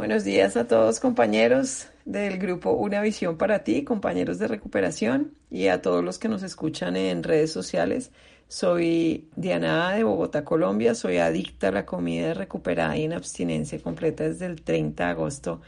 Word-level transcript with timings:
Buenos 0.00 0.24
días 0.24 0.56
a 0.56 0.66
todos 0.66 0.98
compañeros 0.98 1.88
del 2.06 2.38
grupo 2.38 2.70
Una 2.70 3.02
Visión 3.02 3.36
para 3.36 3.64
ti, 3.64 3.84
compañeros 3.84 4.38
de 4.38 4.48
recuperación 4.48 5.34
y 5.50 5.66
a 5.66 5.82
todos 5.82 6.02
los 6.02 6.18
que 6.18 6.30
nos 6.30 6.42
escuchan 6.42 6.96
en 6.96 7.22
redes 7.22 7.52
sociales. 7.52 8.10
Soy 8.48 9.28
Diana 9.36 9.92
de 9.92 10.02
Bogotá, 10.02 10.42
Colombia. 10.42 10.94
Soy 10.94 11.18
adicta 11.18 11.68
a 11.68 11.72
la 11.72 11.84
comida 11.84 12.32
recuperada 12.32 12.96
y 12.96 13.04
en 13.04 13.12
abstinencia 13.12 13.78
completa 13.82 14.24
desde 14.24 14.46
el 14.46 14.62
30 14.62 15.04
de 15.04 15.10
agosto 15.10 15.60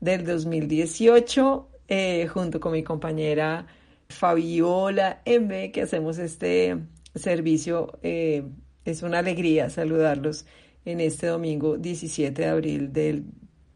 del 0.00 0.26
2018, 0.26 1.68
eh, 1.86 2.26
junto 2.26 2.58
con 2.58 2.72
mi 2.72 2.82
compañera 2.82 3.68
Fabiola 4.08 5.22
M, 5.24 5.70
que 5.70 5.82
hacemos 5.82 6.18
este 6.18 6.78
servicio. 7.14 7.96
Eh, 8.02 8.42
es 8.84 9.04
una 9.04 9.20
alegría 9.20 9.70
saludarlos 9.70 10.46
en 10.84 10.98
este 10.98 11.28
domingo 11.28 11.76
17 11.78 12.42
de 12.42 12.48
abril 12.48 12.92
del 12.92 13.24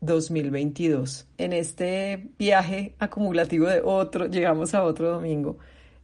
2022. 0.03 1.27
En 1.39 1.53
este 1.55 2.29
viaje 2.39 2.95
acumulativo 2.99 3.67
de 3.67 3.81
otro, 3.83 4.27
llegamos 4.27 4.75
a 4.75 4.85
otro 4.85 5.11
domingo 5.11 5.57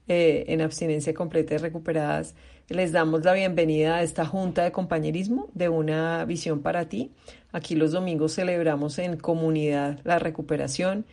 eh, 0.07 0.47
en 0.49 0.63
abstinencia 0.63 1.13
completa 1.13 1.57
y 1.57 1.59
recuperadas. 1.59 2.35
Les 2.69 2.93
damos 2.93 3.25
la 3.25 3.35
bienvenida 3.35 3.97
a 3.97 4.03
esta 4.03 4.25
junta 4.25 4.65
de 4.65 4.73
compañerismo 4.73 5.49
de 5.53 5.69
una 5.69 6.25
visión 6.25 6.61
para 6.63 6.89
ti. 6.89 7.13
Aquí 7.53 7.75
los 7.75 7.93
domingos 7.93 8.35
celebramos 8.35 8.99
en 8.99 9.17
comunidad 9.17 10.01
la 10.05 10.19
recuperación. 10.19 11.05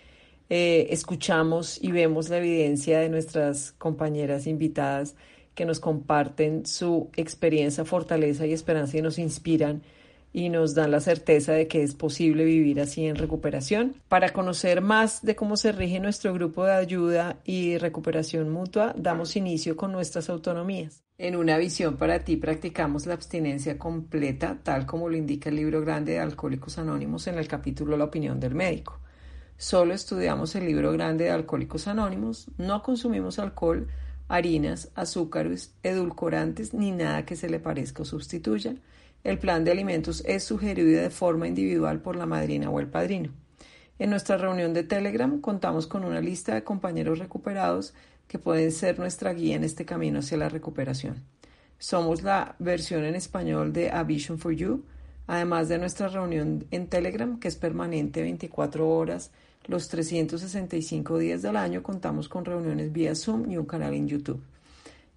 Eh, 0.49 0.87
escuchamos 0.91 1.81
y 1.81 1.91
vemos 1.91 2.29
la 2.29 2.37
evidencia 2.37 2.99
de 2.99 3.09
nuestras 3.09 3.71
compañeras 3.71 4.45
invitadas 4.47 5.15
que 5.55 5.65
nos 5.65 5.79
comparten 5.79 6.65
su 6.65 7.09
experiencia, 7.15 7.83
fortaleza 7.83 8.45
y 8.45 8.53
esperanza 8.53 8.97
y 8.97 9.01
nos 9.01 9.17
inspiran 9.17 9.81
y 10.35 10.49
nos 10.49 10.75
dan 10.75 10.91
la 10.91 10.99
certeza 10.99 11.53
de 11.53 11.69
que 11.69 11.81
es 11.81 11.95
posible 11.95 12.43
vivir 12.43 12.81
así 12.81 13.05
en 13.05 13.15
recuperación. 13.15 13.95
Para 14.09 14.33
conocer 14.33 14.81
más 14.81 15.23
de 15.23 15.33
cómo 15.33 15.55
se 15.55 15.71
rige 15.71 16.01
nuestro 16.01 16.33
grupo 16.33 16.65
de 16.65 16.73
ayuda 16.73 17.39
y 17.45 17.77
recuperación 17.77 18.49
mutua, 18.49 18.93
damos 18.97 19.37
inicio 19.37 19.77
con 19.77 19.93
nuestras 19.93 20.29
autonomías. 20.29 21.05
En 21.17 21.37
una 21.37 21.57
visión 21.57 21.95
para 21.95 22.19
ti 22.25 22.35
practicamos 22.35 23.05
la 23.05 23.13
abstinencia 23.13 23.79
completa, 23.79 24.59
tal 24.61 24.85
como 24.85 25.07
lo 25.07 25.15
indica 25.15 25.47
el 25.47 25.55
libro 25.55 25.79
grande 25.79 26.11
de 26.11 26.19
Alcohólicos 26.19 26.77
Anónimos 26.79 27.27
en 27.27 27.37
el 27.37 27.47
capítulo 27.47 27.95
La 27.95 28.03
opinión 28.03 28.37
del 28.37 28.55
médico. 28.55 28.99
Solo 29.55 29.93
estudiamos 29.93 30.53
el 30.55 30.65
libro 30.65 30.91
grande 30.91 31.23
de 31.23 31.31
Alcohólicos 31.31 31.87
Anónimos, 31.87 32.51
no 32.57 32.83
consumimos 32.83 33.39
alcohol, 33.39 33.87
harinas, 34.27 34.91
azúcares, 34.95 35.75
edulcorantes 35.81 36.73
ni 36.73 36.91
nada 36.91 37.25
que 37.25 37.37
se 37.37 37.49
le 37.49 37.61
parezca 37.61 38.01
o 38.01 38.05
sustituya 38.05 38.75
el 39.25 39.39
plan 39.39 39.65
de 39.65 39.71
alimentos 39.71 40.23
es 40.27 40.43
sugerido 40.43 41.01
de 41.01 41.09
forma 41.09 41.47
individual 41.47 41.99
por 41.99 42.15
la 42.15 42.27
madrina 42.27 42.69
o 42.69 42.79
el 42.79 42.85
padrino. 42.85 43.31
En 43.97 44.11
nuestra 44.11 44.37
reunión 44.37 44.75
de 44.75 44.83
Telegram 44.83 45.41
contamos 45.41 45.87
con 45.87 46.05
una 46.05 46.21
lista 46.21 46.53
de 46.53 46.63
compañeros 46.63 47.17
recuperados 47.17 47.95
que 48.27 48.37
pueden 48.37 48.71
ser 48.71 48.99
nuestra 48.99 49.33
guía 49.33 49.55
en 49.55 49.63
este 49.63 49.83
camino 49.83 50.19
hacia 50.19 50.37
la 50.37 50.47
recuperación. 50.47 51.23
Somos 51.79 52.21
la 52.21 52.55
versión 52.59 53.03
en 53.03 53.15
español 53.15 53.73
de 53.73 53.89
A 53.89 54.03
Vision 54.03 54.37
for 54.37 54.53
You, 54.53 54.83
además 55.25 55.69
de 55.69 55.79
nuestra 55.79 56.07
reunión 56.07 56.65
en 56.69 56.87
Telegram, 56.87 57.39
que 57.39 57.47
es 57.47 57.55
permanente 57.55 58.21
24 58.21 58.87
horas, 58.87 59.31
los 59.65 59.89
365 59.89 61.17
días 61.17 61.41
del 61.41 61.57
año, 61.57 61.81
contamos 61.81 62.29
con 62.29 62.45
reuniones 62.45 62.91
vía 62.91 63.15
Zoom 63.15 63.49
y 63.49 63.57
un 63.57 63.65
canal 63.65 63.95
en 63.95 64.07
YouTube. 64.07 64.43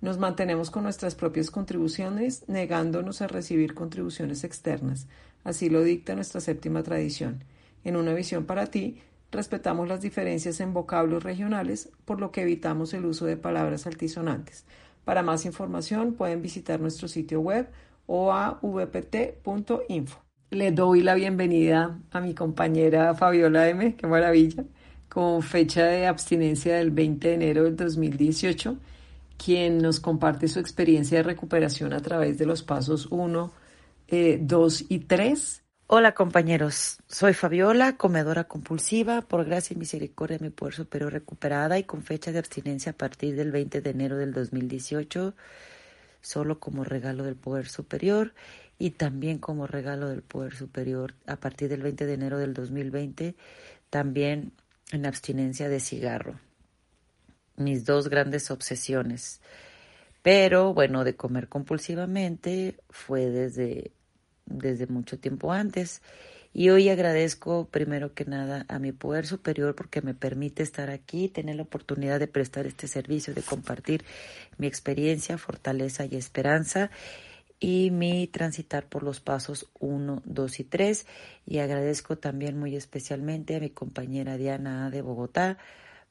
Nos 0.01 0.19
mantenemos 0.19 0.71
con 0.71 0.85
nuestras 0.85 1.17
propias 1.17 1.51
contribuciones, 1.51 2.45
negándonos 2.47 3.21
a 3.21 3.27
recibir 3.27 3.75
contribuciones 3.75 4.45
externas. 4.45 5.09
Así 5.43 5.71
lo 5.71 5.83
dicta 5.83 6.15
nuestra 6.15 6.41
séptima 6.41 6.85
tradición. 6.85 7.43
En 7.83 7.97
una 7.97 8.15
visión 8.15 8.45
para 8.45 8.67
ti, 8.67 9.01
respetamos 9.33 9.89
las 9.89 10.01
diferencias 10.01 10.61
en 10.61 10.73
vocablos 10.73 11.25
regionales, 11.25 11.91
por 12.05 12.21
lo 12.21 12.31
que 12.31 12.43
evitamos 12.43 12.95
el 12.95 13.07
uso 13.07 13.27
de 13.27 13.37
palabras 13.37 13.89
altisonantes. 13.89 14.65
Para 15.05 15.25
más 15.25 15.45
información 15.45 16.15
pueden 16.15 16.43
visitar 16.43 16.79
nuestro 16.79 17.09
sitio 17.09 17.41
web 17.41 17.69
o 18.07 18.33
a 18.33 18.61
vpt.info. 18.63 20.21
Le 20.51 20.71
doy 20.71 21.03
la 21.03 21.15
bienvenida 21.15 21.99
a 22.13 22.21
mi 22.21 22.35
compañera 22.35 23.15
Fabiola 23.15 23.69
M, 23.69 23.97
qué 23.97 24.07
maravilla, 24.07 24.65
con 25.09 25.43
fecha 25.43 25.87
de 25.87 26.07
abstinencia 26.07 26.77
del 26.77 26.93
20 26.93 27.29
de 27.29 27.35
enero 27.35 27.65
del 27.65 27.77
2018 27.77 28.79
quien 29.39 29.79
nos 29.79 30.01
comparte 30.01 30.49
su 30.49 30.59
experiencia 30.59 31.19
de 31.19 31.23
recuperación 31.23 31.95
a 31.95 32.01
través 32.01 32.37
de 32.37 32.45
los 32.45 32.63
pasos 32.63 33.07
1, 33.11 33.53
2 34.41 34.81
eh, 34.81 34.85
y 34.89 34.99
3. 34.99 35.63
Hola 35.87 36.13
compañeros, 36.15 36.99
soy 37.07 37.33
Fabiola, 37.33 37.97
comedora 37.97 38.45
compulsiva, 38.45 39.23
por 39.23 39.47
gracia 39.47 39.73
y 39.73 39.79
misericordia 39.79 40.37
de 40.37 40.45
mi 40.45 40.51
poder 40.51 40.75
superior 40.75 41.15
recuperada 41.15 41.79
y 41.79 41.85
con 41.85 42.03
fecha 42.03 42.31
de 42.31 42.39
abstinencia 42.39 42.93
a 42.93 42.97
partir 42.97 43.37
del 43.37 43.53
20 43.53 43.81
de 43.81 43.91
enero 43.91 44.19
del 44.19 44.35
2018, 44.35 45.35
solo 46.21 46.61
como 46.61 46.85
regalo 46.85 47.25
del 47.25 47.37
poder 47.37 47.69
superior 47.69 48.35
y 48.79 48.91
también 48.91 49.39
como 49.39 49.67
regalo 49.67 50.11
del 50.11 50.21
poder 50.21 50.55
superior 50.55 51.15
a 51.27 51.37
partir 51.37 51.71
del 51.71 51.83
20 51.83 52.05
de 52.05 52.13
enero 52.13 52.39
del 52.39 52.53
2020, 52.53 53.35
también 53.89 54.53
en 54.93 55.07
abstinencia 55.07 55.71
de 55.71 55.81
cigarro 55.81 56.39
mis 57.59 57.85
dos 57.85 58.09
grandes 58.09 58.51
obsesiones. 58.51 59.41
Pero 60.23 60.75
bueno, 60.75 61.05
de 61.05 61.17
comer 61.17 61.49
compulsivamente 61.49 62.77
fue 62.91 63.27
desde, 63.27 63.93
desde 64.47 64.87
mucho 64.87 65.19
tiempo 65.19 65.53
antes. 65.53 66.03
Y 66.53 66.71
hoy 66.71 66.89
agradezco 66.89 67.69
primero 67.71 68.15
que 68.15 68.25
nada 68.25 68.65
a 68.69 68.79
mi 68.79 68.93
poder 68.93 69.27
superior 69.27 69.75
porque 69.75 70.03
me 70.03 70.15
permite 70.15 70.63
estar 70.63 70.91
aquí, 70.91 71.29
tener 71.29 71.57
la 71.57 71.63
oportunidad 71.63 72.19
de 72.19 72.27
prestar 72.27 72.67
este 72.67 72.89
servicio, 72.89 73.35
de 73.35 73.43
compartir 73.43 74.05
mi 74.57 74.67
experiencia, 74.67 75.39
fortaleza 75.39 76.05
y 76.07 76.17
esperanza 76.17 76.91
y 77.61 77.91
mi 77.91 78.27
transitar 78.27 78.87
por 78.87 79.03
los 79.03 79.21
pasos 79.21 79.69
1, 79.79 80.23
2 80.25 80.61
y 80.61 80.65
3. 80.65 81.07
Y 81.47 81.59
agradezco 81.59 82.17
también 82.17 82.59
muy 82.59 82.77
especialmente 82.77 83.57
a 83.57 83.61
mi 83.61 83.71
compañera 83.71 84.37
Diana 84.37 84.91
de 84.91 85.03
Bogotá 85.03 85.59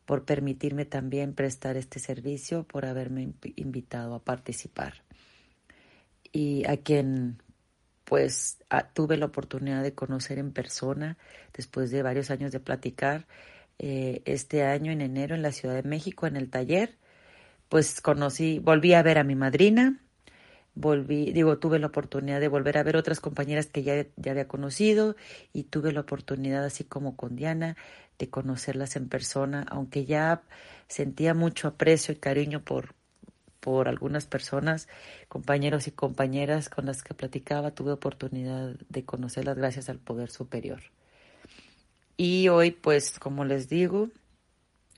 por 0.07 0.23
permitirme 0.23 0.85
también 0.85 1.33
prestar 1.33 1.75
este 1.75 1.99
servicio, 1.99 2.63
por 2.63 2.85
haberme 2.85 3.33
invitado 3.57 4.15
a 4.15 4.23
participar. 4.23 5.03
Y 6.31 6.65
a 6.65 6.77
quien 6.77 7.41
pues 8.05 8.57
tuve 8.93 9.17
la 9.17 9.25
oportunidad 9.25 9.83
de 9.83 9.93
conocer 9.93 10.39
en 10.39 10.53
persona 10.53 11.17
después 11.53 11.91
de 11.91 12.03
varios 12.03 12.31
años 12.31 12.53
de 12.53 12.61
platicar 12.61 13.27
eh, 13.79 14.21
este 14.23 14.63
año 14.63 14.93
en 14.93 15.01
enero 15.01 15.35
en 15.35 15.41
la 15.41 15.51
Ciudad 15.51 15.75
de 15.75 15.83
México 15.83 16.25
en 16.25 16.37
el 16.37 16.49
taller, 16.49 16.95
pues 17.67 17.99
conocí, 17.99 18.59
volví 18.59 18.93
a 18.93 19.03
ver 19.03 19.17
a 19.17 19.25
mi 19.25 19.35
madrina, 19.35 19.99
volví, 20.77 21.31
digo, 21.31 21.57
tuve 21.57 21.79
la 21.79 21.87
oportunidad 21.87 22.39
de 22.39 22.47
volver 22.47 22.77
a 22.77 22.83
ver 22.83 22.97
otras 22.97 23.19
compañeras 23.19 23.65
que 23.65 23.83
ya, 23.83 24.05
ya 24.15 24.31
había 24.31 24.47
conocido 24.47 25.15
y 25.53 25.63
tuve 25.63 25.91
la 25.91 26.01
oportunidad, 26.01 26.63
así 26.63 26.83
como 26.83 27.15
con 27.17 27.35
Diana, 27.35 27.75
de 28.19 28.29
conocerlas 28.29 28.95
en 28.95 29.09
persona, 29.09 29.65
aunque 29.69 30.05
ya 30.05 30.41
sentía 30.87 31.33
mucho 31.33 31.67
aprecio 31.67 32.13
y 32.13 32.17
cariño 32.17 32.63
por, 32.63 32.93
por 33.59 33.87
algunas 33.87 34.25
personas, 34.25 34.87
compañeros 35.27 35.87
y 35.87 35.91
compañeras 35.91 36.69
con 36.69 36.85
las 36.85 37.03
que 37.03 37.13
platicaba, 37.13 37.71
tuve 37.71 37.91
oportunidad 37.91 38.75
de 38.89 39.03
conocerlas 39.03 39.57
gracias 39.57 39.89
al 39.89 39.99
poder 39.99 40.29
superior. 40.29 40.81
Y 42.17 42.47
hoy, 42.49 42.71
pues, 42.71 43.19
como 43.19 43.45
les 43.45 43.69
digo, 43.69 44.09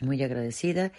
muy 0.02 0.22
agradecida 0.24 0.92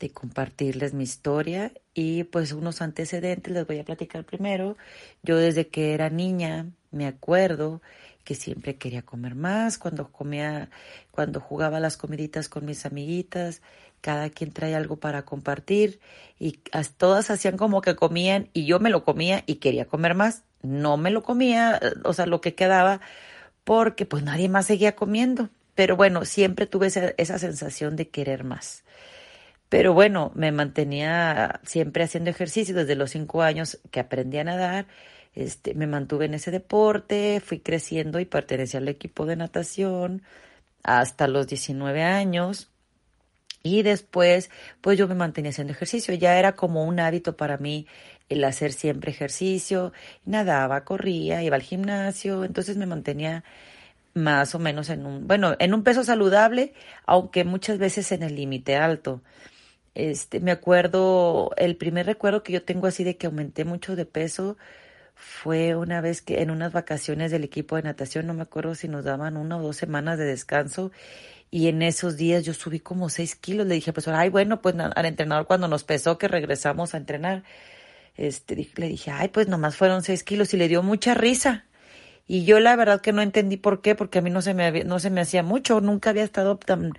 de 0.00 0.10
compartirles 0.10 0.94
mi 0.94 1.04
historia 1.04 1.72
y 1.94 2.24
pues 2.24 2.52
unos 2.52 2.82
antecedentes 2.82 3.52
les 3.52 3.66
voy 3.66 3.78
a 3.78 3.84
platicar 3.84 4.24
primero. 4.24 4.76
Yo 5.22 5.36
desde 5.36 5.68
que 5.68 5.94
era 5.94 6.10
niña 6.10 6.66
me 6.90 7.06
acuerdo 7.06 7.82
que 8.24 8.34
siempre 8.34 8.76
quería 8.76 9.02
comer 9.02 9.34
más, 9.34 9.78
cuando 9.78 10.10
comía, 10.10 10.70
cuando 11.10 11.40
jugaba 11.40 11.80
las 11.80 11.96
comiditas 11.96 12.48
con 12.48 12.64
mis 12.64 12.86
amiguitas, 12.86 13.62
cada 14.00 14.30
quien 14.30 14.52
trae 14.52 14.74
algo 14.74 14.96
para 14.96 15.24
compartir 15.24 16.00
y 16.38 16.58
todas 16.96 17.30
hacían 17.30 17.56
como 17.56 17.82
que 17.82 17.96
comían 17.96 18.48
y 18.52 18.66
yo 18.66 18.80
me 18.80 18.90
lo 18.90 19.04
comía 19.04 19.42
y 19.46 19.56
quería 19.56 19.86
comer 19.86 20.14
más. 20.14 20.44
No 20.62 20.96
me 20.96 21.10
lo 21.10 21.22
comía, 21.22 21.80
o 22.04 22.12
sea, 22.12 22.26
lo 22.26 22.40
que 22.40 22.54
quedaba, 22.54 23.00
porque 23.64 24.06
pues 24.06 24.22
nadie 24.22 24.48
más 24.48 24.66
seguía 24.66 24.96
comiendo. 24.96 25.50
Pero 25.74 25.96
bueno, 25.96 26.24
siempre 26.24 26.66
tuve 26.66 26.88
esa, 26.88 27.12
esa 27.16 27.38
sensación 27.38 27.96
de 27.96 28.08
querer 28.08 28.44
más. 28.44 28.84
Pero 29.70 29.94
bueno, 29.94 30.32
me 30.34 30.52
mantenía 30.52 31.60
siempre 31.64 32.04
haciendo 32.04 32.30
ejercicio 32.30 32.74
desde 32.74 32.96
los 32.96 33.12
cinco 33.12 33.42
años 33.42 33.80
que 33.90 34.00
aprendí 34.00 34.38
a 34.38 34.44
nadar. 34.44 34.86
Este, 35.34 35.74
me 35.74 35.86
mantuve 35.86 36.26
en 36.26 36.34
ese 36.34 36.50
deporte, 36.50 37.40
fui 37.40 37.60
creciendo 37.60 38.20
y 38.20 38.24
pertenecía 38.26 38.80
al 38.80 38.88
equipo 38.88 39.26
de 39.26 39.36
natación 39.36 40.22
hasta 40.82 41.28
los 41.28 41.46
19 41.46 42.02
años. 42.02 42.68
Y 43.62 43.82
después, 43.82 44.50
pues 44.80 44.98
yo 44.98 45.06
me 45.08 45.14
mantenía 45.14 45.50
haciendo 45.50 45.72
ejercicio. 45.72 46.14
Ya 46.14 46.38
era 46.38 46.56
como 46.56 46.84
un 46.84 46.98
hábito 47.00 47.36
para 47.36 47.58
mí 47.58 47.86
el 48.28 48.42
hacer 48.44 48.72
siempre 48.72 49.12
ejercicio. 49.12 49.92
Nadaba, 50.24 50.84
corría, 50.84 51.42
iba 51.42 51.56
al 51.56 51.62
gimnasio. 51.62 52.44
Entonces 52.44 52.76
me 52.76 52.86
mantenía 52.86 53.44
más 54.14 54.54
o 54.54 54.58
menos 54.58 54.90
en 54.90 55.06
un, 55.06 55.26
bueno, 55.28 55.56
en 55.58 55.74
un 55.74 55.84
peso 55.84 56.04
saludable, 56.04 56.74
aunque 57.06 57.44
muchas 57.44 57.78
veces 57.78 58.12
en 58.12 58.22
el 58.22 58.34
límite 58.36 58.76
alto. 58.76 59.22
Este, 59.94 60.40
me 60.40 60.52
acuerdo, 60.52 61.50
el 61.56 61.76
primer 61.76 62.06
recuerdo 62.06 62.42
que 62.42 62.52
yo 62.52 62.62
tengo 62.64 62.86
así 62.86 63.04
de 63.04 63.16
que 63.16 63.26
aumenté 63.26 63.64
mucho 63.64 63.96
de 63.96 64.06
peso 64.06 64.56
fue 65.14 65.76
una 65.76 66.00
vez 66.00 66.22
que 66.22 66.42
en 66.42 66.50
unas 66.50 66.72
vacaciones 66.72 67.30
del 67.30 67.44
equipo 67.44 67.76
de 67.76 67.82
natación, 67.82 68.26
no 68.26 68.34
me 68.34 68.42
acuerdo 68.42 68.74
si 68.74 68.88
nos 68.88 69.04
daban 69.04 69.36
una 69.36 69.58
o 69.58 69.62
dos 69.62 69.76
semanas 69.76 70.18
de 70.18 70.24
descanso 70.24 70.92
y 71.50 71.68
en 71.68 71.82
esos 71.82 72.16
días 72.16 72.44
yo 72.44 72.54
subí 72.54 72.80
como 72.80 73.08
seis 73.08 73.34
kilos. 73.34 73.66
Le 73.66 73.74
dije, 73.74 73.92
pues, 73.92 74.08
ay, 74.08 74.28
bueno, 74.30 74.62
pues 74.62 74.74
al 74.78 75.06
entrenador 75.06 75.46
cuando 75.46 75.68
nos 75.68 75.84
pesó 75.84 76.18
que 76.18 76.28
regresamos 76.28 76.94
a 76.94 76.98
entrenar, 76.98 77.42
este, 78.16 78.68
le 78.76 78.88
dije, 78.88 79.10
ay, 79.10 79.28
pues 79.28 79.48
nomás 79.48 79.76
fueron 79.76 80.02
seis 80.02 80.22
kilos 80.24 80.54
y 80.54 80.56
le 80.56 80.68
dio 80.68 80.82
mucha 80.82 81.14
risa. 81.14 81.66
Y 82.28 82.44
yo 82.44 82.60
la 82.60 82.76
verdad 82.76 83.00
que 83.00 83.12
no 83.12 83.22
entendí 83.22 83.56
por 83.56 83.82
qué, 83.82 83.94
porque 83.96 84.20
a 84.20 84.22
mí 84.22 84.30
no 84.30 84.42
se 84.42 84.54
me, 84.54 84.84
no 84.84 85.00
se 85.00 85.10
me 85.10 85.20
hacía 85.20 85.42
mucho, 85.42 85.80
nunca 85.80 86.10
había 86.10 86.24
estado 86.24 86.56
tan 86.56 86.92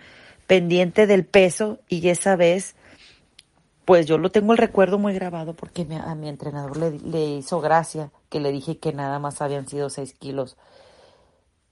pendiente 0.47 1.07
del 1.07 1.25
peso 1.25 1.79
y 1.87 2.09
esa 2.09 2.35
vez, 2.35 2.75
pues 3.85 4.05
yo 4.05 4.17
lo 4.17 4.31
tengo 4.31 4.53
el 4.53 4.57
recuerdo 4.57 4.97
muy 4.99 5.13
grabado 5.13 5.53
porque 5.53 5.87
a 6.05 6.15
mi 6.15 6.29
entrenador 6.29 6.77
le, 6.77 6.91
le 6.99 7.25
hizo 7.37 7.61
gracia 7.61 8.11
que 8.29 8.39
le 8.39 8.51
dije 8.51 8.77
que 8.77 8.93
nada 8.93 9.19
más 9.19 9.41
habían 9.41 9.67
sido 9.67 9.89
seis 9.89 10.13
kilos. 10.13 10.57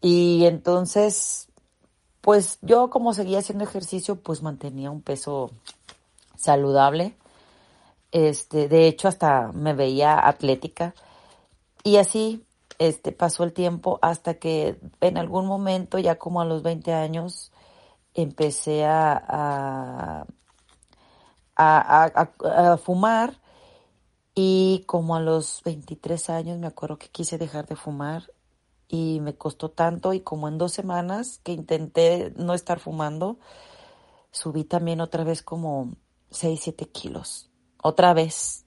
Y 0.01 0.45
entonces 0.45 1.49
pues 2.21 2.59
yo 2.61 2.89
como 2.89 3.13
seguía 3.13 3.39
haciendo 3.39 3.63
ejercicio, 3.63 4.17
pues 4.17 4.41
mantenía 4.43 4.91
un 4.91 5.01
peso 5.01 5.51
saludable. 6.37 7.15
Este, 8.11 8.67
de 8.67 8.87
hecho 8.87 9.07
hasta 9.07 9.51
me 9.53 9.73
veía 9.73 10.27
atlética 10.27 10.95
y 11.83 11.97
así 11.97 12.43
este 12.79 13.11
pasó 13.11 13.43
el 13.43 13.53
tiempo 13.53 13.99
hasta 14.01 14.35
que 14.35 14.79
en 15.01 15.17
algún 15.17 15.45
momento 15.45 15.99
ya 15.99 16.15
como 16.17 16.41
a 16.41 16.45
los 16.45 16.63
20 16.63 16.91
años 16.93 17.51
empecé 18.15 18.85
a, 18.85 19.13
a, 19.27 20.25
a 21.59 22.77
fumar 22.83 23.39
y 24.35 24.83
como 24.85 25.15
a 25.15 25.19
los 25.19 25.61
23 25.65 26.29
años 26.29 26.59
me 26.59 26.67
acuerdo 26.67 26.97
que 26.97 27.09
quise 27.09 27.37
dejar 27.37 27.67
de 27.67 27.75
fumar 27.75 28.31
y 28.87 29.19
me 29.21 29.35
costó 29.35 29.69
tanto 29.69 30.13
y 30.13 30.21
como 30.21 30.47
en 30.47 30.57
dos 30.57 30.73
semanas 30.73 31.39
que 31.43 31.51
intenté 31.51 32.33
no 32.35 32.53
estar 32.53 32.79
fumando, 32.79 33.37
subí 34.31 34.63
también 34.63 35.01
otra 35.01 35.23
vez 35.23 35.43
como 35.43 35.93
6, 36.31 36.59
7 36.63 36.87
kilos, 36.87 37.49
otra 37.81 38.13
vez. 38.13 38.65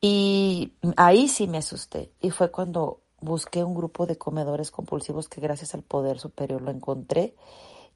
Y 0.00 0.72
ahí 0.96 1.28
sí 1.28 1.46
me 1.46 1.58
asusté 1.58 2.12
y 2.20 2.30
fue 2.30 2.50
cuando 2.50 3.02
busqué 3.20 3.64
un 3.64 3.74
grupo 3.74 4.06
de 4.06 4.16
comedores 4.16 4.70
compulsivos 4.70 5.28
que 5.28 5.40
gracias 5.40 5.74
al 5.74 5.82
poder 5.82 6.18
superior 6.18 6.62
lo 6.62 6.70
encontré. 6.70 7.36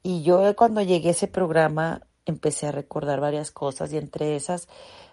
Y 0.03 0.23
yo 0.23 0.55
cuando 0.55 0.81
llegué 0.81 1.09
a 1.09 1.11
ese 1.11 1.27
programa 1.27 2.05
empecé 2.25 2.67
a 2.67 2.71
recordar 2.71 3.19
varias 3.19 3.51
cosas 3.51 3.91
y 3.93 3.97
entre 3.97 4.35
esas 4.35 4.67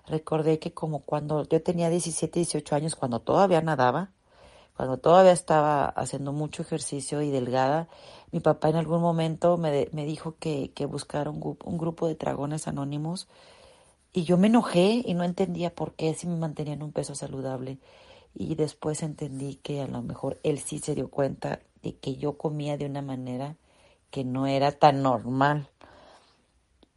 recordé 0.06 0.58
que 0.58 0.72
como 0.72 1.00
cuando 1.00 1.44
yo 1.48 1.62
tenía 1.62 1.90
17, 1.90 2.40
18 2.40 2.74
años, 2.74 2.96
cuando 2.96 3.20
todavía 3.20 3.60
nadaba, 3.60 4.10
cuando 4.76 4.98
todavía 4.98 5.32
estaba 5.32 5.86
haciendo 5.86 6.32
mucho 6.32 6.62
ejercicio 6.62 7.20
y 7.22 7.30
delgada, 7.30 7.88
mi 8.32 8.40
papá 8.40 8.70
en 8.70 8.76
algún 8.76 9.00
momento 9.00 9.56
me, 9.56 9.88
me 9.92 10.04
dijo 10.06 10.36
que, 10.38 10.72
que 10.72 10.86
buscara 10.86 11.30
un, 11.30 11.58
un, 11.64 11.78
grupo 11.78 12.08
de 12.08 12.14
dragones 12.14 12.66
anónimos 12.66 13.28
y 14.12 14.24
yo 14.24 14.38
me 14.38 14.46
enojé 14.46 15.02
y 15.04 15.14
no 15.14 15.24
entendía 15.24 15.74
por 15.74 15.94
qué 15.94 16.14
si 16.14 16.26
me 16.26 16.36
mantenía 16.36 16.74
en 16.74 16.82
un 16.82 16.92
peso 16.92 17.14
saludable. 17.14 17.78
Y 18.34 18.54
después 18.54 19.02
entendí 19.02 19.56
que 19.56 19.82
a 19.82 19.86
lo 19.86 20.02
mejor 20.02 20.38
él 20.44 20.58
sí 20.60 20.78
se 20.78 20.94
dio 20.94 21.10
cuenta 21.10 21.60
de 21.82 21.96
que 21.96 22.16
yo 22.16 22.38
comía 22.38 22.76
de 22.76 22.86
una 22.86 23.02
manera 23.02 23.56
que 24.10 24.24
no 24.24 24.46
era 24.46 24.72
tan 24.72 25.02
normal. 25.02 25.68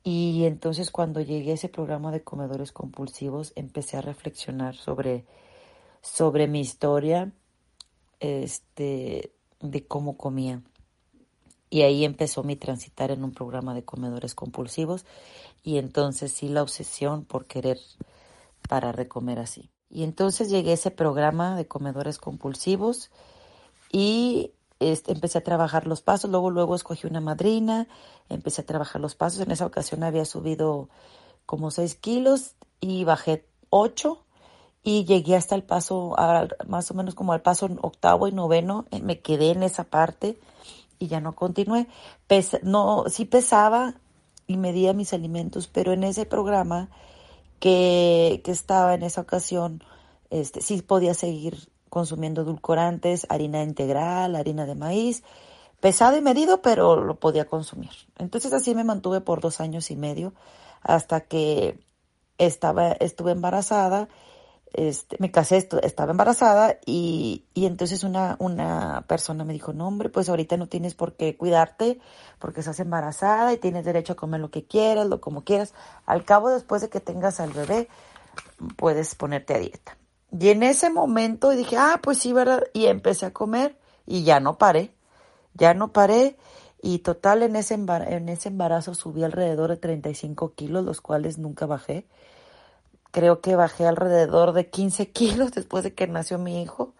Y 0.03 0.43
entonces 0.45 0.91
cuando 0.91 1.21
llegué 1.21 1.51
a 1.51 1.53
ese 1.53 1.69
programa 1.69 2.11
de 2.11 2.23
comedores 2.23 2.71
compulsivos 2.71 3.53
empecé 3.55 3.97
a 3.97 4.01
reflexionar 4.01 4.75
sobre, 4.75 5.25
sobre 6.01 6.47
mi 6.47 6.59
historia 6.59 7.31
este, 8.19 9.31
de 9.61 9.87
cómo 9.87 10.17
comía. 10.17 10.61
Y 11.69 11.81
ahí 11.81 12.05
empezó 12.05 12.43
mi 12.43 12.55
transitar 12.55 13.11
en 13.11 13.23
un 13.23 13.31
programa 13.31 13.73
de 13.73 13.83
comedores 13.83 14.35
compulsivos 14.35 15.05
y 15.63 15.77
entonces 15.77 16.31
sí 16.31 16.49
la 16.49 16.61
obsesión 16.61 17.25
por 17.25 17.47
querer 17.47 17.79
para 18.69 18.91
recomer 18.91 19.39
así. 19.39 19.71
Y 19.89 20.03
entonces 20.03 20.49
llegué 20.49 20.71
a 20.71 20.75
ese 20.75 20.91
programa 20.91 21.55
de 21.55 21.67
comedores 21.67 22.17
compulsivos 22.17 23.09
y 23.91 24.51
este, 24.91 25.11
empecé 25.11 25.37
a 25.39 25.43
trabajar 25.43 25.87
los 25.87 26.01
pasos, 26.01 26.29
luego 26.29 26.49
luego 26.49 26.75
escogí 26.75 27.07
una 27.07 27.21
madrina, 27.21 27.87
empecé 28.29 28.61
a 28.61 28.65
trabajar 28.65 29.01
los 29.01 29.15
pasos, 29.15 29.39
en 29.41 29.51
esa 29.51 29.65
ocasión 29.65 30.03
había 30.03 30.25
subido 30.25 30.89
como 31.45 31.71
6 31.71 31.95
kilos 31.95 32.55
y 32.79 33.03
bajé 33.03 33.47
8 33.69 34.23
y 34.83 35.05
llegué 35.05 35.35
hasta 35.35 35.55
el 35.55 35.63
paso, 35.63 36.15
más 36.67 36.91
o 36.91 36.93
menos 36.93 37.15
como 37.15 37.33
al 37.33 37.41
paso 37.41 37.69
octavo 37.81 38.27
y 38.27 38.31
noveno, 38.31 38.85
eh, 38.91 39.01
me 39.01 39.21
quedé 39.21 39.51
en 39.51 39.63
esa 39.63 39.85
parte 39.85 40.37
y 40.99 41.07
ya 41.07 41.21
no 41.21 41.35
continué. 41.35 41.87
no, 42.63 43.05
sí 43.07 43.25
pesaba 43.25 43.95
y 44.47 44.57
medía 44.57 44.93
mis 44.93 45.13
alimentos, 45.13 45.67
pero 45.67 45.93
en 45.93 46.03
ese 46.03 46.25
programa 46.25 46.89
que, 47.59 48.41
que 48.43 48.51
estaba 48.51 48.93
en 48.93 49.03
esa 49.03 49.21
ocasión, 49.21 49.83
este, 50.29 50.61
sí 50.61 50.81
podía 50.81 51.13
seguir 51.13 51.72
consumiendo 51.93 52.41
edulcorantes, 52.41 53.27
harina 53.29 53.61
integral, 53.61 54.35
harina 54.35 54.65
de 54.65 54.73
maíz, 54.73 55.23
pesado 55.79 56.17
y 56.17 56.21
medido, 56.21 56.63
pero 56.63 56.95
lo 56.99 57.19
podía 57.19 57.45
consumir. 57.45 57.91
Entonces 58.17 58.51
así 58.51 58.73
me 58.73 58.83
mantuve 58.83 59.21
por 59.21 59.41
dos 59.41 59.61
años 59.61 59.91
y 59.91 59.95
medio 59.95 60.33
hasta 60.81 61.21
que 61.21 61.79
estaba, 62.39 62.93
estuve 62.93 63.33
embarazada 63.33 64.09
este, 64.73 65.17
me 65.19 65.29
casé, 65.29 65.69
estaba 65.83 66.11
embarazada 66.11 66.79
y, 66.83 67.45
y 67.53 67.67
entonces 67.67 68.03
una, 68.03 68.37
una 68.39 69.05
persona 69.07 69.45
me 69.45 69.53
dijo, 69.53 69.71
no 69.71 69.87
hombre, 69.87 70.09
pues 70.09 70.29
ahorita 70.29 70.57
no 70.57 70.67
tienes 70.67 70.95
por 70.95 71.15
qué 71.15 71.37
cuidarte 71.37 71.99
porque 72.39 72.61
estás 72.61 72.79
embarazada 72.79 73.53
y 73.53 73.57
tienes 73.57 73.85
derecho 73.85 74.13
a 74.13 74.15
comer 74.15 74.41
lo 74.41 74.49
que 74.49 74.65
quieras, 74.65 75.05
lo 75.05 75.21
como 75.21 75.43
quieras. 75.43 75.75
Al 76.07 76.25
cabo, 76.25 76.49
después 76.49 76.81
de 76.81 76.89
que 76.89 76.99
tengas 76.99 77.39
al 77.39 77.53
bebé, 77.53 77.87
puedes 78.75 79.13
ponerte 79.13 79.53
a 79.53 79.59
dieta. 79.59 79.95
Y 80.37 80.49
en 80.49 80.63
ese 80.63 80.89
momento 80.89 81.51
dije, 81.51 81.77
ah, 81.77 81.99
pues 82.01 82.17
sí, 82.17 82.33
¿verdad? 82.33 82.63
Y 82.73 82.87
empecé 82.87 83.25
a 83.27 83.33
comer 83.33 83.77
y 84.05 84.23
ya 84.23 84.39
no 84.39 84.57
paré, 84.57 84.93
ya 85.53 85.73
no 85.73 85.91
paré. 85.93 86.37
Y 86.81 86.99
total, 86.99 87.43
en 87.43 87.55
ese, 87.55 87.75
en 87.75 88.29
ese 88.29 88.49
embarazo 88.49 88.93
subí 88.95 89.23
alrededor 89.23 89.69
de 89.69 89.77
35 89.77 90.53
kilos, 90.53 90.83
los 90.83 91.01
cuales 91.01 91.37
nunca 91.37 91.65
bajé 91.65 92.05
creo 93.13 93.41
que 93.41 93.55
bajé 93.55 93.85
alrededor 93.85 94.53
de 94.53 94.69
15 94.71 95.09
kilos 95.11 95.51
después 95.51 95.83
de 95.83 95.93
que 95.93 96.07
nació 96.07 96.39
mi 96.39 96.63
hijo. 96.63 96.93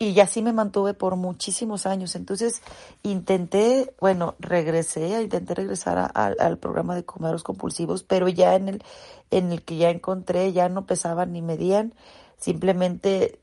Y 0.00 0.18
así 0.18 0.42
me 0.42 0.52
mantuve 0.52 0.94
por 0.94 1.14
muchísimos 1.14 1.86
años. 1.86 2.16
Entonces 2.16 2.60
intenté, 3.04 3.94
bueno, 4.00 4.34
regresé, 4.40 5.22
intenté 5.22 5.54
regresar 5.54 6.10
al 6.12 6.58
programa 6.58 6.96
de 6.96 7.04
comeros 7.04 7.44
compulsivos, 7.44 8.02
pero 8.02 8.28
ya 8.28 8.56
en 8.56 8.68
el, 8.68 8.84
en 9.30 9.52
el 9.52 9.62
que 9.62 9.76
ya 9.76 9.90
encontré, 9.90 10.52
ya 10.52 10.68
no 10.68 10.86
pesaban 10.86 11.32
ni 11.32 11.40
medían, 11.40 11.94
simplemente 12.42 13.40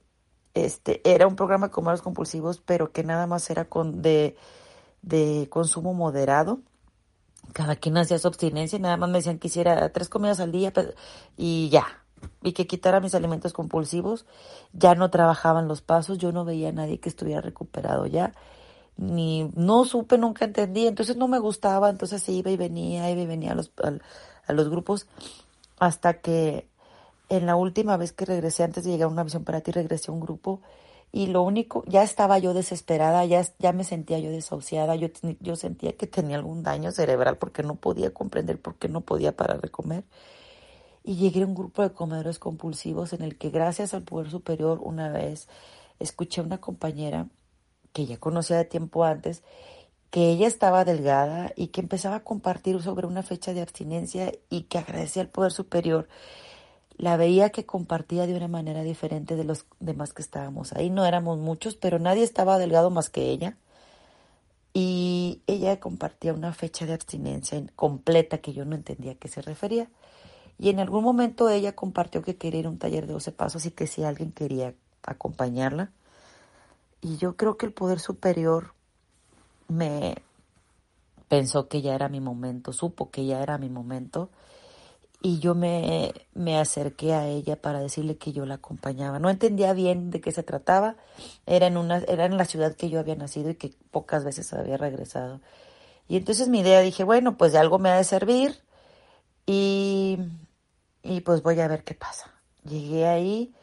este, 0.53 1.01
era 1.09 1.25
un 1.25 1.35
programa 1.35 1.67
de 1.67 1.71
comeros 1.71 2.03
compulsivos, 2.03 2.61
pero 2.61 2.91
que 2.91 3.03
nada 3.03 3.25
más 3.25 3.49
era 3.49 3.65
con, 3.65 4.03
de, 4.03 4.35
de 5.01 5.47
consumo 5.49 5.95
moderado 5.95 6.59
cada 7.53 7.75
quien 7.75 7.97
hacía 7.97 8.19
su 8.19 8.27
abstinencia 8.27 8.77
y 8.77 8.81
nada 8.81 8.97
más 8.97 9.09
me 9.09 9.19
decían 9.19 9.39
que 9.39 9.47
hiciera 9.47 9.91
tres 9.91 10.09
comidas 10.09 10.39
al 10.39 10.51
día 10.51 10.73
y 11.37 11.69
ya. 11.69 11.85
Y 12.43 12.51
que 12.51 12.67
quitara 12.67 12.99
mis 12.99 13.15
alimentos 13.15 13.53
compulsivos. 13.53 14.25
Ya 14.73 14.95
no 14.95 15.09
trabajaban 15.09 15.67
los 15.67 15.81
pasos, 15.81 16.17
yo 16.17 16.31
no 16.31 16.45
veía 16.45 16.69
a 16.69 16.73
nadie 16.73 16.99
que 16.99 17.09
estuviera 17.09 17.41
recuperado 17.41 18.05
ya. 18.05 18.33
Ni, 18.97 19.49
no 19.55 19.85
supe, 19.85 20.17
nunca 20.17 20.43
entendí, 20.43 20.85
entonces 20.85 21.15
no 21.15 21.29
me 21.29 21.39
gustaba, 21.39 21.89
entonces 21.89 22.27
iba 22.27 22.51
y 22.51 22.57
venía, 22.57 23.09
iba 23.09 23.21
y 23.21 23.25
venía 23.25 23.53
a 23.53 23.55
los, 23.55 23.71
a, 24.45 24.53
los 24.53 24.69
grupos 24.69 25.07
hasta 25.79 26.19
que 26.19 26.67
en 27.29 27.45
la 27.45 27.55
última 27.55 27.97
vez 27.97 28.11
que 28.11 28.25
regresé, 28.25 28.63
antes 28.63 28.83
de 28.83 28.91
llegar 28.91 29.07
a 29.07 29.11
una 29.11 29.23
visión 29.23 29.43
para 29.43 29.61
ti, 29.61 29.71
regresé 29.71 30.11
a 30.11 30.13
un 30.13 30.19
grupo 30.19 30.61
y 31.11 31.27
lo 31.27 31.41
único, 31.41 31.83
ya 31.87 32.03
estaba 32.03 32.37
yo 32.37 32.53
desesperada, 32.53 33.25
ya, 33.25 33.43
ya 33.57 33.73
me 33.73 33.83
sentía 33.83 34.19
yo 34.19 34.29
desahuciada, 34.29 34.95
yo, 34.95 35.07
yo 35.39 35.55
sentía 35.55 35.97
que 35.97 36.05
tenía 36.07 36.37
algún 36.37 36.61
daño 36.61 36.91
cerebral 36.91 37.37
porque 37.37 37.63
no 37.63 37.75
podía 37.75 38.13
comprender 38.13 38.61
por 38.61 38.75
qué 38.75 38.89
no 38.89 39.01
podía 39.01 39.35
parar 39.35 39.61
de 39.61 39.69
comer. 39.69 40.03
Y 41.03 41.15
llegué 41.15 41.43
a 41.43 41.47
un 41.47 41.55
grupo 41.55 41.81
de 41.81 41.91
comedores 41.93 42.37
compulsivos 42.37 43.13
en 43.13 43.23
el 43.23 43.37
que 43.37 43.49
gracias 43.49 43.93
al 43.93 44.03
poder 44.03 44.29
superior 44.29 44.79
una 44.83 45.09
vez 45.09 45.47
escuché 45.99 46.41
a 46.41 46.43
una 46.43 46.59
compañera 46.59 47.27
que 47.93 48.05
ya 48.05 48.17
conocía 48.17 48.57
de 48.57 48.65
tiempo 48.65 49.03
antes, 49.03 49.43
que 50.11 50.29
ella 50.29 50.47
estaba 50.47 50.85
delgada 50.85 51.53
y 51.55 51.67
que 51.67 51.81
empezaba 51.81 52.17
a 52.17 52.23
compartir 52.23 52.81
sobre 52.83 53.07
una 53.07 53.23
fecha 53.23 53.53
de 53.53 53.61
abstinencia 53.61 54.31
y 54.49 54.63
que 54.63 54.77
agradecía 54.77 55.23
al 55.23 55.29
poder 55.29 55.51
superior 55.51 56.07
la 56.99 57.15
veía 57.15 57.49
que 57.49 57.65
compartía 57.65 58.27
de 58.27 58.35
una 58.35 58.49
manera 58.49 58.83
diferente 58.83 59.37
de 59.37 59.45
los 59.45 59.65
demás 59.79 60.11
que 60.11 60.21
estábamos 60.21 60.73
ahí. 60.73 60.89
No 60.89 61.05
éramos 61.05 61.39
muchos, 61.39 61.75
pero 61.75 61.97
nadie 61.97 62.23
estaba 62.23 62.57
delgado 62.57 62.89
más 62.89 63.09
que 63.09 63.29
ella. 63.29 63.55
Y 64.73 65.41
ella 65.47 65.79
compartía 65.79 66.33
una 66.33 66.51
fecha 66.51 66.85
de 66.85 66.91
abstinencia 66.91 67.63
completa 67.77 68.39
que 68.39 68.51
yo 68.51 68.65
no 68.65 68.75
entendía 68.75 69.13
a 69.13 69.15
qué 69.15 69.29
se 69.29 69.41
refería. 69.41 69.87
Y 70.57 70.67
en 70.69 70.81
algún 70.81 71.05
momento 71.05 71.49
ella 71.49 71.73
compartió 71.73 72.21
que 72.21 72.35
quería 72.35 72.59
ir 72.59 72.65
a 72.65 72.69
un 72.69 72.77
taller 72.77 73.07
de 73.07 73.13
12 73.13 73.31
pasos 73.31 73.65
y 73.65 73.71
que 73.71 73.87
si 73.87 74.03
alguien 74.03 74.33
quería 74.33 74.73
acompañarla. 75.03 75.91
Y 76.99 77.15
yo 77.15 77.37
creo 77.37 77.55
que 77.55 77.65
el 77.65 77.71
poder 77.71 78.01
superior 78.01 78.73
me 79.69 80.17
pensó 81.29 81.69
que 81.69 81.81
ya 81.81 81.95
era 81.95 82.09
mi 82.09 82.19
momento, 82.19 82.73
supo 82.73 83.09
que 83.09 83.25
ya 83.25 83.41
era 83.41 83.57
mi 83.57 83.69
momento 83.69 84.29
y 85.21 85.39
yo 85.39 85.53
me, 85.53 86.13
me 86.33 86.57
acerqué 86.57 87.13
a 87.13 87.27
ella 87.27 87.57
para 87.61 87.81
decirle 87.81 88.17
que 88.17 88.31
yo 88.31 88.45
la 88.45 88.55
acompañaba. 88.55 89.19
No 89.19 89.29
entendía 89.29 89.73
bien 89.73 90.11
de 90.11 90.21
qué 90.21 90.31
se 90.31 90.43
trataba. 90.43 90.95
Era 91.45 91.67
en, 91.67 91.77
una, 91.77 91.97
era 91.97 92.25
en 92.25 92.37
la 92.37 92.45
ciudad 92.45 92.75
que 92.75 92.89
yo 92.89 92.99
había 92.99 93.15
nacido 93.15 93.49
y 93.49 93.55
que 93.55 93.73
pocas 93.91 94.23
veces 94.23 94.53
había 94.53 94.77
regresado. 94.77 95.41
Y 96.07 96.15
entonces 96.17 96.47
mi 96.47 96.61
idea 96.61 96.79
dije, 96.81 97.03
bueno, 97.03 97.37
pues 97.37 97.51
de 97.51 97.59
algo 97.59 97.79
me 97.79 97.89
ha 97.89 97.97
de 97.97 98.03
servir 98.05 98.55
y, 99.45 100.19
y 101.03 101.21
pues 101.21 101.43
voy 101.43 101.59
a 101.59 101.67
ver 101.67 101.83
qué 101.83 101.95
pasa. 101.95 102.33
Llegué 102.63 103.05
ahí 103.07 103.53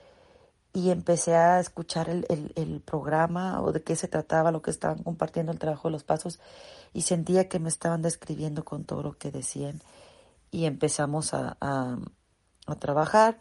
y 0.75 0.91
empecé 0.91 1.35
a 1.35 1.59
escuchar 1.59 2.11
el, 2.11 2.27
el, 2.29 2.53
el, 2.57 2.81
programa 2.83 3.63
o 3.63 3.73
de 3.73 3.83
qué 3.83 3.97
se 3.97 4.09
trataba, 4.09 4.53
lo 4.53 4.61
que 4.61 4.71
estaban 4.71 5.03
compartiendo, 5.03 5.53
el 5.53 5.59
trabajo 5.59 5.89
de 5.89 5.93
los 5.93 6.05
pasos 6.05 6.39
y 6.93 7.03
sentía 7.03 7.49
que 7.49 7.59
me 7.59 7.71
estaban 7.71 8.03
describiendo 8.03 8.65
con 8.65 8.85
todo 8.85 9.03
lo 9.03 9.17
que 9.17 9.31
decían 9.31 9.81
y 10.57 10.65
empezamos 10.65 11.35
a, 11.35 11.59
a, 11.61 11.99
trabajar. 12.77 13.39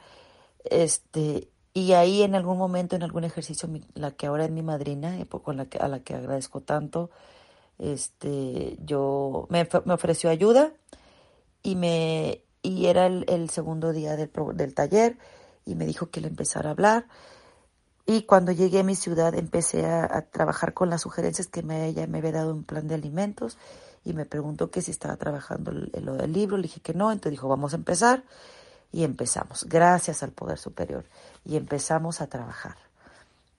Este, 0.65 1.49
y 1.73 1.93
ahí 1.93 2.23
en 2.23 2.35
algún 2.35 2.57
momento, 2.57 2.97
en 2.97 3.03
algún 3.03 3.23
ejercicio, 3.23 3.69
la 3.93 4.11
que 4.11 4.27
ahora 4.27 4.43
es 4.43 4.51
mi 4.51 4.63
madrina, 4.63 5.17
eh, 5.17 5.25
con 5.25 5.55
la 5.55 5.67
que, 5.67 5.77
a 5.77 5.87
la 5.87 6.01
que 6.01 6.13
agradezco 6.13 6.59
tanto, 6.59 7.11
este, 7.79 8.77
yo 8.83 9.47
me, 9.49 9.65
me 9.85 9.93
ofreció 9.93 10.29
ayuda 10.29 10.73
y 11.63 11.77
me 11.77 12.43
y 12.61 12.87
era 12.87 13.05
el, 13.05 13.23
el 13.29 13.49
segundo 13.49 13.93
día 13.93 14.17
del, 14.17 14.29
del, 14.55 14.73
taller 14.73 15.17
y 15.65 15.75
me 15.75 15.85
dijo 15.85 16.09
que 16.09 16.19
le 16.19 16.27
empezara 16.27 16.69
a 16.69 16.73
hablar. 16.73 17.07
Y 18.05 18.23
cuando 18.23 18.51
llegué 18.51 18.79
a 18.79 18.83
mi 18.83 18.95
ciudad 18.95 19.35
empecé 19.35 19.85
a, 19.85 20.03
a 20.03 20.23
trabajar 20.23 20.73
con 20.73 20.89
las 20.89 21.03
sugerencias 21.03 21.47
que 21.47 21.63
me, 21.63 21.87
ella 21.87 22.07
me 22.07 22.17
había 22.17 22.33
dado 22.33 22.53
un 22.53 22.65
plan 22.65 22.89
de 22.89 22.95
alimentos 22.95 23.57
y 24.05 24.13
me 24.13 24.25
preguntó 24.25 24.69
que 24.69 24.81
si 24.81 24.91
estaba 24.91 25.17
trabajando 25.17 25.71
lo 25.71 26.13
del 26.13 26.31
libro, 26.31 26.57
le 26.57 26.63
dije 26.63 26.79
que 26.79 26.93
no, 26.93 27.11
entonces 27.11 27.31
dijo, 27.31 27.49
vamos 27.49 27.73
a 27.73 27.77
empezar 27.77 28.23
y 28.91 29.03
empezamos, 29.03 29.65
gracias 29.65 30.23
al 30.23 30.31
Poder 30.31 30.57
Superior, 30.57 31.03
y 31.43 31.57
empezamos 31.57 32.21
a 32.21 32.27
trabajar. 32.27 32.77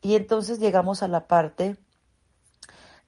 Y 0.00 0.14
entonces 0.14 0.60
llegamos 0.60 1.02
a 1.02 1.08
la 1.08 1.26
parte 1.26 1.76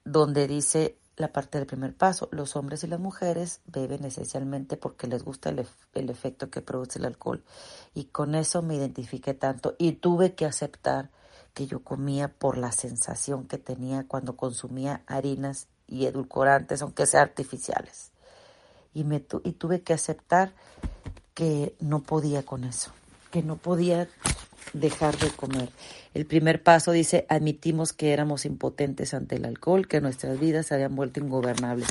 donde 0.03 0.47
dice 0.47 0.97
la 1.15 1.33
parte 1.33 1.57
del 1.57 1.67
primer 1.67 1.95
paso, 1.95 2.29
los 2.31 2.55
hombres 2.55 2.83
y 2.83 2.87
las 2.87 2.99
mujeres 2.99 3.61
beben 3.65 4.05
esencialmente 4.05 4.77
porque 4.77 5.07
les 5.07 5.23
gusta 5.23 5.49
el, 5.49 5.65
el 5.93 6.09
efecto 6.09 6.49
que 6.49 6.61
produce 6.61 6.99
el 6.99 7.05
alcohol. 7.05 7.43
Y 7.93 8.05
con 8.05 8.35
eso 8.35 8.61
me 8.61 8.75
identifiqué 8.75 9.33
tanto 9.33 9.75
y 9.77 9.93
tuve 9.93 10.35
que 10.35 10.45
aceptar 10.45 11.09
que 11.53 11.67
yo 11.67 11.83
comía 11.83 12.29
por 12.29 12.57
la 12.57 12.71
sensación 12.71 13.47
que 13.47 13.57
tenía 13.57 14.07
cuando 14.07 14.37
consumía 14.37 15.03
harinas 15.07 15.67
y 15.89 16.05
edulcorantes, 16.05 16.81
aunque 16.81 17.05
sean 17.05 17.23
artificiales. 17.23 18.11
Y, 18.93 19.03
me 19.03 19.23
y 19.43 19.51
tuve 19.53 19.81
que 19.81 19.93
aceptar 19.93 20.53
que 21.33 21.75
no 21.79 22.01
podía 22.01 22.43
con 22.43 22.63
eso, 22.63 22.91
que 23.31 23.43
no 23.43 23.55
podía 23.57 24.07
dejar 24.73 25.17
de 25.17 25.29
comer. 25.29 25.69
El 26.13 26.25
primer 26.25 26.63
paso 26.63 26.91
dice, 26.91 27.25
admitimos 27.29 27.93
que 27.93 28.13
éramos 28.13 28.45
impotentes 28.45 29.13
ante 29.13 29.35
el 29.35 29.45
alcohol, 29.45 29.87
que 29.87 30.01
nuestras 30.01 30.39
vidas 30.39 30.67
se 30.67 30.75
habían 30.75 30.95
vuelto 30.95 31.19
ingobernables. 31.19 31.87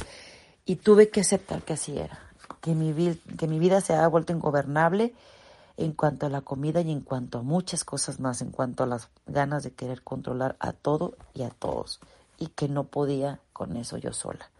Y 0.64 0.76
tuve 0.76 1.08
que 1.08 1.20
aceptar 1.20 1.62
que 1.62 1.72
así 1.72 1.98
era, 1.98 2.18
que 2.60 2.74
mi, 2.74 3.14
que 3.38 3.48
mi 3.48 3.58
vida 3.58 3.80
se 3.80 3.94
había 3.94 4.08
vuelto 4.08 4.32
ingobernable 4.32 5.14
en 5.76 5.92
cuanto 5.92 6.26
a 6.26 6.28
la 6.28 6.40
comida 6.40 6.80
y 6.80 6.90
en 6.90 7.00
cuanto 7.00 7.38
a 7.38 7.42
muchas 7.42 7.84
cosas 7.84 8.20
más, 8.20 8.42
en 8.42 8.50
cuanto 8.50 8.82
a 8.82 8.86
las 8.86 9.08
ganas 9.26 9.62
de 9.62 9.70
querer 9.70 10.02
controlar 10.02 10.56
a 10.58 10.72
todo 10.72 11.16
y 11.34 11.42
a 11.42 11.50
todos 11.50 12.00
y 12.38 12.48
que 12.48 12.68
no 12.68 12.84
podía 12.84 13.40
con 13.52 13.76
eso 13.76 13.96
yo 13.98 14.12
sola, 14.12 14.50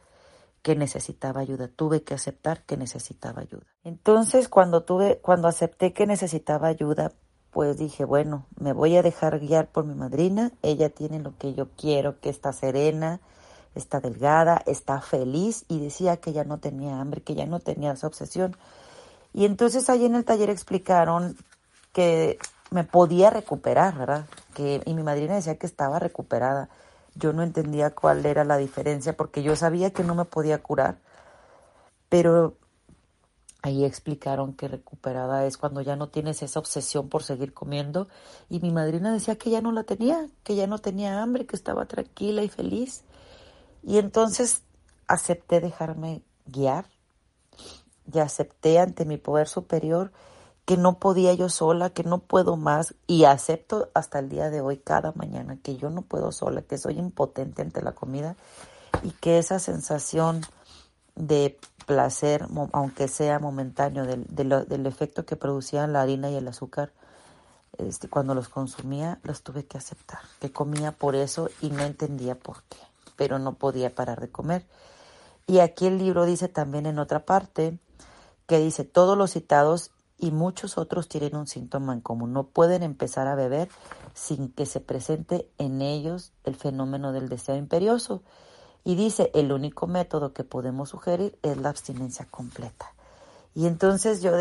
que 0.63 0.77
necesitaba 0.77 1.41
ayuda, 1.41 1.69
tuve 1.69 2.03
que 2.03 2.15
aceptar 2.15 2.65
que 2.65 2.77
necesitaba 2.77 3.43
ayuda. 3.43 3.67
Entonces, 3.85 4.49
cuando 4.49 4.83
tuve 4.83 5.19
cuando 5.19 5.49
acepté 5.49 5.93
que 5.93 6.07
necesitaba 6.07 6.69
ayuda, 6.69 7.13
pues 7.51 7.79
dije, 7.79 8.05
bueno, 8.05 8.47
me 8.59 8.73
voy 8.73 8.97
a 8.97 9.03
dejar 9.03 9.39
guiar 9.39 9.69
por 9.69 9.85
mi 9.85 9.95
madrina, 9.95 10.53
ella 10.63 10.91
tiene 10.91 11.21
lo 11.21 11.37
que 11.39 11.55
yo 11.55 11.69
quiero, 11.77 12.21
que 12.21 12.29
está 12.29 12.53
serena, 12.53 13.21
está 13.75 14.01
delgada, 14.01 14.63
está 14.67 15.01
feliz 15.01 15.65
y 15.69 15.81
decía 15.81 16.19
que 16.19 16.33
ya 16.33 16.45
no 16.45 16.59
tenía 16.59 17.01
hambre, 17.01 17.23
que 17.23 17.35
ya 17.35 17.47
no 17.47 17.61
tenía 17.61 17.93
esa 17.93 18.07
obsesión. 18.07 18.57
Y 19.33 19.45
entonces 19.45 19.89
ahí 19.89 20.05
en 20.05 20.15
el 20.15 20.25
taller 20.25 20.51
explicaron 20.51 21.37
que 21.93 22.39
me 22.71 22.85
podía 22.85 23.31
recuperar, 23.31 23.97
¿verdad? 23.97 24.27
Que, 24.55 24.83
y 24.85 24.95
mi 24.95 25.03
madrina 25.03 25.37
decía 25.37 25.57
que 25.57 25.67
estaba 25.67 25.99
recuperada 25.99 26.69
yo 27.19 27.33
no 27.33 27.43
entendía 27.43 27.95
cuál 27.95 28.25
era 28.25 28.45
la 28.45 28.57
diferencia 28.57 29.17
porque 29.17 29.43
yo 29.43 29.57
sabía 29.57 29.93
que 29.93 30.05
no 30.05 30.15
me 30.15 30.25
podía 30.25 30.63
curar, 30.63 30.99
pero 32.09 32.57
ahí 33.63 33.85
explicaron 33.85 34.55
que 34.55 34.69
recuperada 34.69 35.45
es 35.45 35.57
cuando 35.59 35.81
ya 35.81 35.97
no 35.97 36.09
tienes 36.09 36.43
esa 36.43 36.61
obsesión 36.61 37.09
por 37.09 37.25
seguir 37.25 37.53
comiendo 37.53 38.09
y 38.49 38.61
mi 38.61 38.71
madrina 38.71 39.13
decía 39.13 39.37
que 39.37 39.51
ya 39.51 39.61
no 39.61 39.73
la 39.73 39.83
tenía, 39.83 40.29
que 40.45 40.55
ya 40.55 40.67
no 40.67 40.79
tenía 40.79 41.21
hambre, 41.23 41.47
que 41.47 41.57
estaba 41.57 41.87
tranquila 41.87 42.43
y 42.43 42.49
feliz. 42.49 43.05
Y 43.83 43.99
entonces 43.99 44.63
acepté 45.09 45.61
dejarme 45.61 46.23
guiar 46.47 46.87
y 48.13 48.21
acepté 48.21 48.79
ante 48.79 49.05
mi 49.05 49.17
poder 49.17 49.49
superior 49.49 50.13
que 50.69 50.77
no 50.77 50.99
podía 50.99 51.33
yo 51.33 51.49
sola, 51.49 51.89
que 51.89 52.05
no 52.05 52.19
puedo 52.19 52.59
más 52.59 52.95
y 53.07 53.25
acepto 53.25 53.89
hasta 53.95 54.19
el 54.19 54.29
día 54.29 54.51
de 54.51 54.61
hoy 54.61 54.77
cada 54.77 55.13
mañana 55.13 55.57
que 55.63 55.79
yo 55.79 55.89
no 55.89 56.03
puedo 56.03 56.31
sola, 56.31 56.61
que 56.61 56.77
soy 56.77 56.99
impotente 56.99 57.63
ante 57.63 57.81
la 57.81 57.93
comida 57.93 58.37
y 59.03 59.13
que 59.13 59.39
esa 59.39 59.61
sensación 59.61 60.43
de 61.15 61.59
placer, 61.87 62.47
aunque 62.73 63.09
sea 63.09 63.39
momentáneo, 63.39 64.05
del, 64.05 64.27
del, 64.29 64.85
efecto 64.85 65.25
que 65.25 65.37
producían 65.37 65.95
la 65.95 66.03
harina 66.03 66.29
y 66.29 66.37
el 66.37 66.47
azúcar, 66.47 66.93
este, 67.79 68.11
cuando 68.11 68.35
los 68.35 68.51
consumía, 68.51 69.21
los 69.23 69.43
tuve 69.43 69.65
que 69.65 69.79
aceptar, 69.79 70.21
que 70.39 70.53
comía 70.53 70.93
por 70.93 71.15
eso 71.15 71.49
y 71.63 71.71
no 71.71 71.83
entendía 71.83 72.35
por 72.35 72.63
qué, 72.65 72.77
pero 73.17 73.39
no 73.39 73.55
podía 73.55 73.95
parar 73.95 74.21
de 74.21 74.29
comer. 74.29 74.67
Y 75.47 75.61
aquí 75.61 75.87
el 75.87 75.97
libro 75.97 76.27
dice 76.27 76.47
también 76.47 76.85
en 76.85 76.99
otra 76.99 77.25
parte, 77.25 77.79
que 78.47 78.59
dice, 78.59 78.85
todos 78.85 79.17
los 79.17 79.33
citados 79.33 79.93
y 80.19 80.33
muchos 80.33 80.79
otros 80.79 81.09
tienen 81.09 81.37
un 81.37 81.47
síntoma 81.47 81.93
en 81.93 82.01
común. 82.01 82.33
No 82.33 82.49
pueden 82.49 82.83
empezar 82.83 83.29
a 83.29 83.37
beber 83.37 83.69
sin 84.15 84.53
que 84.53 84.67
se 84.67 84.81
presente 84.81 85.49
en 85.59 85.81
ellos 85.81 86.33
el 86.45 86.57
fenómeno 86.57 87.13
del 87.13 87.29
deseo 87.29 87.57
imperioso. 87.57 88.23
Y 88.85 88.97
dice, 88.97 89.31
el 89.35 89.53
único 89.53 89.87
método 89.87 90.33
que 90.33 90.45
podemos 90.45 90.91
sugerir 90.91 91.39
es 91.43 91.57
la 91.57 91.69
abstinencia 91.69 92.27
completa. 92.31 92.95
Y 93.55 93.67
entonces 93.67 94.23
yo 94.23 94.33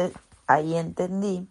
ahí 0.48 0.75
entendí, 0.75 1.48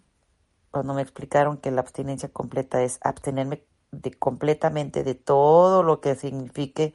cuando 0.71 0.95
me 0.95 1.02
explicaron 1.02 1.59
que 1.59 1.71
la 1.71 1.80
abstinencia 1.80 2.28
completa 2.28 2.83
es 2.83 2.99
abstenerme 3.02 3.64
de, 3.92 4.12
completamente 4.12 5.04
de 5.04 5.14
todo 5.14 5.83
lo 5.83 6.00
que 6.00 6.16
signifique 6.16 6.95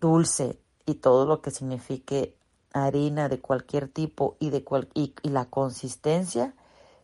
dulce 0.00 0.60
y 0.84 0.94
todo 0.94 1.26
lo 1.26 1.42
que 1.42 1.50
signifique 1.50 2.36
harina 2.84 3.28
de 3.28 3.40
cualquier 3.40 3.88
tipo 3.88 4.36
y 4.38 4.50
de 4.50 4.62
cual, 4.62 4.88
y, 4.94 5.14
la 5.22 5.46
consistencia 5.46 6.54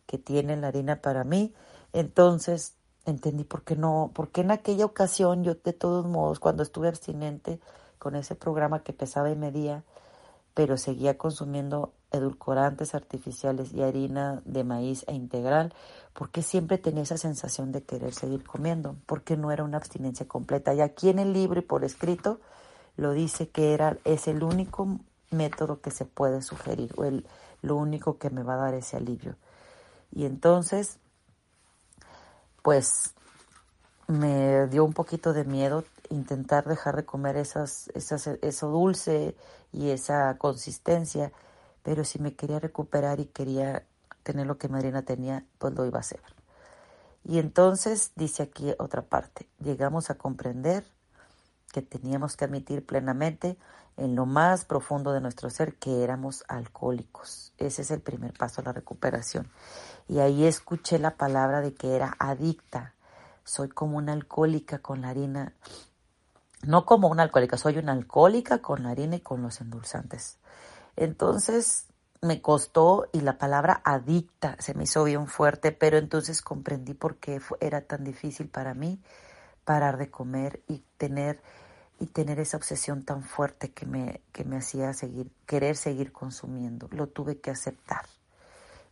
que 0.05 0.17
tiene 0.17 0.55
la 0.57 0.67
harina 0.67 1.01
para 1.01 1.23
mí, 1.23 1.53
entonces 1.93 2.75
entendí 3.05 3.43
por 3.43 3.63
qué 3.63 3.75
no, 3.75 4.11
porque 4.13 4.41
en 4.41 4.51
aquella 4.51 4.85
ocasión 4.85 5.43
yo 5.43 5.55
de 5.55 5.73
todos 5.73 6.05
modos 6.05 6.39
cuando 6.39 6.63
estuve 6.63 6.87
abstinente 6.87 7.59
con 7.97 8.15
ese 8.15 8.35
programa 8.35 8.83
que 8.83 8.93
pesaba 8.93 9.29
y 9.29 9.35
medía, 9.35 9.83
pero 10.53 10.77
seguía 10.77 11.17
consumiendo 11.17 11.93
edulcorantes 12.11 12.93
artificiales 12.93 13.73
y 13.73 13.81
harina 13.81 14.41
de 14.45 14.63
maíz 14.63 15.03
e 15.07 15.13
integral, 15.13 15.73
porque 16.13 16.43
siempre 16.43 16.77
tenía 16.77 17.03
esa 17.03 17.17
sensación 17.17 17.71
de 17.71 17.83
querer 17.83 18.13
seguir 18.13 18.43
comiendo, 18.43 18.95
porque 19.07 19.35
no 19.35 19.51
era 19.51 19.63
una 19.63 19.77
abstinencia 19.77 20.27
completa. 20.27 20.73
Y 20.75 20.81
aquí 20.81 21.09
en 21.09 21.17
el 21.17 21.33
libro 21.33 21.59
y 21.59 21.63
por 21.63 21.83
escrito 21.83 22.39
lo 22.95 23.13
dice 23.13 23.49
que 23.49 23.73
era, 23.73 23.97
es 24.05 24.27
el 24.27 24.43
único 24.43 24.99
método 25.33 25.81
que 25.81 25.91
se 25.91 26.05
puede 26.05 26.41
sugerir 26.41 26.93
o 26.97 27.05
el, 27.05 27.25
lo 27.61 27.75
único 27.75 28.17
que 28.17 28.29
me 28.29 28.43
va 28.43 28.53
a 28.55 28.57
dar 28.57 28.73
ese 28.73 28.97
alivio. 28.97 29.35
Y 30.11 30.25
entonces, 30.25 30.99
pues 32.61 33.13
me 34.07 34.67
dio 34.67 34.85
un 34.85 34.93
poquito 34.93 35.33
de 35.33 35.43
miedo 35.43 35.83
intentar 36.09 36.65
dejar 36.65 36.95
de 36.95 37.05
comer 37.05 37.37
esas, 37.37 37.89
esas, 37.95 38.27
eso 38.27 38.69
dulce 38.69 39.35
y 39.71 39.89
esa 39.89 40.37
consistencia, 40.37 41.31
pero 41.81 42.03
si 42.03 42.19
me 42.19 42.35
quería 42.35 42.59
recuperar 42.59 43.19
y 43.19 43.25
quería 43.25 43.83
tener 44.23 44.47
lo 44.47 44.57
que 44.57 44.67
Marina 44.69 45.01
tenía, 45.01 45.45
pues 45.57 45.73
lo 45.73 45.85
iba 45.85 45.97
a 45.97 46.01
hacer. 46.01 46.21
Y 47.25 47.39
entonces 47.39 48.11
dice 48.15 48.43
aquí 48.43 48.73
otra 48.79 49.01
parte, 49.01 49.47
llegamos 49.59 50.09
a 50.09 50.15
comprender 50.15 50.83
que 51.71 51.81
teníamos 51.81 52.37
que 52.37 52.45
admitir 52.45 52.85
plenamente 52.85 53.57
en 53.97 54.15
lo 54.15 54.25
más 54.25 54.65
profundo 54.65 55.13
de 55.13 55.21
nuestro 55.21 55.49
ser 55.49 55.75
que 55.75 56.03
éramos 56.03 56.43
alcohólicos. 56.47 57.53
Ese 57.57 57.83
es 57.83 57.91
el 57.91 58.01
primer 58.01 58.33
paso 58.33 58.61
a 58.61 58.65
la 58.65 58.73
recuperación. 58.73 59.51
Y 60.07 60.19
ahí 60.19 60.45
escuché 60.45 60.99
la 60.99 61.15
palabra 61.15 61.61
de 61.61 61.73
que 61.73 61.95
era 61.95 62.15
adicta. 62.19 62.93
Soy 63.43 63.69
como 63.69 63.97
una 63.97 64.13
alcohólica 64.13 64.79
con 64.79 65.01
la 65.01 65.09
harina. 65.09 65.53
No 66.63 66.85
como 66.85 67.09
una 67.09 67.23
alcohólica, 67.23 67.57
soy 67.57 67.77
una 67.77 67.91
alcohólica 67.91 68.61
con 68.61 68.83
la 68.83 68.89
harina 68.89 69.17
y 69.17 69.21
con 69.21 69.41
los 69.41 69.61
endulzantes. 69.61 70.37
Entonces 70.95 71.87
me 72.21 72.41
costó 72.41 73.09
y 73.11 73.19
la 73.19 73.37
palabra 73.37 73.81
adicta 73.83 74.55
se 74.59 74.73
me 74.73 74.83
hizo 74.83 75.03
bien 75.03 75.27
fuerte, 75.27 75.73
pero 75.73 75.97
entonces 75.97 76.41
comprendí 76.41 76.93
por 76.93 77.17
qué 77.17 77.41
era 77.59 77.81
tan 77.81 78.03
difícil 78.05 78.47
para 78.47 78.73
mí 78.73 79.01
parar 79.65 79.97
de 79.97 80.09
comer 80.09 80.61
y 80.67 80.83
tener 80.97 81.41
y 82.03 82.07
tener 82.07 82.37
esa 82.41 82.57
obsesión 82.57 83.05
tan 83.05 83.23
fuerte 83.23 83.71
que 83.71 83.85
me, 83.85 84.19
que 84.33 84.43
me 84.43 84.57
hacía 84.57 84.91
seguir, 84.91 85.31
querer 85.45 85.77
seguir 85.77 86.11
consumiendo. 86.11 86.89
Lo 86.91 87.07
tuve 87.07 87.39
que 87.39 87.49
aceptar. 87.49 88.05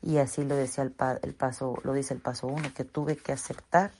Y 0.02 0.20
así 0.20 0.46
lo 0.46 0.56
decía 0.56 0.86
el, 0.86 0.96
el 1.22 1.34
paso, 1.34 1.76
lo 1.84 1.92
dice 1.92 2.14
el 2.14 2.22
paso 2.22 2.48
uno, 2.48 2.74
que 2.74 2.86
tuve 2.86 3.18
que 3.18 3.34
aceptar 3.34 3.92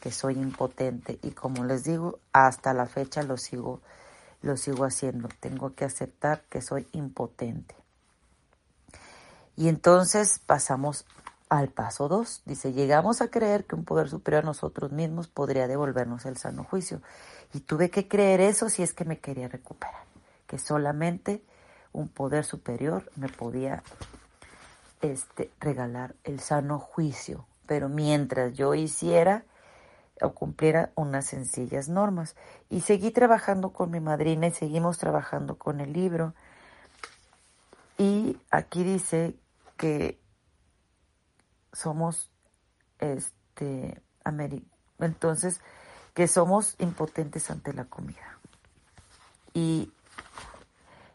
que 0.00 0.10
soy 0.10 0.34
impotente. 0.34 1.20
Y 1.22 1.30
como 1.30 1.64
les 1.64 1.84
digo, 1.84 2.18
hasta 2.32 2.74
la 2.74 2.86
fecha 2.86 3.22
lo 3.22 3.36
sigo, 3.36 3.80
lo 4.42 4.56
sigo 4.56 4.84
haciendo. 4.84 5.28
Tengo 5.38 5.76
que 5.76 5.84
aceptar 5.84 6.42
que 6.50 6.60
soy 6.60 6.88
impotente. 6.90 7.76
Y 9.54 9.68
entonces 9.68 10.40
pasamos 10.44 11.06
al 11.48 11.68
paso 11.68 12.08
2. 12.08 12.42
Dice, 12.44 12.72
llegamos 12.72 13.20
a 13.22 13.28
creer 13.28 13.66
que 13.66 13.74
un 13.76 13.84
poder 13.84 14.08
superior 14.08 14.42
a 14.42 14.46
nosotros 14.46 14.92
mismos 14.92 15.28
podría 15.28 15.68
devolvernos 15.68 16.26
el 16.26 16.36
sano 16.36 16.64
juicio. 16.64 17.00
Y 17.54 17.60
tuve 17.60 17.90
que 17.90 18.08
creer 18.08 18.40
eso 18.40 18.68
si 18.68 18.82
es 18.82 18.92
que 18.92 19.04
me 19.04 19.18
quería 19.18 19.48
recuperar, 19.48 20.02
que 20.46 20.58
solamente 20.58 21.42
un 21.92 22.08
poder 22.08 22.44
superior 22.44 23.10
me 23.16 23.28
podía 23.28 23.82
este, 25.00 25.50
regalar 25.60 26.14
el 26.24 26.40
sano 26.40 26.78
juicio. 26.78 27.46
Pero 27.66 27.88
mientras 27.88 28.54
yo 28.54 28.74
hiciera 28.74 29.44
o 30.20 30.32
cumpliera 30.32 30.90
unas 30.94 31.26
sencillas 31.26 31.88
normas. 31.88 32.36
Y 32.68 32.80
seguí 32.80 33.10
trabajando 33.10 33.72
con 33.72 33.90
mi 33.90 34.00
madrina 34.00 34.48
y 34.48 34.52
seguimos 34.52 34.98
trabajando 34.98 35.56
con 35.56 35.80
el 35.80 35.92
libro. 35.92 36.34
Y 37.96 38.38
aquí 38.50 38.84
dice 38.84 39.36
que 39.76 40.18
somos 41.72 42.30
este 42.98 44.02
entonces 44.98 45.60
que 46.18 46.26
somos 46.26 46.74
impotentes 46.80 47.48
ante 47.48 47.72
la 47.72 47.84
comida 47.84 48.40
y, 49.54 49.92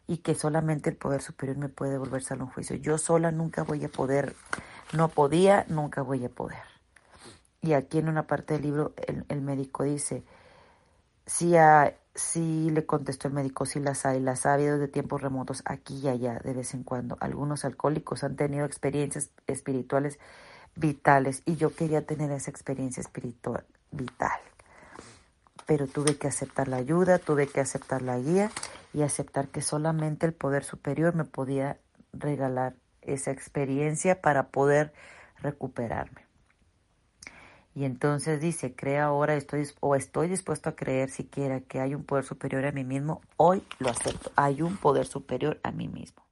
y 0.07 0.19
que 0.19 0.33
solamente 0.33 0.89
el 0.89 0.95
poder 0.95 1.21
superior 1.21 1.57
me 1.57 1.67
puede 1.67 1.97
volverse 1.97 2.33
a 2.33 2.37
un 2.37 2.47
juicio. 2.47 2.77
Yo 2.77 2.97
sola 2.97 3.29
nunca 3.29 3.63
voy 3.63 3.83
a 3.83 3.89
poder, 3.89 4.33
no 4.93 5.09
podía, 5.09 5.65
nunca 5.67 6.03
voy 6.03 6.23
a 6.23 6.29
poder. 6.29 6.63
Y 7.61 7.73
aquí 7.73 7.97
en 7.97 8.07
una 8.07 8.27
parte 8.27 8.53
del 8.53 8.63
libro 8.63 8.93
el, 9.27 9.41
médico 9.41 9.83
dice, 9.83 10.23
si, 11.25 11.55
si 12.15 12.69
le 12.69 12.85
contestó 12.85 13.27
el 13.27 13.33
médico, 13.33 13.65
si 13.65 13.81
las 13.81 14.05
hay, 14.05 14.21
las 14.21 14.45
ha 14.45 14.53
habido 14.53 14.77
de 14.77 14.87
tiempos 14.87 15.21
remotos 15.21 15.63
aquí 15.65 15.99
y 15.99 16.07
allá 16.07 16.39
de 16.41 16.53
vez 16.53 16.73
en 16.73 16.85
cuando. 16.85 17.17
Algunos 17.19 17.65
alcohólicos 17.65 18.23
han 18.23 18.37
tenido 18.37 18.65
experiencias 18.65 19.31
espirituales 19.47 20.17
vitales 20.77 21.43
y 21.45 21.57
yo 21.57 21.75
quería 21.75 22.05
tener 22.05 22.31
esa 22.31 22.51
experiencia 22.51 23.01
espiritual 23.01 23.65
vital. 23.91 24.39
Pero 25.65 25.87
tuve 25.87 26.17
que 26.17 26.27
aceptar 26.27 26.67
la 26.67 26.77
ayuda, 26.77 27.19
tuve 27.19 27.47
que 27.47 27.61
aceptar 27.61 28.01
la 28.01 28.17
guía 28.19 28.51
y 28.93 29.01
aceptar 29.01 29.47
que 29.47 29.61
solamente 29.61 30.25
el 30.25 30.33
poder 30.33 30.63
superior 30.63 31.15
me 31.15 31.25
podía 31.25 31.79
regalar 32.11 32.75
esa 33.01 33.31
experiencia 33.31 34.21
para 34.21 34.49
poder 34.49 34.93
recuperarme. 35.41 36.23
Y 37.75 37.85
entonces 37.85 38.39
dice, 38.39 38.75
crea 38.75 39.05
ahora 39.05 39.35
estoy 39.35 39.67
o 39.79 39.95
estoy 39.95 40.27
dispuesto 40.27 40.69
a 40.69 40.75
creer 40.75 41.09
siquiera 41.09 41.59
que 41.61 41.79
hay 41.79 41.95
un 41.95 42.03
poder 42.03 42.23
superior 42.23 42.65
a 42.65 42.71
mí 42.71 42.83
mismo, 42.83 43.21
hoy 43.35 43.63
lo 43.79 43.89
acepto, 43.89 44.31
hay 44.35 44.61
un 44.61 44.77
poder 44.77 45.07
superior 45.07 45.59
a 45.63 45.71
mí 45.71 45.87
mismo. 45.87 46.23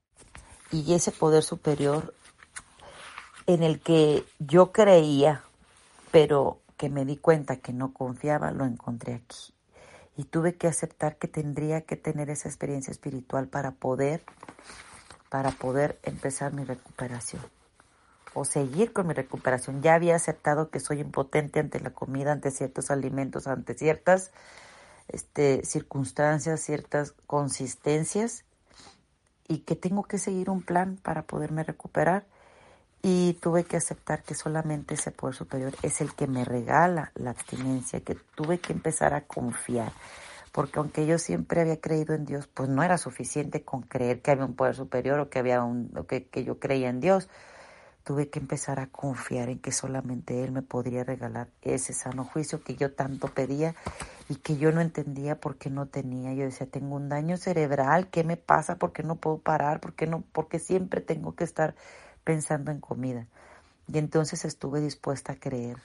Y 0.72 0.94
ese 0.94 1.12
poder 1.12 1.44
superior 1.44 2.14
en 3.48 3.64
el 3.64 3.80
que 3.80 4.24
yo 4.38 4.72
creía, 4.72 5.44
pero 6.12 6.61
que 6.82 6.90
me 6.90 7.06
di 7.06 7.16
cuenta 7.16 7.58
que 7.58 7.74
no 7.74 7.94
confiaba, 7.94 8.50
lo 8.50 8.66
encontré 8.66 9.14
aquí. 9.14 9.54
Y 10.18 10.24
tuve 10.24 10.56
que 10.56 10.68
aceptar 10.68 11.18
que 11.18 11.28
tendría 11.28 11.82
que 11.82 11.96
tener 11.96 12.32
esa 12.32 12.50
experiencia 12.50 12.90
espiritual 12.90 13.48
para 13.48 13.70
poder, 13.70 14.24
para 15.30 15.52
poder 15.52 16.00
empezar 16.02 16.54
mi 16.54 16.64
recuperación 16.64 17.44
o 18.34 18.46
seguir 18.46 18.94
con 18.94 19.06
mi 19.06 19.14
recuperación. 19.14 19.84
Ya 19.84 19.94
había 19.94 20.16
aceptado 20.16 20.72
que 20.72 20.80
soy 20.80 21.02
impotente 21.02 21.60
ante 21.60 21.80
la 21.80 21.92
comida, 21.92 22.32
ante 22.32 22.50
ciertos 22.50 22.90
alimentos, 22.90 23.46
ante 23.46 23.76
ciertas 23.76 24.32
este, 25.08 25.64
circunstancias, 25.64 26.62
ciertas 26.62 27.12
consistencias 27.28 28.44
y 29.48 29.60
que 29.60 29.76
tengo 29.76 30.02
que 30.02 30.18
seguir 30.18 30.50
un 30.50 30.64
plan 30.64 30.98
para 30.98 31.28
poderme 31.28 31.62
recuperar 31.62 32.26
y 33.02 33.34
tuve 33.42 33.64
que 33.64 33.78
aceptar 33.78 34.24
que 34.24 34.36
solamente 34.36 34.94
ese 34.94 35.12
poder 35.12 35.36
superior 35.36 35.74
es 35.82 36.02
el 36.02 36.14
que 36.14 36.28
me 36.28 36.46
regala 36.46 37.12
la 37.16 37.32
abstinencia, 37.32 38.02
que 38.02 38.16
tuve 38.36 38.60
que 38.60 38.74
empezar 38.74 39.14
a 39.14 39.22
confiar, 39.22 39.92
porque 40.52 40.80
aunque 40.80 41.06
yo 41.08 41.18
siempre 41.18 41.62
había 41.62 41.80
creído 41.80 42.14
en 42.14 42.26
Dios, 42.26 42.48
pues 42.48 42.70
no 42.70 42.84
era 42.84 42.98
suficiente 42.98 43.64
con 43.64 43.82
creer 43.82 44.22
que 44.22 44.32
había 44.32 44.46
un 44.46 44.56
poder 44.56 44.76
superior 44.76 45.20
o 45.20 45.30
que 45.30 45.40
había 45.40 45.64
un 45.64 45.92
o 45.98 46.06
que, 46.06 46.28
que 46.28 46.44
yo 46.44 46.60
creía 46.60 46.90
en 46.90 47.00
Dios. 47.00 47.30
Tuve 48.04 48.30
que 48.30 48.40
empezar 48.40 48.80
a 48.80 48.88
confiar 48.88 49.50
en 49.50 49.60
que 49.60 49.72
solamente 49.72 50.44
Él 50.44 50.52
me 50.52 50.64
podría 50.64 51.04
regalar 51.04 51.50
ese 51.62 51.94
sano 51.94 52.26
juicio 52.26 52.64
que 52.64 52.76
yo 52.76 52.94
tanto 52.94 53.28
pedía 53.28 53.76
y 54.28 54.38
que 54.38 54.58
yo 54.58 54.72
no 54.72 54.82
entendía 54.82 55.40
por 55.40 55.58
qué 55.58 55.70
no 55.70 55.86
tenía. 55.86 56.34
Yo 56.34 56.46
decía, 56.46 56.66
tengo 56.66 56.96
un 56.96 57.10
daño 57.10 57.38
cerebral, 57.38 58.10
¿qué 58.10 58.24
me 58.24 58.38
pasa? 58.38 58.78
¿Por 58.78 58.92
qué 58.92 59.04
no 59.04 59.18
puedo 59.18 59.38
parar? 59.38 59.80
¿Por 59.80 59.94
qué 59.94 60.08
no? 60.08 60.24
Porque 60.32 60.58
siempre 60.58 61.00
tengo 61.02 61.36
que 61.36 61.44
estar 61.44 61.76
pensando 62.24 62.72
en 62.72 62.80
comida. 62.80 63.28
Y 63.92 63.98
entonces 63.98 64.46
estuve 64.46 64.80
dispuesta 64.82 65.34
a 65.34 65.36
creer 65.36 65.78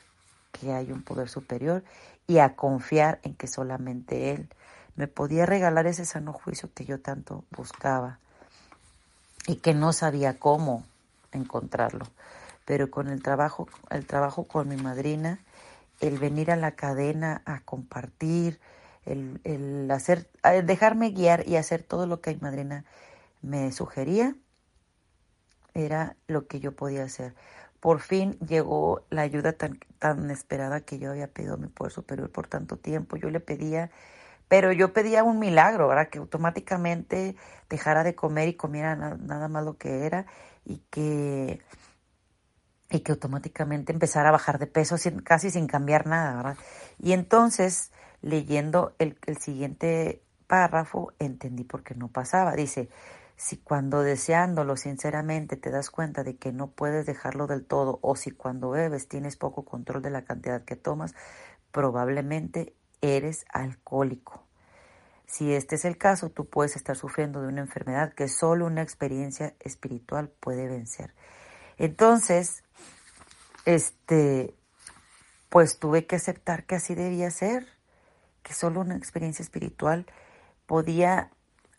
que 0.52 0.72
hay 0.72 0.92
un 0.92 1.02
poder 1.02 1.28
superior 1.28 1.84
y 2.26 2.38
a 2.38 2.56
confiar 2.56 3.20
en 3.22 3.34
que 3.34 3.46
solamente 3.46 4.32
Él 4.32 4.48
me 4.96 5.08
podía 5.08 5.46
regalar 5.46 5.86
ese 5.86 6.04
sano 6.04 6.32
juicio 6.32 6.70
que 6.74 6.84
yo 6.84 7.00
tanto 7.00 7.44
buscaba 7.50 8.18
y 9.46 9.56
que 9.56 9.74
no 9.74 9.92
sabía 9.92 10.38
cómo 10.38 10.84
encontrarlo. 11.32 12.06
Pero 12.64 12.90
con 12.90 13.08
el 13.08 13.22
trabajo, 13.22 13.68
el 13.90 14.06
trabajo 14.06 14.44
con 14.44 14.68
mi 14.68 14.76
madrina, 14.76 15.38
el 16.00 16.18
venir 16.18 16.50
a 16.50 16.56
la 16.56 16.72
cadena 16.72 17.42
a 17.44 17.60
compartir, 17.60 18.58
el, 19.04 19.40
el 19.44 19.88
hacer, 19.90 20.28
dejarme 20.64 21.10
guiar 21.10 21.46
y 21.46 21.56
hacer 21.56 21.82
todo 21.82 22.06
lo 22.06 22.20
que 22.20 22.34
mi 22.34 22.40
madrina 22.40 22.84
me 23.42 23.70
sugería, 23.70 24.34
era 25.76 26.16
lo 26.26 26.46
que 26.46 26.58
yo 26.58 26.74
podía 26.74 27.04
hacer. 27.04 27.34
Por 27.80 28.00
fin 28.00 28.38
llegó 28.40 29.04
la 29.10 29.22
ayuda 29.22 29.52
tan, 29.52 29.78
tan 29.98 30.30
esperada 30.30 30.80
que 30.80 30.98
yo 30.98 31.10
había 31.10 31.28
pedido 31.28 31.54
a 31.54 31.58
mi 31.58 31.68
poder 31.68 31.92
superior 31.92 32.30
por 32.32 32.48
tanto 32.48 32.78
tiempo. 32.78 33.16
Yo 33.16 33.30
le 33.30 33.40
pedía, 33.40 33.90
pero 34.48 34.72
yo 34.72 34.92
pedía 34.94 35.22
un 35.22 35.38
milagro, 35.38 35.86
¿verdad? 35.86 36.08
Que 36.08 36.18
automáticamente 36.18 37.36
dejara 37.68 38.04
de 38.04 38.14
comer 38.14 38.48
y 38.48 38.54
comiera 38.54 38.96
nada 38.96 39.48
más 39.48 39.64
lo 39.64 39.76
que 39.76 40.06
era 40.06 40.26
y 40.64 40.78
que, 40.90 41.60
y 42.90 43.00
que 43.00 43.12
automáticamente 43.12 43.92
empezara 43.92 44.30
a 44.30 44.32
bajar 44.32 44.58
de 44.58 44.66
peso 44.66 44.96
sin, 44.96 45.20
casi 45.20 45.50
sin 45.50 45.66
cambiar 45.66 46.06
nada, 46.06 46.36
¿verdad? 46.36 46.56
Y 46.98 47.12
entonces, 47.12 47.92
leyendo 48.22 48.94
el, 48.98 49.18
el 49.26 49.36
siguiente 49.36 50.22
párrafo, 50.46 51.12
entendí 51.18 51.64
por 51.64 51.82
qué 51.82 51.94
no 51.94 52.08
pasaba. 52.08 52.52
Dice, 52.56 52.88
si 53.36 53.58
cuando 53.58 54.02
deseándolo 54.02 54.76
sinceramente 54.76 55.56
te 55.56 55.70
das 55.70 55.90
cuenta 55.90 56.24
de 56.24 56.36
que 56.36 56.52
no 56.52 56.70
puedes 56.70 57.04
dejarlo 57.06 57.46
del 57.46 57.66
todo 57.66 57.98
o 58.02 58.16
si 58.16 58.30
cuando 58.30 58.70
bebes 58.70 59.08
tienes 59.08 59.36
poco 59.36 59.64
control 59.64 60.02
de 60.02 60.10
la 60.10 60.24
cantidad 60.24 60.64
que 60.64 60.76
tomas, 60.76 61.14
probablemente 61.70 62.74
eres 63.02 63.44
alcohólico. 63.52 64.42
Si 65.26 65.52
este 65.52 65.74
es 65.74 65.84
el 65.84 65.98
caso, 65.98 66.30
tú 66.30 66.48
puedes 66.48 66.76
estar 66.76 66.96
sufriendo 66.96 67.42
de 67.42 67.48
una 67.48 67.60
enfermedad 67.60 68.14
que 68.14 68.28
solo 68.28 68.66
una 68.66 68.82
experiencia 68.82 69.54
espiritual 69.60 70.28
puede 70.40 70.68
vencer. 70.68 71.14
Entonces, 71.76 72.62
este, 73.64 74.54
pues 75.50 75.78
tuve 75.78 76.06
que 76.06 76.16
aceptar 76.16 76.64
que 76.64 76.76
así 76.76 76.94
debía 76.94 77.30
ser, 77.30 77.66
que 78.42 78.54
solo 78.54 78.80
una 78.80 78.96
experiencia 78.96 79.42
espiritual 79.42 80.06
podía 80.66 81.32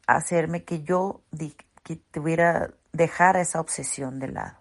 hacerme 0.07 0.63
que 0.63 0.83
yo 0.83 1.21
que 1.83 1.97
tuviera 2.11 2.71
dejar 2.91 3.37
esa 3.37 3.61
obsesión 3.61 4.19
de 4.19 4.29
lado. 4.29 4.57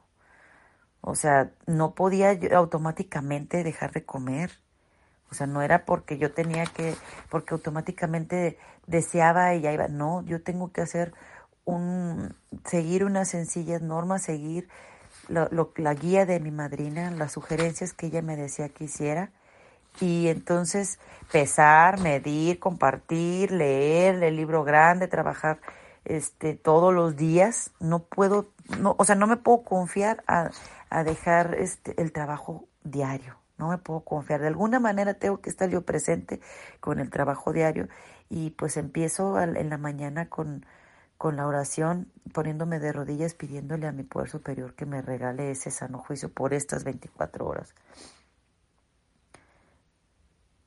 O 1.01 1.15
sea, 1.15 1.51
no 1.67 1.95
podía 1.95 2.33
yo 2.35 2.57
automáticamente 2.57 3.65
dejar 3.65 3.93
de 3.93 4.05
comer. 4.05 4.51
O 5.31 5.35
sea, 5.35 5.47
no 5.47 5.63
era 5.63 5.85
porque 5.85 6.19
yo 6.19 6.33
tenía 6.33 6.67
que, 6.67 6.95
porque 7.31 7.55
automáticamente 7.55 8.59
deseaba 8.87 9.55
y 9.55 9.61
ya 9.61 9.73
iba. 9.73 9.89
No, 9.89 10.23
yo 10.23 10.43
tengo 10.43 10.73
que 10.73 10.83
hacer 10.83 11.15
un, 11.65 12.35
seguir 12.65 13.05
unas 13.05 13.29
sencillas 13.29 13.83
normas, 13.83 14.23
seguir 14.25 14.69
la 15.29 15.95
guía 15.95 16.27
de 16.27 16.39
mi 16.39 16.51
madrina, 16.51 17.11
las 17.11 17.33
sugerencias 17.33 17.93
que 17.93 18.07
ella 18.07 18.23
me 18.23 18.37
decía 18.37 18.69
que 18.69 18.85
hiciera 18.85 19.31
y 20.01 20.29
entonces 20.29 20.99
pesar, 21.33 22.01
medir, 22.01 22.59
compartir, 22.59 23.53
leer 23.53 24.23
el 24.23 24.37
libro 24.37 24.65
grande, 24.65 25.09
trabajar 25.09 25.59
este 26.05 26.55
todos 26.55 26.95
los 26.95 27.17
días, 27.17 27.73
no 27.81 28.01
puedo, 28.01 28.51
no, 28.79 28.95
o 28.99 29.05
sea, 29.05 29.15
no 29.15 29.27
me 29.27 29.37
puedo 29.37 29.63
confiar 29.63 30.23
a, 30.27 30.51
a 30.91 31.05
dejar 31.05 31.55
este 31.59 32.01
el 32.01 32.13
trabajo 32.13 32.67
diario, 32.85 33.37
no 33.59 33.69
me 33.69 33.79
puedo 33.79 34.01
confiar. 34.01 34.41
De 34.41 34.47
alguna 34.47 34.81
manera 34.81 35.15
tengo 35.15 35.41
que 35.41 35.51
estar 35.51 35.69
yo 35.69 35.83
presente 35.83 36.41
con 36.81 37.01
el 37.01 37.11
trabajo 37.11 37.53
diario 37.53 37.89
y 38.29 38.51
pues 38.51 38.77
empiezo 38.77 39.41
en 39.41 39.71
la 39.71 39.79
mañana 39.79 40.29
con, 40.29 40.65
con 41.19 41.37
la 41.37 41.47
oración, 41.47 42.11
poniéndome 42.33 42.79
de 42.79 42.93
rodillas, 42.93 43.35
pidiéndole 43.35 43.87
a 43.87 43.93
mi 43.93 44.03
poder 44.03 44.29
superior 44.29 44.75
que 44.75 44.87
me 44.87 45.03
regale 45.03 45.51
ese 45.51 45.71
sano 45.71 45.99
juicio 45.99 46.29
por 46.29 46.53
estas 46.53 46.85
24 46.85 47.47
horas. 47.47 47.75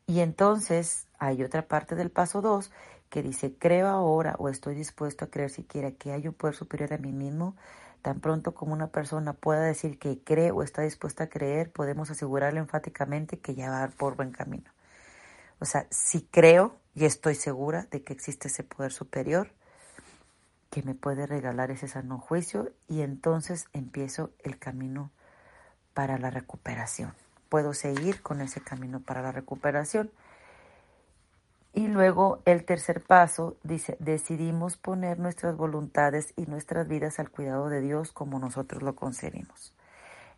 Y 0.10 0.22
entonces 0.22 1.06
hay 1.20 1.44
otra 1.44 1.68
parte 1.68 1.94
del 1.94 2.10
paso 2.10 2.42
2 2.42 2.72
que 3.12 3.22
dice, 3.22 3.54
creo 3.54 3.88
ahora 3.88 4.34
o 4.40 4.50
estoy 4.50 4.74
dispuesto 4.74 5.26
a 5.26 5.28
creer 5.28 5.52
siquiera 5.52 5.92
que 5.92 6.12
hay 6.12 6.28
un 6.28 6.34
poder 6.34 6.56
superior 6.56 6.92
a 6.94 6.98
mí 6.98 7.12
mismo. 7.12 7.56
Tan 8.02 8.20
pronto 8.20 8.56
como 8.56 8.74
una 8.74 8.88
persona 8.88 9.34
pueda 9.34 9.62
decir 9.62 10.00
que 10.00 10.18
cree 10.18 10.50
o 10.50 10.64
está 10.64 10.82
dispuesta 10.82 11.26
a 11.26 11.30
creer, 11.30 11.72
podemos 11.72 12.10
asegurarle 12.10 12.60
enfáticamente 12.60 13.38
que 13.38 13.54
ya 13.54 13.70
va 13.70 13.88
por 13.90 14.16
buen 14.16 14.32
camino. 14.32 14.72
O 15.60 15.66
sea, 15.66 15.86
si 15.92 16.24
creo 16.24 16.76
y 16.96 17.06
estoy 17.06 17.36
segura 17.36 17.86
de 17.92 18.02
que 18.02 18.12
existe 18.12 18.48
ese 18.48 18.64
poder 18.64 18.92
superior 18.92 19.52
que 20.72 20.82
me 20.82 20.96
puede 20.96 21.28
regalar 21.28 21.70
ese 21.70 21.88
sano 21.88 22.18
juicio 22.18 22.72
y 22.88 23.02
entonces 23.02 23.68
empiezo 23.74 24.32
el 24.40 24.58
camino 24.58 25.12
para 25.94 26.18
la 26.18 26.32
recuperación 26.32 27.14
puedo 27.50 27.74
seguir 27.74 28.22
con 28.22 28.42
ese 28.42 28.62
camino 28.62 29.00
para 29.02 29.22
la 29.22 29.32
recuperación. 29.32 30.12
Y 31.74 31.88
luego 31.88 32.42
el 32.46 32.66
tercer 32.66 33.04
paso 33.04 33.58
dice, 33.64 33.96
decidimos 34.00 34.78
poner 34.78 35.20
nuestras 35.20 35.56
voluntades 35.56 36.34
y 36.36 36.46
nuestras 36.46 36.88
vidas 36.88 37.20
al 37.20 37.30
cuidado 37.30 37.70
de 37.70 37.82
Dios 37.82 38.12
como 38.12 38.40
nosotros 38.40 38.82
lo 38.82 38.96
concebimos. 38.96 39.74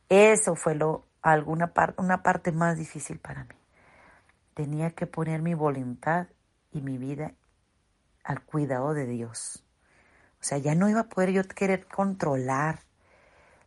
Eso 0.09 0.55
fue 0.55 0.75
lo, 0.75 1.05
alguna 1.21 1.71
una 1.97 2.21
parte 2.21 2.51
más 2.51 2.77
difícil 2.77 3.19
para 3.19 3.45
mí. 3.45 3.55
Tenía 4.53 4.91
que 4.91 5.07
poner 5.07 5.41
mi 5.41 5.53
voluntad 5.53 6.27
y 6.73 6.81
mi 6.81 6.97
vida 6.97 7.33
al 8.23 8.43
cuidado 8.43 8.93
de 8.93 9.05
Dios. 9.05 9.63
O 10.41 10.43
sea, 10.43 10.57
ya 10.57 10.75
no 10.75 10.89
iba 10.89 11.01
a 11.01 11.09
poder 11.09 11.31
yo 11.31 11.43
querer 11.43 11.87
controlar 11.87 12.79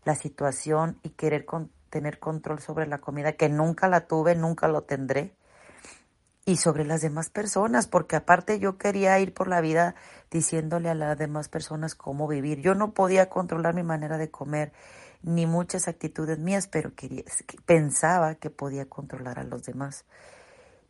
la 0.05 0.15
situación 0.15 0.99
y 1.03 1.11
querer 1.11 1.45
con, 1.45 1.71
tener 1.95 2.19
control 2.19 2.59
sobre 2.59 2.89
la 2.89 2.99
comida, 2.99 3.35
que 3.35 3.49
nunca 3.49 3.87
la 3.87 4.09
tuve, 4.09 4.35
nunca 4.35 4.67
lo 4.67 4.83
tendré, 4.83 5.33
y 6.45 6.57
sobre 6.57 6.85
las 6.85 7.03
demás 7.03 7.31
personas, 7.31 7.87
porque 7.87 8.17
aparte 8.17 8.59
yo 8.59 8.79
quería 8.79 9.17
ir 9.21 9.33
por 9.33 9.47
la 9.47 9.61
vida 9.61 9.95
diciéndole 10.29 10.91
a 10.91 10.97
las 10.97 11.17
demás 11.17 11.49
personas 11.49 11.95
cómo 11.95 12.27
vivir. 12.27 12.61
Yo 12.61 12.75
no 12.75 12.95
podía 12.95 13.31
controlar 13.31 13.77
mi 13.77 13.85
manera 13.85 14.19
de 14.19 14.29
comer, 14.29 14.73
ni 15.23 15.47
muchas 15.47 15.87
actitudes 15.87 16.41
mías, 16.41 16.67
pero 16.67 16.97
quería, 16.97 17.23
pensaba 17.65 18.35
que 18.35 18.51
podía 18.51 18.89
controlar 18.89 19.39
a 19.39 19.45
los 19.45 19.63
demás. 19.63 20.05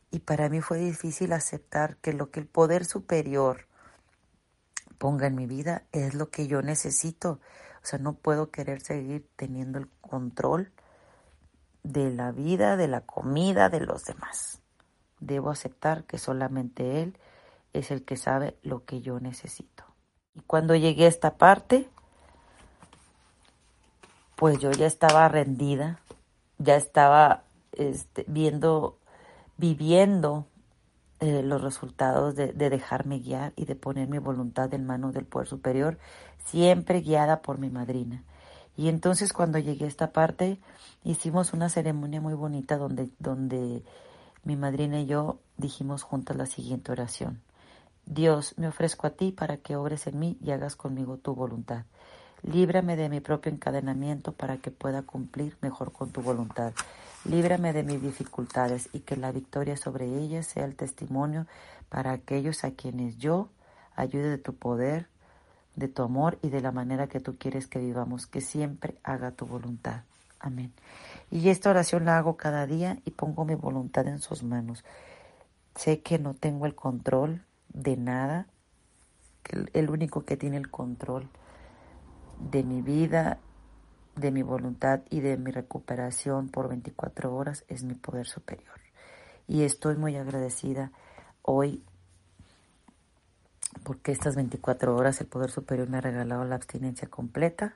Y 0.09 0.21
para 0.21 0.49
mí 0.49 0.59
fue 0.59 0.79
difícil 0.79 1.33
aceptar 1.33 1.97
que 1.97 2.13
lo 2.13 2.31
que 2.31 2.39
el 2.39 2.47
poder 2.47 2.83
superior 2.83 3.67
ponga 4.97 5.27
en 5.27 5.35
mi 5.35 5.45
vida 5.45 5.83
es 5.91 6.15
lo 6.15 6.31
que 6.31 6.47
yo 6.47 6.63
necesito. 6.63 7.39
O 7.83 7.85
sea, 7.87 7.99
no 7.99 8.13
puedo 8.13 8.49
querer 8.49 8.81
seguir 8.81 9.29
teniendo 9.35 9.77
el 9.77 9.87
control 10.01 10.71
de 11.85 12.11
la 12.11 12.31
vida, 12.31 12.77
de 12.77 12.87
la 12.87 13.01
comida, 13.01 13.69
de 13.69 13.79
los 13.79 14.05
demás. 14.05 14.59
Debo 15.19 15.51
aceptar 15.51 16.03
que 16.03 16.17
solamente 16.17 17.01
Él 17.01 17.17
es 17.73 17.91
el 17.91 18.03
que 18.03 18.17
sabe 18.17 18.57
lo 18.63 18.85
que 18.85 19.01
yo 19.01 19.19
necesito. 19.19 19.83
Y 20.33 20.41
cuando 20.41 20.75
llegué 20.75 21.05
a 21.05 21.09
esta 21.09 21.37
parte, 21.37 21.87
pues 24.35 24.59
yo 24.59 24.71
ya 24.71 24.87
estaba 24.87 25.27
rendida, 25.29 25.99
ya 26.57 26.75
estaba 26.75 27.43
este, 27.73 28.25
viendo, 28.27 28.97
viviendo 29.57 30.47
eh, 31.19 31.43
los 31.43 31.61
resultados 31.61 32.35
de, 32.35 32.51
de, 32.51 32.69
dejarme 32.69 33.19
guiar 33.19 33.53
y 33.55 33.65
de 33.65 33.75
poner 33.75 34.07
mi 34.07 34.17
voluntad 34.17 34.73
en 34.73 34.85
manos 34.85 35.13
del 35.13 35.25
Poder 35.25 35.47
Superior, 35.47 35.99
siempre 36.45 37.01
guiada 37.01 37.41
por 37.41 37.59
mi 37.59 37.69
madrina. 37.69 38.23
Y 38.77 38.89
entonces 38.89 39.33
cuando 39.33 39.59
llegué 39.59 39.85
a 39.85 39.87
esta 39.87 40.11
parte, 40.11 40.59
hicimos 41.03 41.53
una 41.53 41.69
ceremonia 41.69 42.21
muy 42.21 42.33
bonita 42.33 42.77
donde, 42.77 43.09
donde 43.19 43.83
mi 44.43 44.55
madrina 44.55 44.99
y 44.99 45.05
yo 45.05 45.39
dijimos 45.57 46.03
juntas 46.03 46.37
la 46.37 46.45
siguiente 46.45 46.91
oración. 46.91 47.41
Dios, 48.05 48.53
me 48.57 48.67
ofrezco 48.67 49.07
a 49.07 49.11
ti 49.11 49.31
para 49.31 49.57
que 49.57 49.75
obres 49.75 50.05
en 50.07 50.19
mí 50.19 50.37
y 50.41 50.51
hagas 50.51 50.75
conmigo 50.75 51.17
tu 51.17 51.33
voluntad. 51.33 51.85
Líbrame 52.43 52.95
de 52.95 53.09
mi 53.09 53.21
propio 53.21 53.51
encadenamiento 53.51 54.31
para 54.31 54.57
que 54.57 54.69
pueda 54.69 55.01
cumplir 55.01 55.57
mejor 55.61 55.91
con 55.91 56.11
tu 56.11 56.21
voluntad. 56.21 56.73
Líbrame 57.23 57.73
de 57.73 57.81
mis 57.81 57.99
dificultades 57.99 58.89
y 58.93 58.99
que 58.99 59.17
la 59.17 59.31
victoria 59.31 59.75
sobre 59.77 60.19
ellas 60.19 60.45
sea 60.45 60.65
el 60.65 60.75
testimonio 60.75 61.47
para 61.89 62.11
aquellos 62.11 62.63
a 62.63 62.71
quienes 62.71 63.17
yo 63.17 63.49
ayude 63.95 64.29
de 64.29 64.37
tu 64.37 64.53
poder 64.53 65.07
de 65.75 65.87
tu 65.87 66.03
amor 66.03 66.37
y 66.41 66.49
de 66.49 66.61
la 66.61 66.71
manera 66.71 67.07
que 67.07 67.19
tú 67.19 67.37
quieres 67.37 67.67
que 67.67 67.79
vivamos, 67.79 68.27
que 68.27 68.41
siempre 68.41 68.95
haga 69.03 69.31
tu 69.31 69.45
voluntad. 69.45 70.03
Amén. 70.39 70.73
Y 71.31 71.49
esta 71.49 71.69
oración 71.69 72.05
la 72.05 72.17
hago 72.17 72.37
cada 72.37 72.65
día 72.67 72.99
y 73.05 73.11
pongo 73.11 73.45
mi 73.45 73.55
voluntad 73.55 74.07
en 74.07 74.19
sus 74.19 74.43
manos. 74.43 74.83
Sé 75.75 76.01
que 76.01 76.19
no 76.19 76.33
tengo 76.33 76.65
el 76.65 76.75
control 76.75 77.43
de 77.69 77.97
nada, 77.97 78.47
que 79.43 79.65
el 79.73 79.89
único 79.89 80.23
que 80.23 80.37
tiene 80.37 80.57
el 80.57 80.69
control 80.69 81.29
de 82.39 82.63
mi 82.63 82.81
vida, 82.81 83.39
de 84.15 84.31
mi 84.31 84.43
voluntad 84.43 85.01
y 85.09 85.19
de 85.19 85.37
mi 85.37 85.51
recuperación 85.51 86.49
por 86.49 86.69
24 86.69 87.35
horas 87.35 87.65
es 87.67 87.83
mi 87.83 87.95
poder 87.95 88.27
superior. 88.27 88.79
Y 89.47 89.63
estoy 89.63 89.95
muy 89.95 90.15
agradecida 90.15 90.91
hoy 91.41 91.83
porque 93.83 94.11
estas 94.11 94.35
24 94.35 94.95
horas 94.95 95.21
el 95.21 95.27
Poder 95.27 95.51
Superior 95.51 95.89
me 95.89 95.97
ha 95.97 96.01
regalado 96.01 96.45
la 96.45 96.55
abstinencia 96.55 97.07
completa 97.07 97.75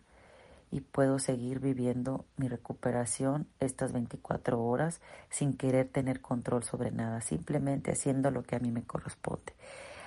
y 0.71 0.81
puedo 0.81 1.19
seguir 1.19 1.59
viviendo 1.59 2.25
mi 2.37 2.47
recuperación 2.47 3.47
estas 3.59 3.91
24 3.91 4.61
horas 4.61 5.01
sin 5.29 5.57
querer 5.57 5.87
tener 5.87 6.21
control 6.21 6.63
sobre 6.63 6.91
nada, 6.91 7.21
simplemente 7.21 7.91
haciendo 7.91 8.31
lo 8.31 8.43
que 8.43 8.55
a 8.55 8.59
mí 8.59 8.71
me 8.71 8.83
corresponde. 8.83 9.53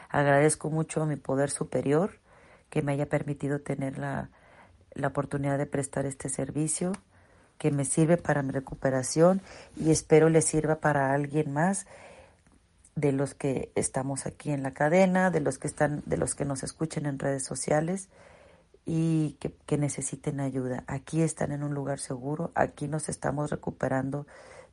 Agradezco 0.08 0.70
mucho 0.70 1.02
a 1.02 1.06
mi 1.06 1.16
Poder 1.16 1.50
Superior 1.50 2.18
que 2.70 2.82
me 2.82 2.92
haya 2.92 3.06
permitido 3.06 3.60
tener 3.60 3.98
la, 3.98 4.30
la 4.94 5.08
oportunidad 5.08 5.58
de 5.58 5.66
prestar 5.66 6.06
este 6.06 6.28
servicio 6.28 6.92
que 7.58 7.70
me 7.70 7.84
sirve 7.84 8.16
para 8.16 8.42
mi 8.42 8.50
recuperación 8.50 9.40
y 9.76 9.90
espero 9.90 10.28
le 10.28 10.42
sirva 10.42 10.76
para 10.76 11.12
alguien 11.12 11.52
más 11.52 11.86
de 12.94 13.12
los 13.12 13.34
que 13.34 13.72
estamos 13.74 14.26
aquí 14.26 14.50
en 14.50 14.62
la 14.62 14.72
cadena, 14.74 15.30
de 15.30 15.40
los 15.40 15.58
que 15.58 15.66
están, 15.66 16.02
de 16.06 16.16
los 16.16 16.34
que 16.34 16.44
nos 16.44 16.62
escuchen 16.62 17.06
en 17.06 17.18
redes 17.18 17.44
sociales 17.44 18.08
y 18.84 19.38
que, 19.66 19.78
necesiten 19.78 20.40
ayuda. 20.40 20.84
Aquí 20.86 21.22
están 21.22 21.52
en 21.52 21.62
un 21.62 21.74
lugar 21.74 21.98
seguro, 21.98 22.50
aquí 22.54 22.88
nos 22.88 23.08
estamos 23.08 23.50
recuperando 23.50 24.26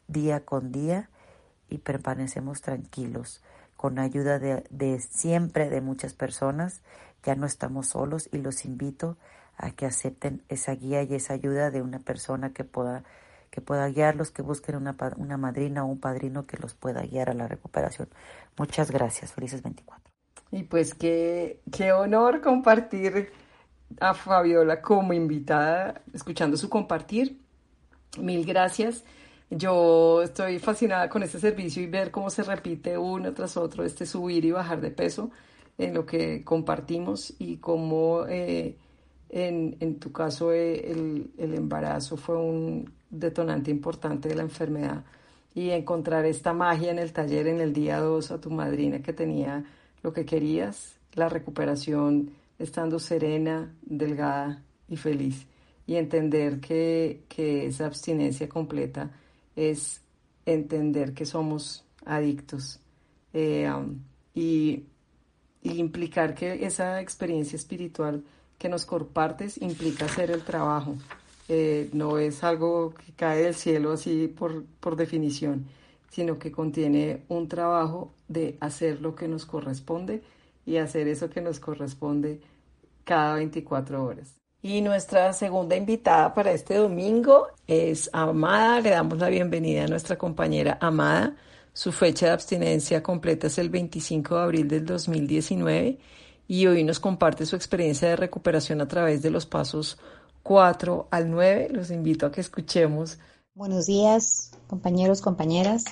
día 0.08 0.42
con 0.42 0.72
día 0.72 1.10
y 1.70 1.80
permanecemos 1.80 2.62
tranquilos. 2.62 3.42
con 3.78 3.98
ayuda 3.98 4.40
de, 4.40 4.66
de 4.72 5.00
siempre 5.00 5.70
de 5.70 5.80
muchas 5.80 6.14
personas. 6.14 6.82
Ya 7.24 7.36
no 7.36 7.46
estamos 7.46 7.88
solos 7.88 8.28
y 8.30 8.40
los 8.40 8.66
invito 8.66 9.18
a 9.56 9.72
que 9.72 9.86
acepten 9.86 10.44
esa 10.50 10.74
guía 10.74 11.04
y 11.04 11.16
esa 11.16 11.34
ayuda 11.34 11.72
de 11.72 11.82
una 11.82 12.00
persona 12.00 12.52
que 12.52 12.66
pueda 12.66 13.06
que 13.50 13.62
pueda 13.62 13.88
guiarlos, 13.88 14.32
que 14.32 14.42
busquen 14.42 14.76
una, 14.76 14.96
una 15.18 15.38
madrina 15.38 15.84
o 15.84 15.88
un 15.88 16.00
padrino 16.00 16.46
que 16.46 16.58
los 16.58 16.74
pueda 16.74 17.02
guiar 17.02 17.30
a 17.30 17.34
la 17.34 17.48
recuperación. 17.48 18.10
Muchas 18.58 18.92
gracias. 18.92 19.34
Felices 19.34 19.64
24. 19.64 20.12
Y 20.52 20.64
pues 20.64 20.94
qué, 20.94 21.62
qué 21.72 21.92
honor 21.92 22.42
compartir 22.42 23.32
a 24.00 24.14
Fabiola 24.14 24.82
como 24.82 25.14
invitada, 25.14 26.02
escuchando 26.14 26.58
su 26.58 26.70
compartir. 26.70 27.40
Mil 28.20 28.46
gracias. 28.46 29.04
Yo 29.52 30.22
estoy 30.22 30.60
fascinada 30.60 31.10
con 31.10 31.24
este 31.24 31.40
servicio 31.40 31.82
y 31.82 31.88
ver 31.88 32.12
cómo 32.12 32.30
se 32.30 32.44
repite 32.44 32.98
uno 32.98 33.34
tras 33.34 33.58
otro 33.58 33.84
este 33.84 34.06
subir 34.06 34.46
y 34.46 34.52
bajar 34.52 34.80
de 34.80 34.92
peso 34.92 35.32
en 35.78 35.94
lo 35.94 36.06
que 36.06 36.44
compartimos 36.44 37.34
y 37.40 37.58
cómo 37.58 38.26
eh, 38.28 38.78
en, 39.30 39.78
en, 39.80 40.00
tu 40.00 40.12
caso 40.12 40.52
eh, 40.52 40.92
el, 40.92 41.32
el, 41.38 41.56
embarazo 41.56 42.18
fue 42.18 42.38
un 42.38 42.92
detonante 43.10 43.72
importante 43.72 44.30
de 44.30 44.36
la 44.36 44.44
enfermedad 44.44 45.04
y 45.54 45.72
encontrar 45.72 46.26
esta 46.26 46.54
magia 46.54 46.92
en 46.92 47.00
el 47.00 47.12
taller 47.12 47.48
en 47.48 47.60
el 47.60 47.74
día 47.74 48.00
2 48.00 48.32
a 48.32 48.42
tu 48.42 48.52
madrina 48.52 49.02
que 49.02 49.14
tenía 49.14 49.64
lo 50.04 50.14
que 50.14 50.26
querías, 50.26 50.96
la 51.14 51.28
recuperación 51.28 52.32
estando 52.58 53.00
serena, 53.00 53.74
delgada 53.82 54.62
y 54.88 54.98
feliz 54.98 55.48
y 55.88 55.96
entender 55.96 56.60
que, 56.60 57.24
que 57.28 57.66
esa 57.66 57.88
abstinencia 57.88 58.48
completa 58.48 59.10
es 59.56 60.02
entender 60.46 61.14
que 61.14 61.26
somos 61.26 61.84
adictos 62.06 62.80
eh, 63.34 63.70
um, 63.72 64.00
y, 64.34 64.84
y, 65.64 65.80
implicar 65.80 66.36
que 66.36 66.66
esa 66.66 67.02
experiencia 67.02 67.56
espiritual 67.56 68.24
que 68.58 68.70
nos 68.70 68.86
compartes 68.86 69.60
implica 69.62 70.06
hacer 70.06 70.32
el 70.32 70.44
trabajo. 70.44 70.96
Eh, 71.52 71.90
no 71.94 72.20
es 72.20 72.44
algo 72.44 72.94
que 72.94 73.12
cae 73.14 73.42
del 73.42 73.56
cielo 73.56 73.94
así 73.94 74.28
por, 74.28 74.66
por 74.80 74.96
definición, 74.96 75.66
sino 76.12 76.38
que 76.38 76.52
contiene 76.52 77.24
un 77.28 77.48
trabajo 77.48 78.14
de 78.28 78.56
hacer 78.60 79.02
lo 79.02 79.16
que 79.16 79.28
nos 79.28 79.48
corresponde 79.48 80.22
y 80.64 80.78
hacer 80.78 81.08
eso 81.08 81.30
que 81.32 81.42
nos 81.42 81.60
corresponde 81.60 82.40
cada 83.04 83.34
24 83.34 84.06
horas. 84.06 84.36
Y 84.62 84.82
nuestra 84.82 85.34
segunda 85.34 85.76
invitada 85.76 86.34
para 86.36 86.52
este 86.52 86.76
domingo 86.76 87.48
es 87.66 88.12
Amada. 88.14 88.80
Le 88.82 88.92
damos 88.92 89.18
la 89.18 89.30
bienvenida 89.30 89.86
a 89.86 89.88
nuestra 89.88 90.20
compañera 90.20 90.78
Amada. 90.80 91.36
Su 91.74 91.92
fecha 91.92 92.28
de 92.28 92.34
abstinencia 92.34 93.02
completa 93.02 93.48
es 93.48 93.58
el 93.58 93.70
25 93.70 94.36
de 94.36 94.42
abril 94.42 94.68
del 94.68 94.86
2019 94.86 95.98
y 96.48 96.68
hoy 96.68 96.84
nos 96.84 97.00
comparte 97.00 97.46
su 97.48 97.56
experiencia 97.56 98.10
de 98.10 98.18
recuperación 98.18 98.82
a 98.82 98.88
través 98.88 99.24
de 99.24 99.32
los 99.32 99.48
pasos 99.48 99.98
4 100.50 101.10
al 101.12 101.30
9. 101.30 101.68
Los 101.70 101.92
invito 101.92 102.26
a 102.26 102.32
que 102.32 102.42
escuchemos. 102.42 103.20
Buenos 103.54 103.86
días, 103.86 104.50
compañeros, 104.66 105.22
compañeras. 105.22 105.84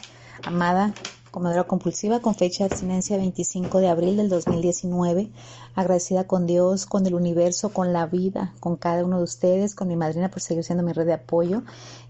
Amada, 0.43 0.95
comedora 1.29 1.65
compulsiva 1.65 2.21
con 2.21 2.33
fecha 2.33 2.63
de 2.63 2.71
abstinencia 2.71 3.17
25 3.17 3.77
de 3.77 3.87
abril 3.87 4.17
del 4.17 4.29
2019, 4.29 5.29
agradecida 5.75 6.23
con 6.23 6.47
Dios, 6.47 6.87
con 6.87 7.05
el 7.05 7.13
universo, 7.13 7.71
con 7.71 7.93
la 7.93 8.07
vida, 8.07 8.55
con 8.59 8.77
cada 8.77 9.05
uno 9.05 9.19
de 9.19 9.25
ustedes, 9.25 9.75
con 9.75 9.89
mi 9.89 9.95
madrina 9.95 10.31
por 10.31 10.41
seguir 10.41 10.63
siendo 10.63 10.83
mi 10.83 10.91
red 10.91 11.05
de 11.05 11.13
apoyo 11.13 11.61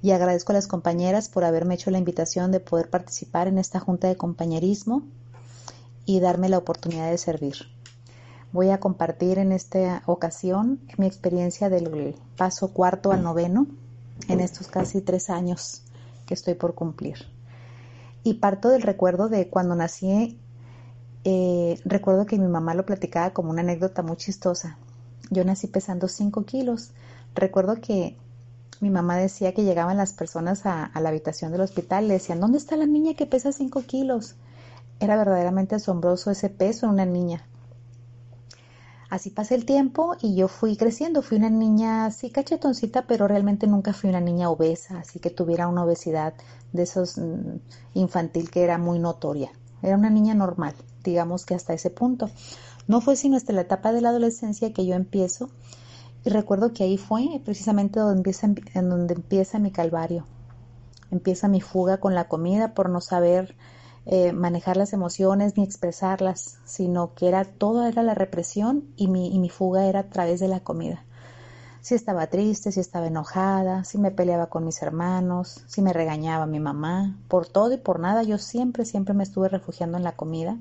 y 0.01 0.11
agradezco 0.11 0.53
a 0.53 0.55
las 0.55 0.67
compañeras 0.67 1.27
por 1.27 1.43
haberme 1.43 1.75
hecho 1.75 1.91
la 1.91 1.97
invitación 1.97 2.53
de 2.53 2.61
poder 2.61 2.89
participar 2.89 3.49
en 3.49 3.57
esta 3.57 3.81
junta 3.81 4.07
de 4.07 4.15
compañerismo 4.15 5.01
y 6.05 6.21
darme 6.21 6.47
la 6.47 6.59
oportunidad 6.59 7.11
de 7.11 7.17
servir. 7.17 7.76
Voy 8.51 8.69
a 8.69 8.79
compartir 8.79 9.39
en 9.39 9.51
esta 9.51 10.03
ocasión 10.05 10.79
mi 10.97 11.05
experiencia 11.05 11.69
del 11.69 12.15
paso 12.37 12.73
cuarto 12.73 13.11
al 13.11 13.23
noveno 13.23 13.67
en 14.27 14.39
estos 14.39 14.67
casi 14.67 15.01
tres 15.01 15.29
años 15.29 15.83
que 16.25 16.33
estoy 16.33 16.55
por 16.55 16.73
cumplir 16.73 17.37
y 18.27 18.35
parto 18.35 18.69
del 18.69 18.81
recuerdo 18.81 19.29
de 19.29 19.47
cuando 19.47 19.75
nací, 19.75 20.37
eh, 21.23 21.79
recuerdo 21.85 22.25
que 22.25 22.37
mi 22.37 22.47
mamá 22.47 22.73
lo 22.73 22.85
platicaba 22.85 23.31
como 23.31 23.51
una 23.51 23.61
anécdota 23.61 24.01
muy 24.01 24.17
chistosa. 24.17 24.77
Yo 25.29 25.45
nací 25.45 25.67
pesando 25.67 26.09
5 26.09 26.43
kilos. 26.43 26.91
Recuerdo 27.35 27.79
que 27.79 28.17
mi 28.81 28.89
mamá 28.89 29.15
decía 29.15 29.53
que 29.53 29.63
llegaban 29.63 29.95
las 29.95 30.11
personas 30.11 30.65
a, 30.65 30.91
la 30.99 31.09
habitación 31.09 31.53
del 31.53 31.61
hospital 31.61 32.03
y 32.03 32.07
le 32.09 32.13
decían, 32.15 32.41
¿dónde 32.41 32.57
está 32.57 32.75
la 32.75 32.85
niña 32.85 33.13
que 33.13 33.25
pesa 33.25 33.53
5 33.53 33.83
kilos? 33.83 34.35
Era 34.99 35.15
verdaderamente 35.15 35.75
asombroso 35.75 36.29
ese 36.29 36.49
peso 36.49 36.85
en 36.85 36.93
una 36.93 37.05
niña. 37.05 37.47
Así 39.09 39.29
pasé 39.29 39.55
el 39.55 39.65
tiempo 39.65 40.17
y 40.21 40.35
yo 40.35 40.49
fui 40.49 40.75
creciendo. 40.75 41.21
Fui 41.21 41.37
una 41.37 41.49
niña 41.49 42.05
así 42.05 42.29
cachetoncita, 42.29 43.07
pero 43.07 43.27
realmente 43.27 43.65
nunca 43.65 43.93
fui 43.93 44.09
una 44.09 44.19
niña 44.19 44.49
obesa, 44.49 44.99
así 44.99 45.19
que 45.19 45.29
tuviera 45.29 45.67
una 45.67 45.83
obesidad 45.83 46.33
de 46.73 46.83
esos 46.83 47.17
mm, 47.17 47.59
infantil 47.93 48.51
que 48.51 48.63
era 48.63 48.77
muy 48.77 48.99
notoria. 48.99 49.51
Era 49.81 49.95
una 49.95 50.09
niña 50.09 50.33
normal, 50.33 50.75
digamos 51.03 51.45
que 51.45 51.55
hasta 51.55 51.73
ese 51.73 51.89
punto. 51.89 52.29
No 52.87 52.99
fue 52.99 53.15
sino 53.15 53.37
hasta 53.37 53.53
la 53.53 53.61
etapa 53.61 53.93
de 53.93 54.01
la 54.01 54.09
adolescencia 54.09 54.73
que 54.73 54.85
yo 54.85 54.95
empiezo 54.95 55.49
y 56.25 56.29
recuerdo 56.29 56.73
que 56.73 56.83
ahí 56.83 56.97
fue 56.97 57.41
precisamente 57.45 58.01
donde 58.01 58.17
empieza, 58.17 58.47
en 58.47 58.89
donde 58.89 59.13
empieza 59.13 59.59
mi 59.59 59.71
calvario. 59.71 60.25
Empieza 61.11 61.47
mi 61.47 61.61
fuga 61.61 61.99
con 61.99 62.15
la 62.15 62.27
comida 62.27 62.73
por 62.73 62.89
no 62.89 62.99
saber 62.99 63.55
eh, 64.09 64.31
manejar 64.31 64.77
las 64.77 64.93
emociones 64.93 65.57
ni 65.57 65.63
expresarlas, 65.63 66.59
sino 66.63 67.13
que 67.13 67.27
era 67.27 67.43
todo 67.43 67.85
era 67.85 68.03
la 68.03 68.13
represión 68.13 68.85
y 68.95 69.09
mi, 69.09 69.35
y 69.35 69.37
mi 69.37 69.49
fuga 69.49 69.85
era 69.85 69.99
a 69.99 70.09
través 70.09 70.39
de 70.39 70.47
la 70.47 70.61
comida. 70.61 71.03
Si 71.81 71.93
estaba 71.93 72.27
triste, 72.27 72.71
si 72.71 72.79
estaba 72.79 73.07
enojada, 73.07 73.83
si 73.83 73.97
me 73.97 74.11
peleaba 74.11 74.47
con 74.47 74.63
mis 74.63 74.81
hermanos, 74.81 75.63
si 75.67 75.81
me 75.81 75.91
regañaba 75.91 76.45
mi 76.45 76.59
mamá, 76.61 77.17
por 77.27 77.47
todo 77.47 77.73
y 77.73 77.77
por 77.77 77.99
nada, 77.99 78.23
yo 78.23 78.37
siempre, 78.37 78.85
siempre 78.85 79.13
me 79.13 79.23
estuve 79.23 79.49
refugiando 79.49 79.97
en 79.97 80.03
la 80.05 80.15
comida. 80.15 80.57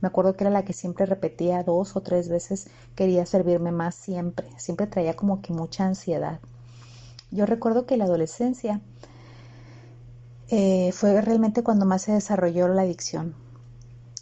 Me 0.00 0.08
acuerdo 0.08 0.34
que 0.34 0.44
era 0.44 0.50
la 0.50 0.64
que 0.64 0.72
siempre 0.72 1.04
repetía 1.04 1.62
dos 1.64 1.94
o 1.94 2.00
tres 2.00 2.30
veces, 2.30 2.68
quería 2.94 3.26
servirme 3.26 3.70
más 3.70 3.96
siempre, 3.96 4.48
siempre 4.56 4.86
traía 4.86 5.14
como 5.14 5.42
que 5.42 5.52
mucha 5.52 5.84
ansiedad. 5.84 6.40
Yo 7.30 7.44
recuerdo 7.44 7.84
que 7.84 7.98
la 7.98 8.04
adolescencia 8.04 8.80
eh, 10.50 10.92
fue 10.92 11.20
realmente 11.20 11.62
cuando 11.62 11.84
más 11.84 12.02
se 12.02 12.12
desarrolló 12.12 12.68
la 12.68 12.82
adicción. 12.82 13.34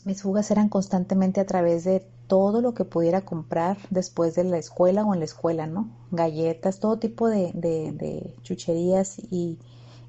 Mis 0.05 0.23
fugas 0.23 0.51
eran 0.51 0.69
constantemente 0.69 1.41
a 1.41 1.47
través 1.47 1.85
de 1.85 2.05
todo 2.27 2.61
lo 2.61 2.75
que 2.75 2.85
pudiera 2.85 3.21
comprar 3.21 3.77
después 3.91 4.35
de 4.35 4.43
la 4.43 4.59
escuela 4.59 5.05
o 5.05 5.15
en 5.15 5.21
la 5.21 5.25
escuela, 5.25 5.67
¿no? 5.69 5.89
Galletas, 6.11 6.81
todo 6.81 6.99
tipo 6.99 7.29
de, 7.29 8.35
chucherías 8.43 9.21
y, 9.31 9.59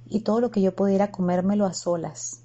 y, 0.07 0.21
todo 0.21 0.41
lo 0.41 0.49
que 0.49 0.61
yo 0.61 0.75
pudiera 0.75 1.11
comérmelo 1.11 1.65
a 1.65 1.73
solas. 1.73 2.41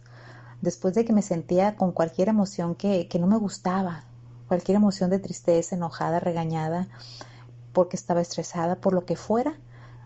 Después 0.60 0.94
de 0.94 1.06
que 1.06 1.14
me 1.14 1.22
sentía 1.22 1.76
con 1.76 1.92
cualquier 1.92 2.28
emoción 2.28 2.74
que, 2.74 3.08
que 3.08 3.18
no 3.18 3.26
me 3.26 3.38
gustaba, 3.38 4.04
cualquier 4.48 4.76
emoción 4.76 5.08
de 5.08 5.18
tristeza, 5.18 5.76
enojada, 5.76 6.20
regañada, 6.20 6.88
porque 7.72 7.96
estaba 7.96 8.20
estresada, 8.20 8.76
por 8.76 8.92
lo 8.92 9.06
que 9.06 9.16
fuera, 9.16 9.54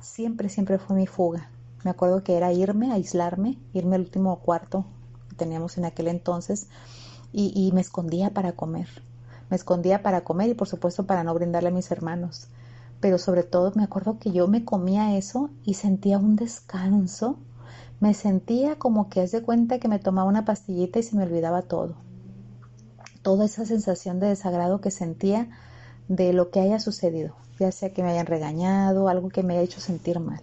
siempre, 0.01 0.49
siempre 0.49 0.79
fue 0.79 0.95
mi 0.95 1.09
fuga. 1.09 1.51
Me 1.87 1.91
acuerdo 1.91 2.25
que 2.25 2.37
era 2.37 2.53
irme, 2.53 2.91
aislarme, 2.91 3.61
irme 3.73 3.95
al 3.95 4.01
último 4.01 4.41
cuarto 4.41 4.85
que 5.29 5.37
teníamos 5.37 5.79
en 5.79 5.85
aquel 5.85 6.09
entonces 6.09 6.67
y, 7.33 7.71
me 7.75 7.81
escondía 7.81 8.31
para 8.31 8.55
comer. 8.57 8.89
Me 9.51 9.57
escondía 9.57 10.03
para 10.03 10.25
comer 10.25 10.51
y 10.51 10.55
por 10.55 10.67
supuesto 10.67 11.07
para 11.07 11.23
no 11.23 11.33
brindarle 11.33 11.69
a 11.69 11.73
mis 11.73 11.89
hermanos. 11.93 12.49
Pero 12.99 13.19
sobre 13.19 13.45
todo 13.45 13.71
me 13.77 13.85
acuerdo 13.85 14.19
que 14.19 14.33
yo 14.33 14.49
me 14.49 14.65
comía 14.65 15.17
eso 15.17 15.49
y 15.63 15.75
sentía 15.75 16.19
un 16.19 16.35
descanso. 16.35 17.39
Me 18.01 18.15
sentía 18.15 18.81
como 18.81 19.09
que 19.09 19.21
haz 19.21 19.31
de 19.31 19.43
cuenta 19.43 19.79
que 19.79 19.87
me 19.87 20.01
tomaba 20.01 20.29
una 20.29 20.45
pastillita 20.45 20.99
y 20.99 21.05
se 21.05 21.15
me 21.15 21.23
olvidaba 21.23 21.63
todo. 21.63 21.95
Toda 23.23 23.45
esa 23.45 23.65
sensación 23.65 24.19
de 24.19 24.27
desagrado 24.27 24.81
que 24.81 24.91
sentía 24.91 25.51
de 26.09 26.33
lo 26.33 26.51
que 26.51 26.59
haya 26.59 26.81
sucedido, 26.81 27.37
ya 27.61 27.71
sea 27.71 27.93
que 27.93 28.03
me 28.03 28.11
hayan 28.11 28.27
regañado, 28.27 29.09
algo 29.09 29.29
que 29.29 29.45
me 29.45 29.55
haya 29.55 29.63
hecho 29.63 29.81
sentir 29.81 30.19
mal. 30.19 30.41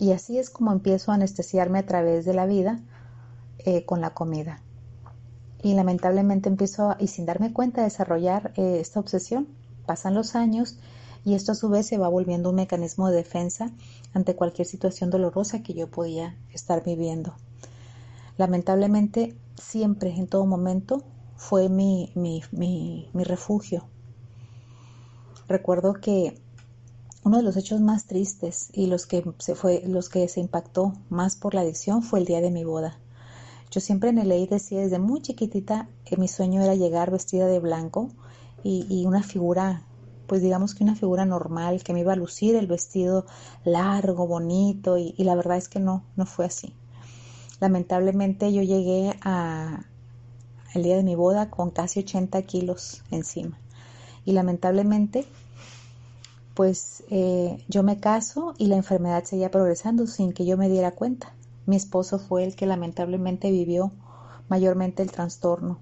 Y 0.00 0.12
así 0.12 0.38
es 0.38 0.48
como 0.48 0.72
empiezo 0.72 1.12
a 1.12 1.16
anestesiarme 1.16 1.78
a 1.78 1.84
través 1.84 2.24
de 2.24 2.32
la 2.32 2.46
vida 2.46 2.80
eh, 3.58 3.84
con 3.84 4.00
la 4.00 4.14
comida. 4.14 4.62
Y 5.62 5.74
lamentablemente 5.74 6.48
empiezo, 6.48 6.96
y 6.98 7.08
sin 7.08 7.26
darme 7.26 7.52
cuenta, 7.52 7.82
a 7.82 7.84
desarrollar 7.84 8.54
eh, 8.56 8.78
esta 8.80 8.98
obsesión. 8.98 9.46
Pasan 9.84 10.14
los 10.14 10.36
años 10.36 10.78
y 11.22 11.34
esto 11.34 11.52
a 11.52 11.54
su 11.54 11.68
vez 11.68 11.86
se 11.86 11.98
va 11.98 12.08
volviendo 12.08 12.48
un 12.48 12.56
mecanismo 12.56 13.10
de 13.10 13.16
defensa 13.16 13.72
ante 14.14 14.34
cualquier 14.34 14.66
situación 14.66 15.10
dolorosa 15.10 15.62
que 15.62 15.74
yo 15.74 15.90
podía 15.90 16.34
estar 16.54 16.82
viviendo. 16.82 17.34
Lamentablemente, 18.38 19.36
siempre, 19.60 20.16
en 20.16 20.28
todo 20.28 20.46
momento, 20.46 21.02
fue 21.36 21.68
mi, 21.68 22.10
mi, 22.14 22.42
mi 23.12 23.24
refugio. 23.24 23.84
Recuerdo 25.46 25.92
que 25.92 26.40
uno 27.22 27.36
de 27.36 27.42
los 27.42 27.56
hechos 27.56 27.80
más 27.80 28.06
tristes 28.06 28.68
y 28.72 28.86
los 28.86 29.06
que 29.06 29.24
se 29.38 29.54
fue, 29.54 29.82
los 29.86 30.08
que 30.08 30.26
se 30.28 30.40
impactó 30.40 30.94
más 31.08 31.36
por 31.36 31.54
la 31.54 31.60
adicción 31.60 32.02
fue 32.02 32.20
el 32.20 32.24
día 32.24 32.40
de 32.40 32.50
mi 32.50 32.64
boda. 32.64 32.98
Yo 33.70 33.80
siempre 33.80 34.10
en 34.10 34.18
el 34.18 34.28
ley 34.28 34.46
decía 34.46 34.80
desde 34.80 34.98
muy 34.98 35.20
chiquitita 35.20 35.88
que 36.04 36.16
mi 36.16 36.28
sueño 36.28 36.62
era 36.62 36.74
llegar 36.74 37.10
vestida 37.10 37.46
de 37.46 37.60
blanco 37.60 38.08
y, 38.62 39.04
una 39.06 39.22
figura, 39.22 39.84
pues 40.26 40.42
digamos 40.42 40.74
que 40.74 40.84
una 40.84 40.96
figura 40.96 41.24
normal, 41.24 41.82
que 41.82 41.94
me 41.94 42.00
iba 42.00 42.12
a 42.12 42.16
lucir 42.16 42.56
el 42.56 42.66
vestido 42.66 43.24
largo, 43.64 44.26
bonito, 44.26 44.98
y, 44.98 45.14
y 45.16 45.24
la 45.24 45.34
verdad 45.34 45.56
es 45.56 45.68
que 45.68 45.80
no, 45.80 46.04
no 46.16 46.26
fue 46.26 46.44
así. 46.44 46.74
Lamentablemente 47.60 48.52
yo 48.52 48.62
llegué 48.62 49.16
a, 49.22 49.84
el 50.74 50.82
día 50.82 50.96
de 50.96 51.02
mi 51.02 51.14
boda 51.14 51.50
con 51.50 51.70
casi 51.70 52.00
80 52.00 52.42
kilos 52.42 53.02
encima. 53.10 53.58
Y 54.24 54.32
lamentablemente, 54.32 55.26
pues 56.60 57.04
eh, 57.08 57.64
yo 57.68 57.82
me 57.82 58.00
caso 58.00 58.52
y 58.58 58.66
la 58.66 58.76
enfermedad 58.76 59.24
seguía 59.24 59.50
progresando 59.50 60.06
sin 60.06 60.34
que 60.34 60.44
yo 60.44 60.58
me 60.58 60.68
diera 60.68 60.90
cuenta. 60.90 61.32
Mi 61.64 61.74
esposo 61.74 62.18
fue 62.18 62.44
el 62.44 62.54
que 62.54 62.66
lamentablemente 62.66 63.50
vivió 63.50 63.92
mayormente 64.50 65.02
el 65.02 65.10
trastorno. 65.10 65.78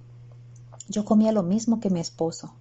Yo 0.89 1.05
comía 1.05 1.33
lo 1.33 1.43
mismo 1.43 1.81
que 1.81 1.91
mi 1.91 1.99
esposo, 1.99 2.55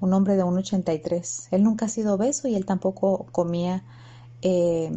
un 0.00 0.12
hombre 0.12 0.36
de 0.36 0.44
1,83. 0.44 1.48
Él 1.50 1.64
nunca 1.64 1.86
ha 1.86 1.88
sido 1.88 2.14
obeso 2.14 2.46
y 2.46 2.54
él 2.54 2.64
tampoco 2.64 3.26
comía 3.32 3.82
eh, 4.42 4.96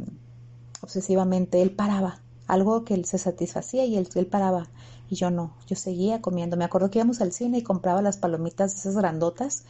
obsesivamente. 0.82 1.64
Él 1.64 1.72
paraba, 1.72 2.22
algo 2.46 2.86
que 2.86 2.94
él 2.94 3.06
se 3.06 3.18
satisfacía 3.18 3.86
y 3.86 3.98
él, 3.98 4.08
él 4.14 4.28
paraba 4.28 4.68
y 5.10 5.16
yo 5.16 5.32
no, 5.32 5.56
yo 5.66 5.76
seguía 5.76 6.22
comiendo. 6.22 6.58
Me 6.58 6.66
acuerdo 6.66 6.92
que 6.92 7.00
íbamos 7.00 7.22
al 7.22 7.32
cine 7.32 7.58
y 7.58 7.64
compraba 7.64 8.04
las 8.04 8.18
palomitas 8.18 8.76
esas 8.76 8.96
grandotas 8.96 9.64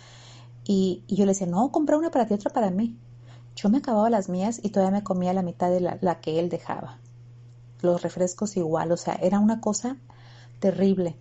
y, 0.68 1.04
yo 1.08 1.26
le 1.26 1.32
decía, 1.32 1.48
no, 1.48 1.72
compré 1.72 1.96
una 1.96 2.12
para 2.12 2.28
ti, 2.28 2.34
otra 2.34 2.52
para 2.52 2.70
mí. 2.70 2.98
Yo 3.56 3.70
me 3.70 3.78
acababa 3.78 4.10
las 4.10 4.28
mías 4.28 4.60
y 4.62 4.70
todavía 4.70 5.00
me 5.00 5.04
comía 5.04 5.34
la 5.34 5.42
mitad 5.42 5.72
de 5.72 5.80
la, 5.80 6.20
que 6.20 6.40
él 6.40 6.50
dejaba. 6.50 6.98
Los 7.82 8.02
refrescos 8.02 8.58
igual, 8.58 8.92
o 8.92 8.98
sea, 8.98 9.16
era 9.16 9.40
una 9.40 9.62
cosa 9.62 9.96
terrible. 10.60 11.16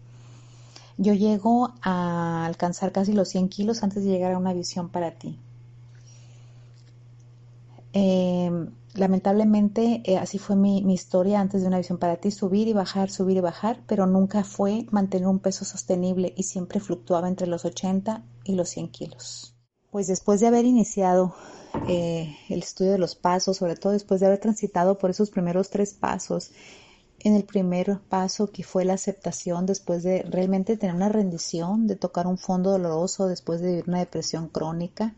Yo 0.99 1.15
llego 1.15 1.75
a 1.83 2.45
alcanzar 2.45 2.91
casi 2.91 3.13
los 3.13 3.29
100 3.29 3.49
kilos 3.49 3.83
antes 3.85 4.05
de 4.05 4.11
llegar 4.11 4.33
a 4.33 4.39
una 4.39 4.53
visión 4.53 4.89
para 4.89 5.13
ti. 5.13 5.39
Eh, 7.93 8.51
lamentablemente 8.95 10.03
eh, 10.05 10.19
así 10.19 10.39
fue 10.39 10.57
mi, 10.57 10.81
historia 10.93 11.41
antes 11.41 11.63
de 11.63 11.69
una 11.69 11.79
visión 11.79 11.99
para 11.99 12.17
ti, 12.17 12.33
subir 12.33 12.67
y 12.67 12.73
bajar, 12.73 13.11
subir 13.11 13.37
y 13.37 13.41
bajar, 13.41 13.81
pero 13.87 14.07
nunca 14.07 14.43
fue 14.43 14.87
mantener 14.91 15.29
un 15.29 15.39
peso 15.39 15.65
sostenible 15.65 16.35
y 16.37 16.43
siempre 16.43 16.81
fluctuaba 16.81 17.29
entre 17.29 17.47
los 17.47 17.65
80 17.65 18.25
y 18.47 18.55
los 18.55 18.69
100 18.71 18.89
kilos. 18.89 19.55
Pues 19.91 20.07
después 20.07 20.41
de 20.41 20.47
haber 20.47 20.65
iniciado 20.65 21.35
eh, 21.89 22.37
el 22.49 22.61
estudio 22.61 22.93
de 22.93 22.99
los 22.99 23.15
pasos, 23.15 23.57
sobre 23.57 23.77
todo 23.77 23.93
después 23.93 24.21
de 24.21 24.27
haber 24.27 24.41
transitado 24.41 24.99
por 24.99 25.11
esos 25.11 25.31
primeros 25.31 25.71
tres 25.71 25.95
pasos, 25.95 26.51
en 27.21 27.35
el 27.35 27.45
primer 27.45 27.99
paso 28.09 28.51
que 28.51 28.63
fue 28.63 28.85
la 28.85 28.95
aceptación, 28.95 29.67
después 29.67 30.03
de 30.03 30.23
realmente 30.23 30.77
tener 30.77 30.95
una 30.95 31.09
rendición, 31.09 31.87
de 31.87 31.97
tocar 31.97 32.27
un 32.27 32.39
fondo 32.39 32.71
doloroso, 32.71 33.27
después 33.27 33.61
de 33.61 33.69
vivir 33.69 33.85
una 33.89 34.01
depresión 34.01 34.49
crónica, 34.49 35.15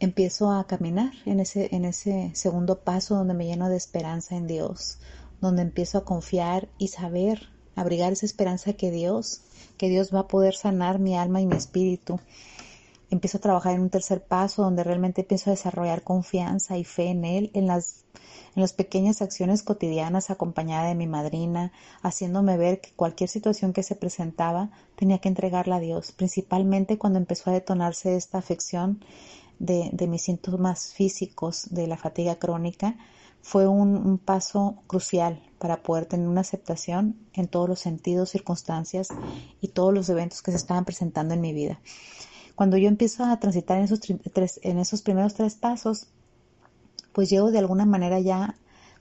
empiezo 0.00 0.50
a 0.50 0.66
caminar 0.66 1.12
en 1.26 1.40
ese, 1.40 1.74
en 1.74 1.84
ese 1.84 2.32
segundo 2.34 2.80
paso 2.80 3.14
donde 3.14 3.34
me 3.34 3.46
lleno 3.46 3.68
de 3.68 3.76
esperanza 3.76 4.34
en 4.36 4.46
Dios, 4.46 4.98
donde 5.40 5.62
empiezo 5.62 5.98
a 5.98 6.04
confiar 6.04 6.68
y 6.78 6.88
saber, 6.88 7.48
abrigar 7.76 8.12
esa 8.12 8.26
esperanza 8.26 8.72
que 8.72 8.90
Dios, 8.90 9.42
que 9.80 9.88
Dios 9.88 10.14
va 10.14 10.20
a 10.20 10.28
poder 10.28 10.54
sanar 10.54 10.98
mi 10.98 11.16
alma 11.16 11.40
y 11.40 11.46
mi 11.46 11.56
espíritu. 11.56 12.20
Empiezo 13.08 13.38
a 13.38 13.40
trabajar 13.40 13.74
en 13.74 13.80
un 13.80 13.88
tercer 13.88 14.22
paso 14.22 14.62
donde 14.62 14.84
realmente 14.84 15.22
empiezo 15.22 15.48
a 15.48 15.54
desarrollar 15.54 16.02
confianza 16.02 16.76
y 16.76 16.84
fe 16.84 17.08
en 17.08 17.24
Él, 17.24 17.50
en 17.54 17.66
las, 17.66 18.04
en 18.54 18.60
las 18.60 18.74
pequeñas 18.74 19.22
acciones 19.22 19.62
cotidianas 19.62 20.28
acompañada 20.28 20.88
de 20.88 20.94
mi 20.96 21.06
madrina, 21.06 21.72
haciéndome 22.02 22.58
ver 22.58 22.82
que 22.82 22.90
cualquier 22.94 23.30
situación 23.30 23.72
que 23.72 23.82
se 23.82 23.96
presentaba 23.96 24.70
tenía 24.96 25.16
que 25.16 25.30
entregarla 25.30 25.76
a 25.76 25.80
Dios, 25.80 26.12
principalmente 26.12 26.98
cuando 26.98 27.18
empezó 27.18 27.48
a 27.48 27.54
detonarse 27.54 28.16
esta 28.16 28.36
afección 28.36 29.02
de, 29.58 30.06
mis 30.06 30.20
síntomas 30.20 30.92
físicos 30.92 31.68
de 31.70 31.86
la 31.86 31.96
fatiga 31.96 32.34
crónica 32.34 32.98
fue 33.42 33.66
un, 33.66 34.18
paso 34.18 34.82
crucial 34.86 35.42
para 35.58 35.82
poder 35.82 36.06
tener 36.06 36.28
una 36.28 36.42
aceptación 36.42 37.16
en 37.32 37.48
todos 37.48 37.68
los 37.68 37.80
sentidos, 37.80 38.30
circunstancias 38.30 39.08
y 39.60 39.68
todos 39.68 39.94
los 39.94 40.08
eventos 40.08 40.42
que 40.42 40.50
se 40.50 40.56
estaban 40.56 40.84
presentando 40.84 41.34
en 41.34 41.40
mi 41.40 41.52
vida. 41.52 41.80
Cuando 42.54 42.76
yo 42.76 42.88
empiezo 42.88 43.24
a 43.24 43.38
transitar 43.38 43.78
en 43.78 43.84
esos, 43.84 44.00
en 44.62 44.78
esos 44.78 45.02
primeros 45.02 45.34
tres 45.34 45.54
pasos, 45.54 46.08
pues 47.12 47.30
llego 47.30 47.50
de 47.50 47.58
alguna 47.58 47.86
manera 47.86 48.20
ya 48.20 48.56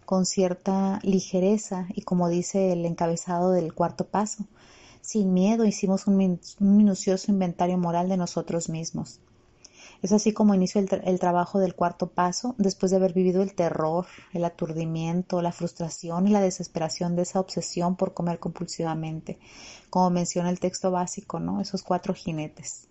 con 0.06 0.26
cierta 0.26 1.00
ligereza 1.04 1.88
y 1.94 2.02
como 2.02 2.30
dice 2.30 2.72
el 2.72 2.86
encabezado 2.86 3.52
del 3.52 3.74
cuarto 3.74 4.08
paso, 4.08 4.46
sin 5.02 5.34
miedo 5.34 5.66
hicimos 5.66 6.08
un 6.08 6.40
minucioso 6.60 7.32
inventario 7.32 7.78
moral 7.78 8.10
de 8.10 8.18
nosotros 8.18 8.70
mismos. 8.70 9.20
Es 10.02 10.14
así 10.14 10.32
como 10.32 10.56
inicio 10.56 10.80
el, 10.80 11.20
trabajo 11.20 11.60
del 11.60 11.76
cuarto 11.76 12.08
paso, 12.08 12.56
después 12.58 12.90
de 12.90 12.98
haber 12.98 13.14
vivido 13.14 13.42
el 13.42 13.54
terror, 13.54 14.06
el 14.32 14.46
aturdimiento, 14.46 15.42
la 15.42 15.52
frustración 15.52 16.28
y 16.28 16.32
la 16.32 16.40
desesperación 16.40 17.18
de 17.18 17.24
esa 17.24 17.42
obsesión 17.42 17.98
por 17.98 18.14
comer 18.14 18.40
compulsivamente, 18.40 19.40
como 19.90 20.10
menciona 20.10 20.50
el 20.50 20.62
texto 20.62 20.90
básico, 20.90 21.42
¿no? 21.42 21.60
Esos 21.60 21.84
cuatro 21.84 22.14
jinetes. 22.14 22.88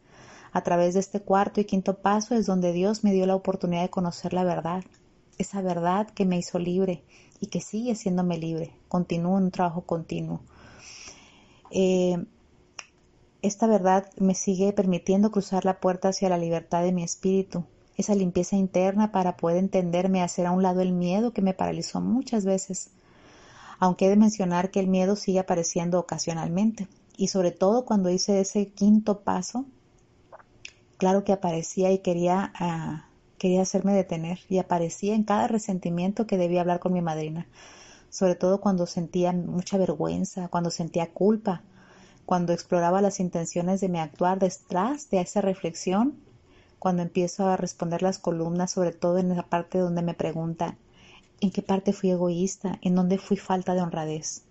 A 0.52 0.62
través 0.62 0.94
de 0.94 1.00
este 1.00 1.20
cuarto 1.20 1.60
y 1.60 1.64
quinto 1.64 1.98
paso 1.98 2.34
es 2.34 2.44
donde 2.44 2.72
Dios 2.72 3.04
me 3.04 3.12
dio 3.12 3.24
la 3.24 3.36
oportunidad 3.36 3.82
de 3.82 3.90
conocer 3.90 4.34
la 4.34 4.44
verdad, 4.44 4.84
esa 5.38 5.62
verdad 5.62 6.08
que 6.10 6.26
me 6.26 6.36
hizo 6.36 6.58
libre 6.58 7.04
y 7.40 7.46
que 7.46 7.60
sigue 7.60 7.92
haciéndome 7.92 8.36
libre. 8.36 8.72
Continúo 8.88 9.38
en 9.38 9.44
un 9.44 9.50
trabajo 9.50 9.82
continuo. 9.82 10.40
Eh, 11.70 12.22
esta 13.42 13.66
verdad 13.66 14.10
me 14.18 14.34
sigue 14.34 14.72
permitiendo 14.72 15.30
cruzar 15.30 15.64
la 15.64 15.78
puerta 15.80 16.08
hacia 16.08 16.28
la 16.28 16.38
libertad 16.38 16.82
de 16.82 16.92
mi 16.92 17.04
espíritu, 17.04 17.64
esa 17.96 18.14
limpieza 18.14 18.56
interna 18.56 19.12
para 19.12 19.36
poder 19.36 19.58
entenderme, 19.58 20.22
hacer 20.22 20.46
a 20.46 20.52
un 20.52 20.62
lado 20.62 20.80
el 20.80 20.92
miedo 20.92 21.32
que 21.32 21.42
me 21.42 21.54
paralizó 21.54 22.00
muchas 22.00 22.44
veces. 22.44 22.90
Aunque 23.78 24.06
he 24.06 24.08
de 24.08 24.16
mencionar 24.16 24.70
que 24.70 24.80
el 24.80 24.88
miedo 24.88 25.14
sigue 25.14 25.38
apareciendo 25.38 26.00
ocasionalmente, 26.00 26.88
y 27.16 27.28
sobre 27.28 27.50
todo 27.50 27.84
cuando 27.84 28.10
hice 28.10 28.40
ese 28.40 28.68
quinto 28.68 29.20
paso, 29.20 29.66
claro 30.96 31.24
que 31.24 31.32
aparecía 31.32 31.90
y 31.92 31.98
quería, 31.98 32.52
ah, 32.58 33.08
quería 33.38 33.62
hacerme 33.62 33.92
detener, 33.92 34.40
y 34.48 34.58
aparecía 34.58 35.14
en 35.14 35.24
cada 35.24 35.46
resentimiento 35.46 36.26
que 36.26 36.38
debía 36.38 36.60
hablar 36.60 36.80
con 36.80 36.92
mi 36.92 37.02
madrina, 37.02 37.46
sobre 38.10 38.34
todo 38.34 38.60
cuando 38.60 38.86
sentía 38.86 39.32
mucha 39.32 39.78
vergüenza, 39.78 40.48
cuando 40.48 40.70
sentía 40.70 41.12
culpa, 41.12 41.62
cuando 42.28 42.52
exploraba 42.52 43.00
las 43.00 43.20
intenciones 43.20 43.80
de 43.80 43.88
mi 43.88 43.98
actuar 44.00 44.38
detrás 44.38 45.08
de 45.08 45.18
esa 45.18 45.40
reflexión, 45.40 46.18
cuando 46.78 47.00
empiezo 47.00 47.48
a 47.48 47.56
responder 47.56 48.02
las 48.02 48.18
columnas, 48.18 48.72
sobre 48.72 48.92
todo 48.92 49.16
en 49.16 49.34
la 49.34 49.44
parte 49.44 49.78
donde 49.78 50.02
me 50.02 50.12
pregunta 50.12 50.76
en 51.40 51.50
qué 51.50 51.62
parte 51.62 51.94
fui 51.94 52.10
egoísta, 52.10 52.78
en 52.82 52.96
dónde 52.96 53.16
fui 53.16 53.38
falta 53.38 53.72
de 53.72 53.80
honradez. 53.80 54.42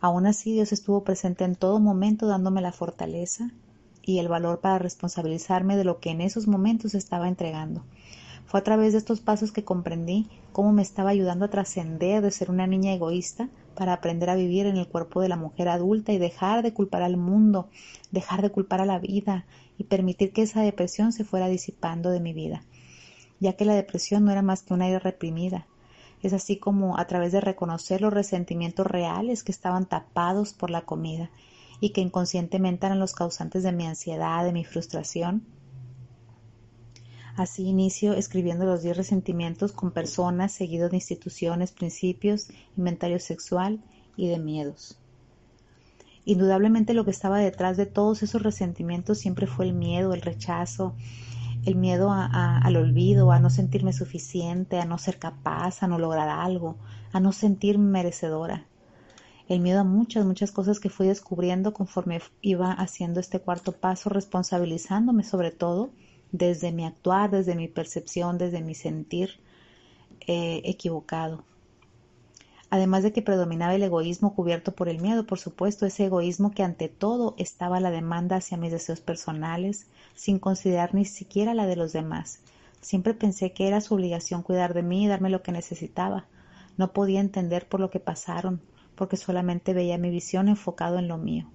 Aún 0.00 0.26
así, 0.26 0.52
Dios 0.52 0.72
estuvo 0.72 1.04
presente 1.04 1.44
en 1.44 1.54
todo 1.54 1.78
momento 1.78 2.26
dándome 2.26 2.60
la 2.60 2.72
fortaleza 2.72 3.52
y 4.02 4.18
el 4.18 4.26
valor 4.26 4.58
para 4.58 4.80
responsabilizarme 4.80 5.76
de 5.76 5.84
lo 5.84 6.00
que 6.00 6.10
en 6.10 6.20
esos 6.20 6.48
momentos 6.48 6.96
estaba 6.96 7.28
entregando. 7.28 7.84
Fue 8.46 8.58
a 8.58 8.64
través 8.64 8.94
de 8.94 8.98
estos 8.98 9.20
pasos 9.20 9.52
que 9.52 9.62
comprendí 9.62 10.28
cómo 10.50 10.72
me 10.72 10.82
estaba 10.82 11.10
ayudando 11.10 11.44
a 11.44 11.50
trascender 11.50 12.20
de 12.20 12.32
ser 12.32 12.50
una 12.50 12.66
niña 12.66 12.92
egoísta 12.92 13.48
para 13.74 13.92
aprender 13.92 14.30
a 14.30 14.34
vivir 14.34 14.66
en 14.66 14.76
el 14.76 14.88
cuerpo 14.88 15.20
de 15.20 15.28
la 15.28 15.36
mujer 15.36 15.68
adulta 15.68 16.12
y 16.12 16.18
dejar 16.18 16.62
de 16.62 16.72
culpar 16.72 17.02
al 17.02 17.16
mundo, 17.16 17.68
dejar 18.10 18.42
de 18.42 18.50
culpar 18.50 18.80
a 18.80 18.86
la 18.86 18.98
vida 18.98 19.46
y 19.78 19.84
permitir 19.84 20.32
que 20.32 20.42
esa 20.42 20.62
depresión 20.62 21.12
se 21.12 21.24
fuera 21.24 21.48
disipando 21.48 22.10
de 22.10 22.20
mi 22.20 22.32
vida, 22.32 22.62
ya 23.40 23.54
que 23.54 23.64
la 23.64 23.74
depresión 23.74 24.24
no 24.24 24.32
era 24.32 24.42
más 24.42 24.62
que 24.62 24.74
una 24.74 24.88
ira 24.88 24.98
reprimida. 24.98 25.66
Es 26.22 26.32
así 26.32 26.56
como 26.56 26.98
a 26.98 27.06
través 27.06 27.32
de 27.32 27.40
reconocer 27.40 28.00
los 28.00 28.12
resentimientos 28.12 28.86
reales 28.86 29.44
que 29.44 29.52
estaban 29.52 29.86
tapados 29.86 30.54
por 30.54 30.70
la 30.70 30.82
comida 30.82 31.30
y 31.80 31.90
que 31.90 32.00
inconscientemente 32.00 32.86
eran 32.86 32.98
los 32.98 33.14
causantes 33.14 33.62
de 33.62 33.72
mi 33.72 33.86
ansiedad, 33.86 34.44
de 34.44 34.52
mi 34.52 34.64
frustración, 34.64 35.44
Así 37.36 37.64
inicio 37.64 38.12
escribiendo 38.12 38.64
los 38.64 38.82
diez 38.82 38.96
resentimientos 38.96 39.72
con 39.72 39.90
personas, 39.90 40.52
seguidos 40.52 40.90
de 40.90 40.98
instituciones, 40.98 41.72
principios, 41.72 42.48
inventario 42.76 43.18
sexual 43.18 43.80
y 44.16 44.28
de 44.28 44.38
miedos. 44.38 44.98
Indudablemente 46.24 46.94
lo 46.94 47.04
que 47.04 47.10
estaba 47.10 47.38
detrás 47.38 47.76
de 47.76 47.86
todos 47.86 48.22
esos 48.22 48.42
resentimientos 48.42 49.18
siempre 49.18 49.46
fue 49.46 49.66
el 49.66 49.74
miedo, 49.74 50.14
el 50.14 50.22
rechazo, 50.22 50.94
el 51.66 51.74
miedo 51.74 52.12
al 52.12 52.76
olvido, 52.76 53.32
a 53.32 53.40
no 53.40 53.50
sentirme 53.50 53.92
suficiente, 53.92 54.78
a 54.78 54.84
no 54.84 54.96
ser 54.98 55.18
capaz, 55.18 55.82
a 55.82 55.88
no 55.88 55.98
lograr 55.98 56.28
algo, 56.28 56.76
a 57.12 57.20
no 57.20 57.32
sentirme 57.32 57.90
merecedora. 57.90 58.66
El 59.48 59.60
miedo 59.60 59.80
a 59.80 59.84
muchas, 59.84 60.24
muchas 60.24 60.52
cosas 60.52 60.78
que 60.78 60.88
fui 60.88 61.06
descubriendo 61.06 61.74
conforme 61.74 62.20
iba 62.40 62.72
haciendo 62.72 63.20
este 63.20 63.40
cuarto 63.40 63.72
paso, 63.72 64.08
responsabilizándome 64.08 65.24
sobre 65.24 65.50
todo 65.50 65.90
desde 66.34 66.72
mi 66.72 66.84
actuar, 66.84 67.30
desde 67.30 67.54
mi 67.54 67.68
percepción, 67.68 68.38
desde 68.38 68.60
mi 68.60 68.74
sentir 68.74 69.38
eh, 70.26 70.62
equivocado. 70.64 71.44
Además 72.70 73.04
de 73.04 73.12
que 73.12 73.22
predominaba 73.22 73.76
el 73.76 73.84
egoísmo 73.84 74.34
cubierto 74.34 74.74
por 74.74 74.88
el 74.88 75.00
miedo, 75.00 75.26
por 75.26 75.38
supuesto, 75.38 75.86
ese 75.86 76.06
egoísmo 76.06 76.50
que 76.50 76.64
ante 76.64 76.88
todo 76.88 77.36
estaba 77.38 77.78
la 77.78 77.92
demanda 77.92 78.34
hacia 78.34 78.56
mis 78.56 78.72
deseos 78.72 79.00
personales, 79.00 79.86
sin 80.16 80.40
considerar 80.40 80.92
ni 80.92 81.04
siquiera 81.04 81.54
la 81.54 81.68
de 81.68 81.76
los 81.76 81.92
demás. 81.92 82.40
Siempre 82.80 83.14
pensé 83.14 83.52
que 83.52 83.68
era 83.68 83.80
su 83.80 83.94
obligación 83.94 84.42
cuidar 84.42 84.74
de 84.74 84.82
mí 84.82 85.04
y 85.04 85.06
darme 85.06 85.30
lo 85.30 85.44
que 85.44 85.52
necesitaba. 85.52 86.26
No 86.76 86.92
podía 86.92 87.20
entender 87.20 87.68
por 87.68 87.78
lo 87.78 87.90
que 87.90 88.00
pasaron, 88.00 88.60
porque 88.96 89.16
solamente 89.16 89.72
veía 89.72 89.98
mi 89.98 90.10
visión 90.10 90.48
enfocado 90.48 90.98
en 90.98 91.06
lo 91.06 91.16
mío. 91.16 91.48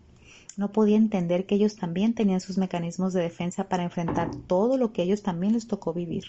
No 0.59 0.73
podía 0.73 0.97
entender 0.97 1.45
que 1.45 1.55
ellos 1.55 1.77
también 1.77 2.13
tenían 2.13 2.41
sus 2.41 2.57
mecanismos 2.57 3.13
de 3.13 3.21
defensa 3.21 3.69
para 3.69 3.83
enfrentar 3.83 4.29
todo 4.45 4.75
lo 4.75 4.91
que 4.91 5.03
ellos 5.03 5.23
también 5.23 5.53
les 5.53 5.69
tocó 5.69 5.93
vivir. 5.93 6.25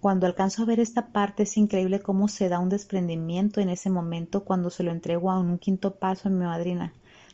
Cuando 0.00 0.26
alcanzo 0.26 0.62
a 0.62 0.66
ver 0.66 0.78
esta 0.78 1.08
parte 1.08 1.42
es 1.42 1.56
increíble 1.56 1.98
cómo 1.98 2.28
se 2.28 2.48
da 2.48 2.60
un 2.60 2.68
desprendimiento 2.68 3.60
en 3.60 3.68
ese 3.68 3.90
momento 3.90 4.44
cuando 4.44 4.70
se 4.70 4.84
lo 4.84 4.92
entrego 4.92 5.32
a 5.32 5.40
un 5.40 5.58
quinto 5.58 5.96
paso 5.96 6.28
en 6.28 6.38
mi 6.38 6.44
madrina. 6.44 6.92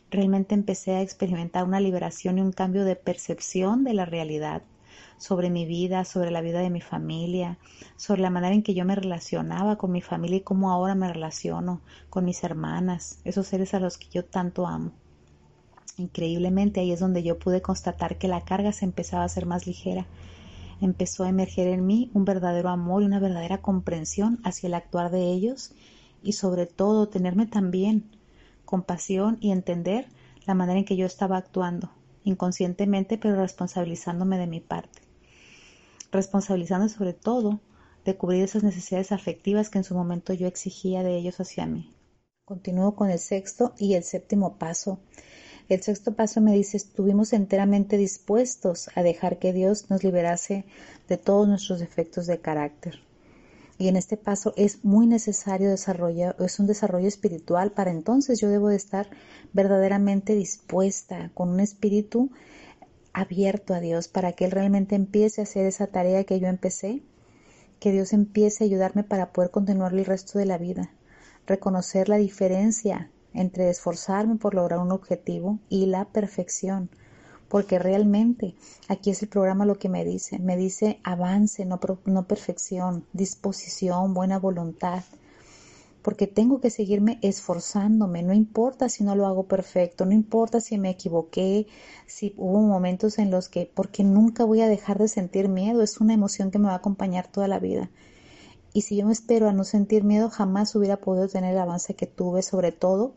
Realmente 0.09 0.55
empecé 0.55 0.95
a 0.95 1.03
experimentar 1.03 1.63
una 1.63 1.79
liberación 1.79 2.39
y 2.39 2.41
un 2.41 2.51
cambio 2.51 2.83
de 2.83 2.95
percepción 2.95 3.83
de 3.83 3.93
la 3.93 4.05
realidad 4.05 4.63
sobre 5.19 5.51
mi 5.51 5.67
vida, 5.67 6.05
sobre 6.05 6.31
la 6.31 6.41
vida 6.41 6.61
de 6.61 6.71
mi 6.71 6.81
familia, 6.81 7.59
sobre 7.97 8.21
la 8.21 8.31
manera 8.31 8.55
en 8.55 8.63
que 8.63 8.73
yo 8.73 8.83
me 8.83 8.95
relacionaba 8.95 9.75
con 9.75 9.91
mi 9.91 10.01
familia 10.01 10.37
y 10.37 10.41
cómo 10.41 10.71
ahora 10.71 10.95
me 10.95 11.13
relaciono 11.13 11.81
con 12.09 12.25
mis 12.25 12.43
hermanas, 12.43 13.19
esos 13.25 13.45
seres 13.45 13.75
a 13.75 13.79
los 13.79 13.99
que 13.99 14.07
yo 14.09 14.25
tanto 14.25 14.65
amo. 14.65 14.91
Increíblemente 15.99 16.79
ahí 16.79 16.91
es 16.91 16.99
donde 16.99 17.21
yo 17.21 17.37
pude 17.37 17.61
constatar 17.61 18.17
que 18.17 18.27
la 18.27 18.41
carga 18.41 18.71
se 18.71 18.85
empezaba 18.85 19.21
a 19.21 19.25
hacer 19.25 19.45
más 19.45 19.67
ligera. 19.67 20.07
Empezó 20.81 21.23
a 21.23 21.29
emerger 21.29 21.67
en 21.67 21.85
mí 21.85 22.09
un 22.13 22.25
verdadero 22.25 22.69
amor 22.69 23.03
y 23.03 23.05
una 23.05 23.19
verdadera 23.19 23.61
comprensión 23.61 24.39
hacia 24.43 24.67
el 24.67 24.73
actuar 24.73 25.11
de 25.11 25.31
ellos 25.31 25.73
y 26.23 26.33
sobre 26.33 26.65
todo 26.65 27.09
tenerme 27.09 27.45
también 27.45 28.09
compasión 28.65 29.37
y 29.39 29.51
entender 29.51 30.07
la 30.47 30.55
manera 30.55 30.79
en 30.79 30.85
que 30.85 30.97
yo 30.97 31.05
estaba 31.05 31.37
actuando, 31.37 31.91
inconscientemente 32.23 33.17
pero 33.17 33.35
responsabilizándome 33.35 34.37
de 34.37 34.47
mi 34.47 34.61
parte 34.61 35.09
responsabilizando 36.11 36.89
sobre 36.89 37.13
todo 37.13 37.59
de 38.05 38.17
cubrir 38.17 38.43
esas 38.43 38.63
necesidades 38.63 39.11
afectivas 39.11 39.69
que 39.69 39.79
en 39.79 39.83
su 39.83 39.93
momento 39.93 40.33
yo 40.33 40.47
exigía 40.47 41.03
de 41.03 41.17
ellos 41.17 41.39
hacia 41.39 41.65
mí. 41.65 41.93
Continúo 42.45 42.95
con 42.95 43.11
el 43.11 43.19
sexto 43.19 43.73
y 43.77 43.93
el 43.93 44.03
séptimo 44.03 44.57
paso. 44.57 44.99
El 45.69 45.83
sexto 45.83 46.15
paso 46.15 46.41
me 46.41 46.55
dice, 46.55 46.77
estuvimos 46.77 47.31
enteramente 47.31 47.95
dispuestos 47.95 48.89
a 48.95 49.03
dejar 49.03 49.37
que 49.37 49.53
Dios 49.53 49.91
nos 49.91 50.03
liberase 50.03 50.65
de 51.07 51.17
todos 51.17 51.47
nuestros 51.47 51.79
defectos 51.79 52.25
de 52.25 52.39
carácter. 52.39 52.95
Y 53.77 53.87
en 53.87 53.95
este 53.95 54.17
paso 54.17 54.51
es 54.57 54.83
muy 54.83 55.05
necesario 55.05 55.69
desarrollar, 55.69 56.35
es 56.39 56.59
un 56.59 56.65
desarrollo 56.65 57.07
espiritual 57.07 57.71
para 57.71 57.91
entonces 57.91 58.41
yo 58.41 58.49
debo 58.49 58.69
de 58.69 58.77
estar 58.77 59.11
verdaderamente 59.53 60.33
dispuesta 60.33 61.29
con 61.35 61.49
un 61.49 61.59
espíritu 61.59 62.31
abierto 63.13 63.75
a 63.75 63.79
Dios 63.79 64.07
para 64.07 64.31
que 64.31 64.45
Él 64.45 64.51
realmente 64.51 64.95
empiece 64.95 65.41
a 65.41 65.43
hacer 65.43 65.67
esa 65.67 65.85
tarea 65.85 66.23
que 66.23 66.39
yo 66.39 66.47
empecé, 66.47 67.03
que 67.79 67.91
Dios 67.91 68.11
empiece 68.11 68.63
a 68.63 68.67
ayudarme 68.67 69.03
para 69.03 69.31
poder 69.31 69.51
continuar 69.51 69.93
el 69.93 70.05
resto 70.05 70.39
de 70.39 70.45
la 70.45 70.57
vida, 70.57 70.89
reconocer 71.45 72.09
la 72.09 72.17
diferencia 72.17 73.11
entre 73.33 73.69
esforzarme 73.69 74.35
por 74.35 74.55
lograr 74.55 74.79
un 74.79 74.91
objetivo 74.91 75.59
y 75.69 75.85
la 75.85 76.05
perfección, 76.05 76.89
porque 77.47 77.79
realmente 77.79 78.55
aquí 78.87 79.09
es 79.09 79.21
el 79.21 79.29
programa 79.29 79.65
lo 79.65 79.79
que 79.79 79.89
me 79.89 80.05
dice, 80.05 80.39
me 80.39 80.57
dice 80.57 80.99
avance, 81.03 81.65
no, 81.65 81.79
no 82.05 82.27
perfección, 82.27 83.05
disposición, 83.13 84.13
buena 84.13 84.39
voluntad, 84.39 85.03
porque 86.01 86.27
tengo 86.27 86.61
que 86.61 86.69
seguirme 86.69 87.19
esforzándome, 87.21 88.23
no 88.23 88.33
importa 88.33 88.87
si 88.89 89.03
no 89.03 89.15
lo 89.15 89.27
hago 89.27 89.43
perfecto, 89.43 90.05
no 90.05 90.13
importa 90.13 90.61
si 90.61 90.77
me 90.77 90.89
equivoqué, 90.89 91.67
si 92.07 92.33
hubo 92.37 92.61
momentos 92.61 93.19
en 93.19 93.31
los 93.31 93.49
que, 93.49 93.69
porque 93.73 94.03
nunca 94.03 94.45
voy 94.45 94.61
a 94.61 94.69
dejar 94.69 94.97
de 94.97 95.07
sentir 95.07 95.49
miedo, 95.49 95.81
es 95.81 95.99
una 95.99 96.13
emoción 96.13 96.51
que 96.51 96.59
me 96.59 96.67
va 96.67 96.73
a 96.73 96.77
acompañar 96.77 97.27
toda 97.27 97.47
la 97.47 97.59
vida. 97.59 97.89
Y 98.79 98.81
si 98.81 98.95
yo 98.95 99.05
me 99.05 99.11
espero 99.11 99.49
a 99.49 99.51
no 99.51 99.65
sentir 99.65 100.05
miedo, 100.05 100.29
jamás 100.29 100.73
hubiera 100.73 100.95
podido 100.95 101.27
tener 101.27 101.51
el 101.51 101.59
avance 101.59 101.95
que 101.95 102.07
tuve, 102.07 102.41
sobre 102.41 102.71
todo 102.71 103.11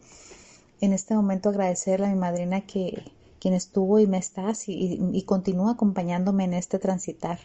en 0.80 0.92
este 0.92 1.14
momento 1.14 1.50
agradecerle 1.50 2.06
a 2.06 2.08
mi 2.08 2.16
madrina 2.16 2.62
que 2.62 3.04
quien 3.38 3.54
estuvo 3.54 4.00
y 4.00 4.08
me 4.08 4.18
está 4.18 4.52
y, 4.66 4.98
y 5.12 5.22
continúa 5.22 5.70
acompañándome 5.70 6.42
en 6.42 6.54
este 6.54 6.80
transitar 6.80 7.38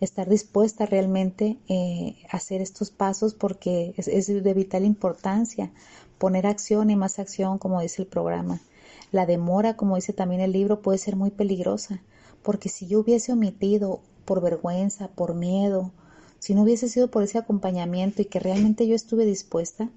estar 0.00 0.30
dispuesta 0.30 0.86
realmente 0.86 1.58
eh, 1.68 2.16
a 2.30 2.38
hacer 2.38 2.62
estos 2.62 2.90
pasos 2.90 3.34
porque 3.34 3.92
es, 3.98 4.08
es 4.08 4.28
de 4.28 4.54
vital 4.54 4.86
importancia 4.86 5.70
poner 6.16 6.46
acción 6.46 6.88
y 6.88 6.96
más 6.96 7.18
acción, 7.18 7.58
como 7.58 7.82
dice 7.82 8.00
el 8.00 8.08
programa. 8.08 8.62
La 9.10 9.26
demora, 9.26 9.76
como 9.76 9.96
dice 9.96 10.14
también 10.14 10.40
el 10.40 10.52
libro, 10.52 10.80
puede 10.80 10.96
ser 10.96 11.16
muy 11.16 11.32
peligrosa, 11.32 12.00
porque 12.42 12.70
si 12.70 12.86
yo 12.86 13.00
hubiese 13.00 13.30
omitido 13.30 14.00
por 14.24 14.40
vergüenza, 14.40 15.08
por 15.08 15.34
miedo, 15.34 15.92
si 16.42 16.56
no 16.56 16.62
hubiese 16.62 16.88
sido 16.88 17.06
por 17.06 17.22
ese 17.22 17.38
acompañamiento 17.38 18.20
y 18.20 18.24
que 18.24 18.40
realmente 18.40 18.88
yo 18.88 18.96
estuve 18.96 19.24
dispuesta, 19.24 19.90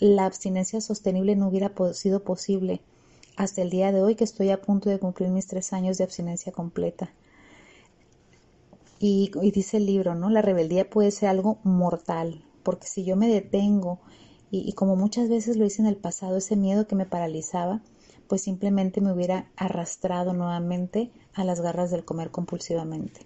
la 0.00 0.24
abstinencia 0.24 0.80
sostenible 0.80 1.36
no 1.36 1.46
hubiera 1.46 1.70
sido 1.92 2.24
posible 2.24 2.80
hasta 3.36 3.62
el 3.62 3.70
día 3.70 3.92
de 3.92 4.02
hoy 4.02 4.16
que 4.16 4.24
estoy 4.24 4.50
a 4.50 4.60
punto 4.60 4.90
de 4.90 4.98
cumplir 4.98 5.28
mis 5.28 5.46
tres 5.46 5.72
años 5.72 5.96
de 5.96 6.02
abstinencia 6.02 6.50
completa. 6.50 7.12
Y, 8.98 9.30
dice 9.52 9.76
el 9.76 9.86
libro, 9.86 10.16
¿no? 10.16 10.28
La 10.28 10.42
rebeldía 10.42 10.90
puede 10.90 11.12
ser 11.12 11.28
algo 11.28 11.58
mortal, 11.62 12.42
porque 12.64 12.88
si 12.88 13.04
yo 13.04 13.14
me 13.14 13.28
detengo 13.28 14.00
y, 14.50 14.72
como 14.72 14.96
muchas 14.96 15.28
veces 15.28 15.56
lo 15.56 15.66
hice 15.66 15.82
en 15.82 15.86
el 15.86 15.96
pasado, 15.96 16.38
ese 16.38 16.56
miedo 16.56 16.88
que 16.88 16.96
me 16.96 17.06
paralizaba, 17.06 17.80
pues 18.26 18.42
simplemente 18.42 19.00
me 19.00 19.12
hubiera 19.12 19.52
arrastrado 19.54 20.32
nuevamente 20.32 21.12
a 21.32 21.44
las 21.44 21.60
garras 21.60 21.92
del 21.92 22.04
comer 22.04 22.32
compulsivamente. 22.32 23.20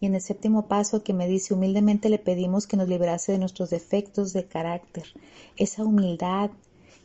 Y 0.00 0.06
en 0.06 0.14
el 0.14 0.22
séptimo 0.22 0.66
paso 0.66 1.04
que 1.04 1.12
me 1.12 1.28
dice, 1.28 1.54
humildemente 1.54 2.08
le 2.08 2.18
pedimos 2.18 2.66
que 2.66 2.76
nos 2.76 2.88
liberase 2.88 3.32
de 3.32 3.38
nuestros 3.38 3.70
defectos 3.70 4.32
de 4.32 4.46
carácter, 4.46 5.04
esa 5.56 5.84
humildad 5.84 6.50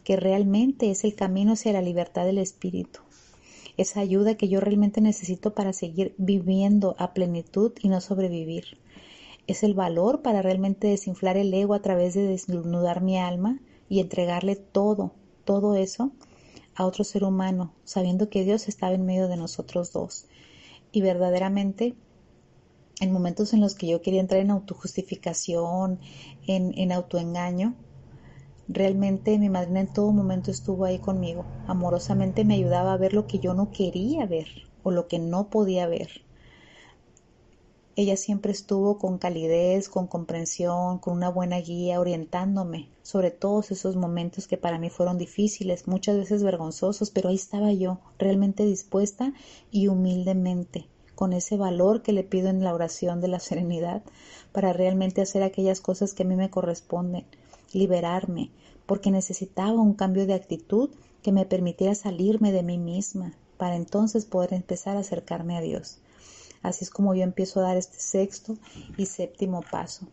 que 0.04 0.16
realmente 0.16 0.90
es 0.90 1.04
el 1.04 1.14
camino 1.14 1.54
hacia 1.54 1.74
la 1.74 1.82
libertad 1.82 2.26
del 2.26 2.38
espíritu 2.38 3.02
esa 3.78 4.00
ayuda 4.00 4.36
que 4.36 4.48
yo 4.48 4.60
realmente 4.60 5.02
necesito 5.02 5.54
para 5.54 5.74
seguir 5.74 6.16
viviendo 6.18 6.96
a 6.98 7.14
plenitud 7.14 7.74
y 7.82 7.90
no 7.90 8.00
sobrevivir. 8.02 8.78
Es 9.48 9.64
el 9.64 9.74
valor 9.74 10.22
para 10.22 10.42
realmente 10.42 10.88
desinflar 10.88 11.38
el 11.38 11.54
ego 11.54 11.74
a 11.74 11.82
través 11.82 12.14
de 12.14 12.24
desnudar 12.24 13.02
mi 13.02 13.18
alma 13.18 13.60
y 13.90 14.00
entregarle 14.00 14.56
todo, 14.56 15.12
todo 15.44 15.76
eso 15.76 16.12
a 16.74 16.86
otro 16.86 17.04
ser 17.04 17.24
humano, 17.24 17.74
sabiendo 17.84 18.30
que 18.30 18.44
Dios 18.44 18.68
estaba 18.68 18.94
en 18.94 19.06
medio 19.06 19.28
de 19.28 19.38
nosotros 19.38 19.94
dos. 19.94 20.26
Y 20.92 21.02
verdaderamente, 21.02 21.96
en 23.00 23.12
momentos 23.12 23.54
en 23.54 23.62
los 23.62 23.76
que 23.76 23.88
yo 23.88 24.02
quería 24.02 24.22
entrar 24.22 24.42
en 24.42 24.52
autojustificación, 24.52 26.00
en, 26.48 26.78
en 26.78 26.92
autoengaño, 26.92 27.76
Realmente 28.68 29.38
mi 29.38 29.48
madrina 29.48 29.82
en 29.82 29.94
todo 29.94 30.12
momento 30.12 30.50
estuvo 30.50 30.86
ahí 30.86 30.98
conmigo. 30.98 31.46
Amorosamente 31.68 32.46
me 32.46 32.56
ayudaba 32.56 32.94
a 32.94 32.98
ver 32.98 33.14
lo 33.14 33.28
que 33.28 33.38
yo 33.38 33.54
no 33.54 33.70
quería 33.70 34.26
ver 34.26 34.48
o 34.82 34.90
lo 34.90 35.08
que 35.08 35.20
no 35.20 35.50
podía 35.50 35.86
ver. 35.86 36.10
Ella 37.96 38.18
siempre 38.18 38.52
estuvo 38.52 38.98
con 38.98 39.20
calidez, 39.20 39.88
con 39.88 40.08
comprensión, 40.08 40.98
con 40.98 41.14
una 41.14 41.30
buena 41.30 41.60
guía, 41.62 42.00
orientándome 42.00 42.90
sobre 43.04 43.30
todos 43.30 43.70
esos 43.70 43.96
momentos 43.96 44.48
que 44.48 44.58
para 44.58 44.80
mí 44.80 44.90
fueron 44.90 45.20
difíciles, 45.20 45.88
muchas 45.88 46.18
veces 46.18 46.44
vergonzosos, 46.44 47.12
pero 47.12 47.30
ahí 47.30 47.36
estaba 47.36 47.72
yo, 47.72 48.00
realmente 48.18 48.66
dispuesta 48.66 49.32
y 49.72 49.88
humildemente, 49.88 50.88
con 51.16 51.34
ese 51.34 51.58
valor 51.58 52.02
que 52.02 52.14
le 52.14 52.24
pido 52.24 52.50
en 52.50 52.64
la 52.64 52.74
oración 52.74 53.22
de 53.22 53.30
la 53.30 53.40
serenidad, 53.40 54.04
para 54.52 54.74
realmente 54.74 55.22
hacer 55.22 55.44
aquellas 55.44 55.82
cosas 55.82 56.14
que 56.14 56.24
a 56.24 56.26
mí 56.26 56.36
me 56.36 56.50
corresponden 56.50 57.26
liberarme, 57.74 58.52
porque 58.86 59.12
necesitaba 59.12 59.82
un 59.82 59.94
cambio 59.94 60.26
de 60.26 60.34
actitud 60.34 60.90
que 61.22 61.32
me 61.32 61.46
permitiera 61.46 61.96
salirme 61.96 62.52
de 62.52 62.64
mí 62.64 62.78
misma, 62.78 63.34
para 63.58 63.76
entonces 63.76 64.26
poder 64.26 64.54
empezar 64.54 64.98
a 64.98 65.00
acercarme 65.00 65.58
a 65.58 65.62
Dios. 65.62 66.00
Así 66.62 66.84
es 66.84 66.90
como 66.90 67.16
yo 67.16 67.24
empiezo 67.24 67.60
a 67.60 67.64
dar 67.64 67.78
este 67.78 68.00
sexto 68.00 68.58
y 68.98 69.06
séptimo 69.06 69.62
paso. 69.62 70.08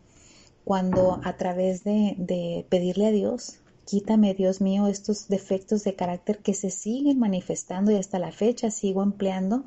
Cuando 0.63 1.19
a 1.23 1.35
través 1.35 1.83
de, 1.83 2.15
de 2.17 2.65
pedirle 2.69 3.07
a 3.07 3.11
Dios, 3.11 3.59
quítame, 3.85 4.33
Dios 4.33 4.61
mío, 4.61 4.87
estos 4.87 5.27
defectos 5.27 5.83
de 5.83 5.95
carácter 5.95 6.39
que 6.39 6.53
se 6.53 6.69
siguen 6.69 7.19
manifestando 7.19 7.91
y 7.91 7.95
hasta 7.95 8.19
la 8.19 8.31
fecha 8.31 8.71
sigo 8.71 9.03
empleando 9.03 9.65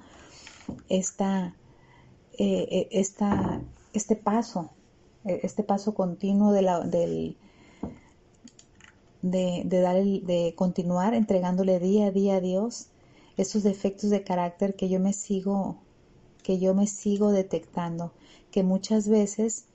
esta, 0.88 1.54
eh, 2.38 2.68
eh, 2.70 2.88
esta, 2.90 3.60
este 3.92 4.16
paso, 4.16 4.70
eh, 5.24 5.40
este 5.42 5.62
paso 5.62 5.94
continuo 5.94 6.52
de 6.52 6.62
la, 6.62 6.80
del, 6.80 7.36
de, 9.22 9.62
de, 9.64 10.22
de 10.24 10.54
continuar 10.56 11.14
entregándole 11.14 11.80
día 11.80 12.06
a 12.06 12.10
día 12.10 12.36
a 12.36 12.40
Dios 12.40 12.88
esos 13.36 13.62
defectos 13.62 14.10
de 14.10 14.24
carácter 14.24 14.76
que 14.76 14.88
yo 14.88 14.98
me 14.98 15.12
sigo, 15.12 15.76
que 16.42 16.58
yo 16.58 16.74
me 16.74 16.86
sigo 16.86 17.32
detectando, 17.32 18.12
que 18.50 18.62
muchas 18.62 19.08
veces 19.08 19.66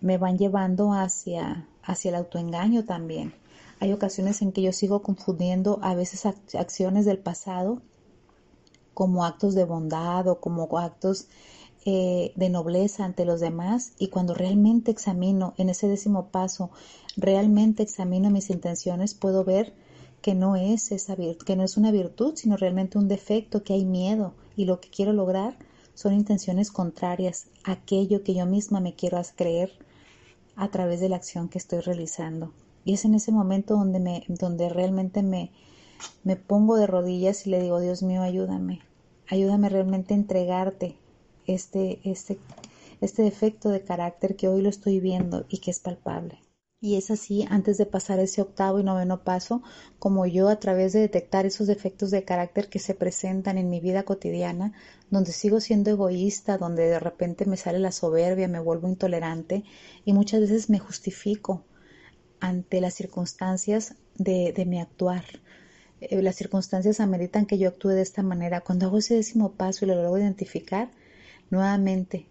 me 0.00 0.18
van 0.18 0.38
llevando 0.38 0.92
hacia, 0.92 1.66
hacia 1.82 2.10
el 2.10 2.14
autoengaño 2.14 2.84
también. 2.84 3.34
Hay 3.80 3.92
ocasiones 3.92 4.40
en 4.40 4.52
que 4.52 4.62
yo 4.62 4.72
sigo 4.72 5.02
confundiendo 5.02 5.78
a 5.82 5.94
veces 5.94 6.24
acciones 6.26 7.04
del 7.04 7.18
pasado 7.18 7.82
como 8.94 9.24
actos 9.24 9.54
de 9.54 9.64
bondad 9.64 10.26
o 10.28 10.40
como 10.40 10.78
actos 10.78 11.26
eh, 11.84 12.32
de 12.36 12.48
nobleza 12.48 13.04
ante 13.04 13.26
los 13.26 13.40
demás 13.40 13.92
y 13.98 14.08
cuando 14.08 14.32
realmente 14.32 14.90
examino 14.90 15.52
en 15.58 15.68
ese 15.68 15.86
décimo 15.86 16.28
paso, 16.28 16.70
realmente 17.16 17.82
examino 17.82 18.30
mis 18.30 18.48
intenciones, 18.48 19.14
puedo 19.14 19.44
ver 19.44 19.74
que 20.22 20.34
no 20.34 20.56
es 20.56 20.90
esa 20.92 21.14
que 21.44 21.56
no 21.56 21.62
es 21.62 21.76
una 21.76 21.90
virtud, 21.90 22.32
sino 22.36 22.56
realmente 22.56 22.96
un 22.96 23.08
defecto, 23.08 23.62
que 23.62 23.74
hay 23.74 23.84
miedo 23.84 24.32
y 24.56 24.64
lo 24.64 24.80
que 24.80 24.88
quiero 24.88 25.12
lograr 25.12 25.58
son 25.92 26.14
intenciones 26.14 26.70
contrarias 26.70 27.48
a 27.64 27.72
aquello 27.72 28.22
que 28.22 28.34
yo 28.34 28.46
misma 28.46 28.80
me 28.80 28.94
quiero 28.94 29.20
creer 29.36 29.70
a 30.56 30.70
través 30.70 31.00
de 31.00 31.10
la 31.10 31.16
acción 31.16 31.50
que 31.50 31.58
estoy 31.58 31.80
realizando. 31.80 32.52
Y 32.86 32.94
es 32.94 33.04
en 33.04 33.14
ese 33.14 33.32
momento 33.32 33.74
donde 33.74 34.00
me 34.00 34.24
donde 34.28 34.70
realmente 34.70 35.22
me 35.22 35.52
me 36.22 36.36
pongo 36.36 36.76
de 36.76 36.86
rodillas 36.86 37.46
y 37.46 37.50
le 37.50 37.60
digo, 37.60 37.80
Dios 37.80 38.02
mío, 38.02 38.22
ayúdame. 38.22 38.80
Ayúdame 39.28 39.68
realmente 39.68 40.14
a 40.14 40.16
entregarte 40.16 40.96
este, 41.46 42.00
este, 42.04 42.38
este 43.00 43.22
defecto 43.22 43.70
de 43.70 43.82
carácter 43.82 44.36
que 44.36 44.48
hoy 44.48 44.62
lo 44.62 44.68
estoy 44.68 45.00
viendo 45.00 45.46
y 45.48 45.58
que 45.58 45.70
es 45.70 45.80
palpable. 45.80 46.40
Y 46.84 46.96
es 46.96 47.10
así, 47.10 47.46
antes 47.48 47.78
de 47.78 47.86
pasar 47.86 48.18
ese 48.18 48.42
octavo 48.42 48.78
y 48.78 48.84
noveno 48.84 49.24
paso, 49.24 49.62
como 49.98 50.26
yo 50.26 50.50
a 50.50 50.60
través 50.60 50.92
de 50.92 51.00
detectar 51.00 51.46
esos 51.46 51.66
defectos 51.66 52.10
de 52.10 52.24
carácter 52.24 52.68
que 52.68 52.78
se 52.78 52.94
presentan 52.94 53.56
en 53.56 53.70
mi 53.70 53.80
vida 53.80 54.02
cotidiana, 54.02 54.74
donde 55.10 55.32
sigo 55.32 55.60
siendo 55.60 55.90
egoísta, 55.90 56.58
donde 56.58 56.86
de 56.86 57.00
repente 57.00 57.46
me 57.46 57.56
sale 57.56 57.78
la 57.78 57.90
soberbia, 57.90 58.48
me 58.48 58.60
vuelvo 58.60 58.86
intolerante 58.86 59.64
y 60.04 60.12
muchas 60.12 60.42
veces 60.42 60.68
me 60.68 60.78
justifico 60.78 61.64
ante 62.38 62.82
las 62.82 62.92
circunstancias 62.92 63.94
de, 64.16 64.52
de 64.54 64.66
mi 64.66 64.78
actuar. 64.78 65.24
Eh, 66.00 66.22
las 66.22 66.36
circunstancias 66.36 67.00
ameritan 67.00 67.46
que 67.46 67.58
yo 67.58 67.68
actúe 67.68 67.90
de 67.90 68.02
esta 68.02 68.22
manera. 68.22 68.60
Cuando 68.60 68.86
hago 68.86 68.98
ese 68.98 69.14
décimo 69.14 69.52
paso 69.52 69.84
y 69.84 69.88
lo 69.88 69.94
logro 69.94 70.18
identificar, 70.18 70.90
Nuevamente 71.50 72.26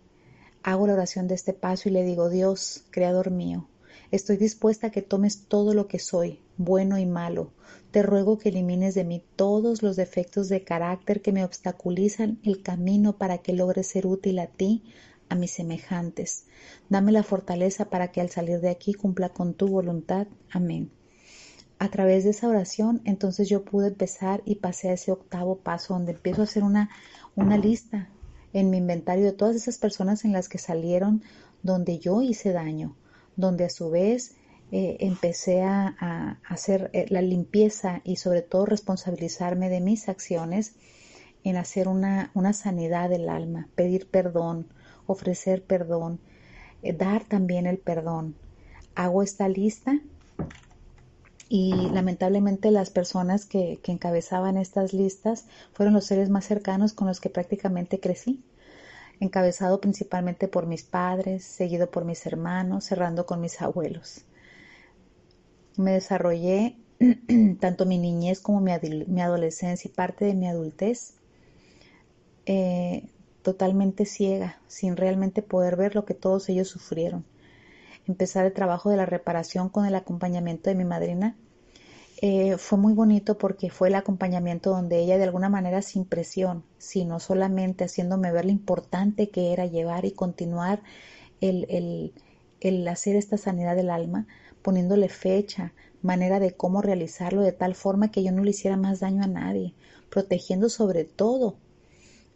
hago 0.63 0.87
la 0.87 0.93
oración 0.93 1.27
de 1.27 1.35
este 1.35 1.53
paso 1.53 1.87
y 1.87 1.91
le 1.91 2.03
digo, 2.03 2.29
Dios, 2.29 2.83
Creador 2.89 3.31
mío, 3.31 3.67
estoy 4.11 4.37
dispuesta 4.37 4.87
a 4.87 4.89
que 4.91 5.01
tomes 5.01 5.45
todo 5.47 5.73
lo 5.73 5.87
que 5.87 5.99
soy, 5.99 6.41
bueno 6.57 6.97
y 6.97 7.05
malo. 7.05 7.51
Te 7.91 8.01
ruego 8.01 8.37
que 8.37 8.49
elimines 8.49 8.95
de 8.95 9.03
mí 9.03 9.23
todos 9.35 9.83
los 9.83 9.95
defectos 9.95 10.49
de 10.49 10.63
carácter 10.63 11.21
que 11.21 11.31
me 11.31 11.45
obstaculizan 11.45 12.39
el 12.43 12.63
camino 12.63 13.17
para 13.17 13.37
que 13.37 13.53
logre 13.53 13.83
ser 13.83 14.07
útil 14.07 14.39
a 14.39 14.47
ti, 14.47 14.83
a 15.29 15.35
mis 15.35 15.51
semejantes. 15.51 16.45
Dame 16.89 17.11
la 17.11 17.23
fortaleza 17.23 17.89
para 17.89 18.11
que 18.11 18.19
al 18.19 18.29
salir 18.29 18.61
de 18.61 18.69
aquí 18.69 18.93
cumpla 18.93 19.29
con 19.29 19.53
tu 19.53 19.67
voluntad. 19.67 20.27
Amén. 20.49 20.91
A 21.83 21.89
través 21.89 22.23
de 22.23 22.29
esa 22.29 22.47
oración, 22.47 23.01
entonces 23.03 23.49
yo 23.49 23.65
pude 23.65 23.89
empezar 23.89 24.41
y 24.45 24.55
pasé 24.55 24.87
a 24.87 24.93
ese 24.93 25.11
octavo 25.11 25.57
paso 25.57 25.95
donde 25.95 26.13
empiezo 26.13 26.39
a 26.39 26.45
hacer 26.45 26.63
una, 26.63 26.89
una 27.35 27.57
lista 27.57 28.07
en 28.53 28.69
mi 28.69 28.77
inventario 28.77 29.25
de 29.25 29.33
todas 29.33 29.57
esas 29.57 29.79
personas 29.79 30.23
en 30.23 30.31
las 30.31 30.47
que 30.47 30.59
salieron 30.59 31.23
donde 31.61 31.99
yo 31.99 32.21
hice 32.21 32.53
daño, 32.53 32.95
donde 33.35 33.65
a 33.65 33.69
su 33.69 33.89
vez 33.89 34.37
eh, 34.71 34.95
empecé 35.01 35.61
a, 35.61 36.39
hacer 36.47 36.89
eh, 36.93 37.05
la 37.09 37.21
limpieza 37.21 37.99
y 38.05 38.15
sobre 38.15 38.43
todo 38.43 38.65
responsabilizarme 38.65 39.67
de 39.67 39.81
mis 39.81 40.07
acciones 40.07 40.75
en 41.43 41.57
hacer 41.57 41.89
una, 41.89 42.31
una 42.33 42.53
sanidad 42.53 43.09
del 43.09 43.27
alma, 43.27 43.67
pedir 43.75 44.09
perdón, 44.09 44.67
ofrecer 45.05 45.65
perdón, 45.65 46.21
eh, 46.81 46.93
dar 46.93 47.25
también 47.25 47.67
el 47.67 47.77
perdón. 47.77 48.35
Hago 48.95 49.21
esta 49.21 49.49
lista 49.49 49.99
y 51.55 51.71
lamentablemente 51.91 52.71
las 52.71 52.89
personas 52.89 53.45
que, 53.45 53.79
encabezaban 53.85 54.57
estas 54.57 54.91
listas 54.91 55.45
fueron 55.71 55.93
los 55.93 56.03
seres 56.03 56.31
más 56.31 56.45
cercanos 56.45 56.93
con 56.93 57.07
los 57.07 57.19
que 57.19 57.29
prácticamente 57.29 57.99
crecí, 57.99 58.43
encabezado 59.19 59.79
principalmente 59.79 60.47
por 60.47 60.65
mis 60.65 60.81
padres, 60.81 61.43
seguido 61.43 61.91
por 61.91 62.05
mis 62.05 62.25
hermanos, 62.25 62.85
cerrando 62.85 63.27
con 63.27 63.39
mis 63.39 63.61
abuelos. 63.61 64.25
Me 65.77 65.91
desarrollé 65.91 66.75
tanto 67.59 67.85
mi 67.85 67.99
niñez 67.99 68.39
como 68.39 68.59
mi, 68.59 69.21
adolescencia 69.21 69.87
y 69.87 69.93
parte 69.93 70.25
de 70.25 70.33
mi 70.33 70.47
adultez 70.47 71.17
eh, 72.47 73.07
totalmente 73.43 74.05
ciega, 74.05 74.59
sin 74.67 74.97
realmente 74.97 75.43
poder 75.43 75.75
ver 75.75 75.93
lo 75.93 76.03
que 76.03 76.15
todos 76.15 76.49
ellos 76.49 76.69
sufrieron 76.69 77.23
empezar 78.07 78.45
el 78.45 78.53
trabajo 78.53 78.89
de 78.89 78.97
la 78.97 79.05
reparación 79.05 79.69
con 79.69 79.85
el 79.85 79.95
acompañamiento 79.95 80.69
de 80.69 80.75
mi 80.75 80.85
madrina, 80.85 81.35
eh, 82.21 82.57
fue 82.57 82.77
muy 82.77 82.93
bonito 82.93 83.37
porque 83.37 83.69
fue 83.69 83.89
el 83.89 83.95
acompañamiento 83.95 84.69
donde 84.69 84.99
ella 84.99 85.17
de 85.17 85.25
alguna 85.25 85.49
manera 85.49 85.81
sin 85.81 86.05
presión, 86.05 86.63
sino 86.77 87.19
solamente 87.19 87.83
haciéndome 87.83 88.31
ver 88.31 88.45
lo 88.45 88.51
importante 88.51 89.29
que 89.29 89.51
era 89.51 89.65
llevar 89.65 90.05
y 90.05 90.11
continuar 90.11 90.81
el, 91.41 91.65
el, 91.69 92.13
el 92.61 92.87
hacer 92.87 93.17
esta 93.17 93.37
sanidad 93.37 93.75
del 93.75 93.89
alma, 93.89 94.25
poniéndole 94.61 95.09
fecha, 95.09 95.73
manera 96.01 96.39
de 96.39 96.53
cómo 96.53 96.81
realizarlo 96.81 97.41
de 97.41 97.51
tal 97.51 97.75
forma 97.75 98.11
que 98.11 98.23
yo 98.23 98.31
no 98.31 98.43
le 98.43 98.51
hiciera 98.51 98.77
más 98.77 99.01
daño 99.01 99.23
a 99.23 99.27
nadie, 99.27 99.73
protegiendo 100.09 100.69
sobre 100.69 101.03
todo 101.03 101.57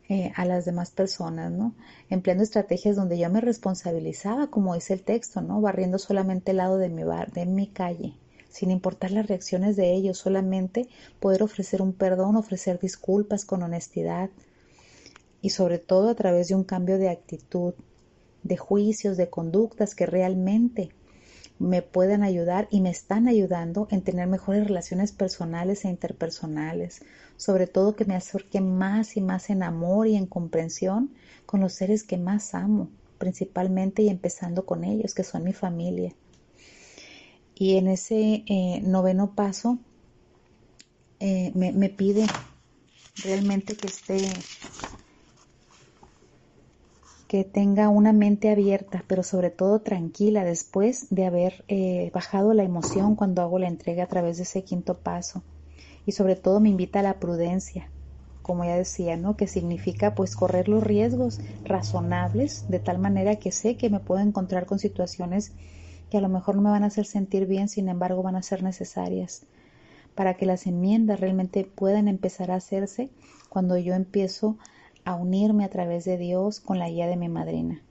eh, 0.09 0.31
a 0.35 0.45
las 0.45 0.63
demás 0.63 0.91
personas, 0.91 1.51
¿no? 1.51 1.75
Empleando 2.09 2.43
estrategias 2.43 2.95
donde 2.95 3.17
yo 3.19 3.29
me 3.29 3.41
responsabilizaba, 3.41 4.47
como 4.47 4.73
dice 4.73 4.93
el 4.93 5.03
texto, 5.03 5.41
¿no? 5.41 5.59
Barriendo 5.59 5.99
solamente 5.99 6.51
el 6.51 6.57
lado 6.57 6.77
de 6.77 6.87
mi 6.87 7.03
bar, 7.03 7.33
de 7.33 7.45
mi 7.45 7.67
calle, 7.67 8.13
sin 8.49 8.71
importar 8.71 9.11
las 9.11 9.27
reacciones 9.27 9.75
de 9.75 9.93
ellos, 9.93 10.17
solamente 10.17 10.87
poder 11.19 11.43
ofrecer 11.43 11.81
un 11.81 11.91
perdón, 11.91 12.37
ofrecer 12.37 12.79
disculpas 12.79 13.43
con 13.43 13.63
honestidad 13.63 14.29
y 15.41 15.49
sobre 15.49 15.77
todo 15.77 16.09
a 16.09 16.15
través 16.15 16.47
de 16.47 16.55
un 16.55 16.63
cambio 16.63 16.97
de 16.97 17.09
actitud, 17.09 17.73
de 18.43 18.57
juicios, 18.57 19.17
de 19.17 19.29
conductas 19.29 19.93
que 19.93 20.05
realmente 20.05 20.89
me 21.59 21.81
pueden 21.81 22.23
ayudar 22.23 22.67
y 22.71 22.81
me 22.81 22.89
están 22.89 23.27
ayudando 23.27 23.87
en 23.89 24.01
tener 24.01 24.27
mejores 24.27 24.67
relaciones 24.67 25.11
personales 25.11 25.85
e 25.85 25.89
interpersonales, 25.89 27.01
sobre 27.35 27.67
todo 27.67 27.95
que 27.95 28.05
me 28.05 28.15
acerque 28.15 28.61
más 28.61 29.17
y 29.17 29.21
más 29.21 29.49
en 29.49 29.63
amor 29.63 30.07
y 30.07 30.15
en 30.15 30.27
comprensión 30.27 31.11
con 31.45 31.61
los 31.61 31.73
seres 31.73 32.03
que 32.03 32.17
más 32.17 32.53
amo, 32.53 32.89
principalmente 33.17 34.03
y 34.03 34.09
empezando 34.09 34.65
con 34.65 34.83
ellos, 34.83 35.13
que 35.13 35.23
son 35.23 35.43
mi 35.43 35.53
familia. 35.53 36.13
Y 37.55 37.77
en 37.77 37.87
ese 37.87 38.43
eh, 38.45 38.81
noveno 38.83 39.33
paso 39.33 39.79
eh, 41.19 41.51
me, 41.55 41.71
me 41.71 41.89
pide 41.89 42.27
realmente 43.23 43.75
que 43.75 43.87
esté 43.87 44.19
que 47.27 47.43
tenga 47.43 47.89
una 47.89 48.13
mente 48.13 48.49
abierta, 48.49 49.03
pero 49.07 49.21
sobre 49.21 49.49
todo 49.49 49.79
tranquila 49.79 50.43
después 50.43 51.07
de 51.09 51.25
haber 51.25 51.65
eh, 51.67 52.09
bajado 52.13 52.53
la 52.53 52.63
emoción 52.63 53.15
cuando 53.15 53.41
hago 53.41 53.59
la 53.59 53.67
entrega 53.67 54.03
a 54.03 54.07
través 54.07 54.37
de 54.37 54.43
ese 54.43 54.63
quinto 54.63 54.95
paso. 54.95 55.43
Y 56.05 56.13
sobre 56.13 56.37
todo 56.37 56.61
me 56.61 56.69
invita 56.69 56.99
a 56.99 57.03
la 57.03 57.19
prudencia, 57.19 57.89
como 58.41 58.63
ya 58.63 58.77
decía, 58.77 59.17
¿no? 59.17 59.35
Que 59.35 59.47
significa 59.47 60.15
pues 60.15 60.37
correr 60.37 60.69
los 60.69 60.83
riesgos 60.83 61.41
razonables 61.65 62.65
de 62.69 62.79
tal 62.79 62.97
manera 62.97 63.35
que 63.35 63.51
sé 63.51 63.75
que 63.75 63.89
me 63.89 63.99
puedo 63.99 64.21
encontrar 64.21 64.65
con 64.65 64.79
situaciones 64.79 65.51
que 66.09 66.17
a 66.17 66.21
lo 66.21 66.29
mejor 66.29 66.55
no 66.55 66.61
me 66.61 66.69
van 66.69 66.83
a 66.83 66.87
hacer 66.87 67.05
sentir 67.05 67.45
bien, 67.45 67.67
sin 67.67 67.89
embargo 67.89 68.23
van 68.23 68.37
a 68.37 68.41
ser 68.41 68.63
necesarias 68.63 69.45
para 70.15 70.33
que 70.33 70.47
las 70.47 70.65
enmiendas 70.65 71.19
realmente 71.19 71.63
puedan 71.63 72.07
empezar 72.07 72.49
a 72.49 72.55
hacerse 72.55 73.11
cuando 73.49 73.77
yo 73.77 73.93
empiezo 73.93 74.57
a 74.59 74.76
unirme 75.15 75.63
a 75.63 75.69
través 75.69 76.05
de 76.05 76.17
Dios 76.17 76.59
con 76.59 76.79
la 76.79 76.89
guía 76.89 77.07
de 77.07 77.17
mi 77.17 77.29
madrina. 77.29 77.81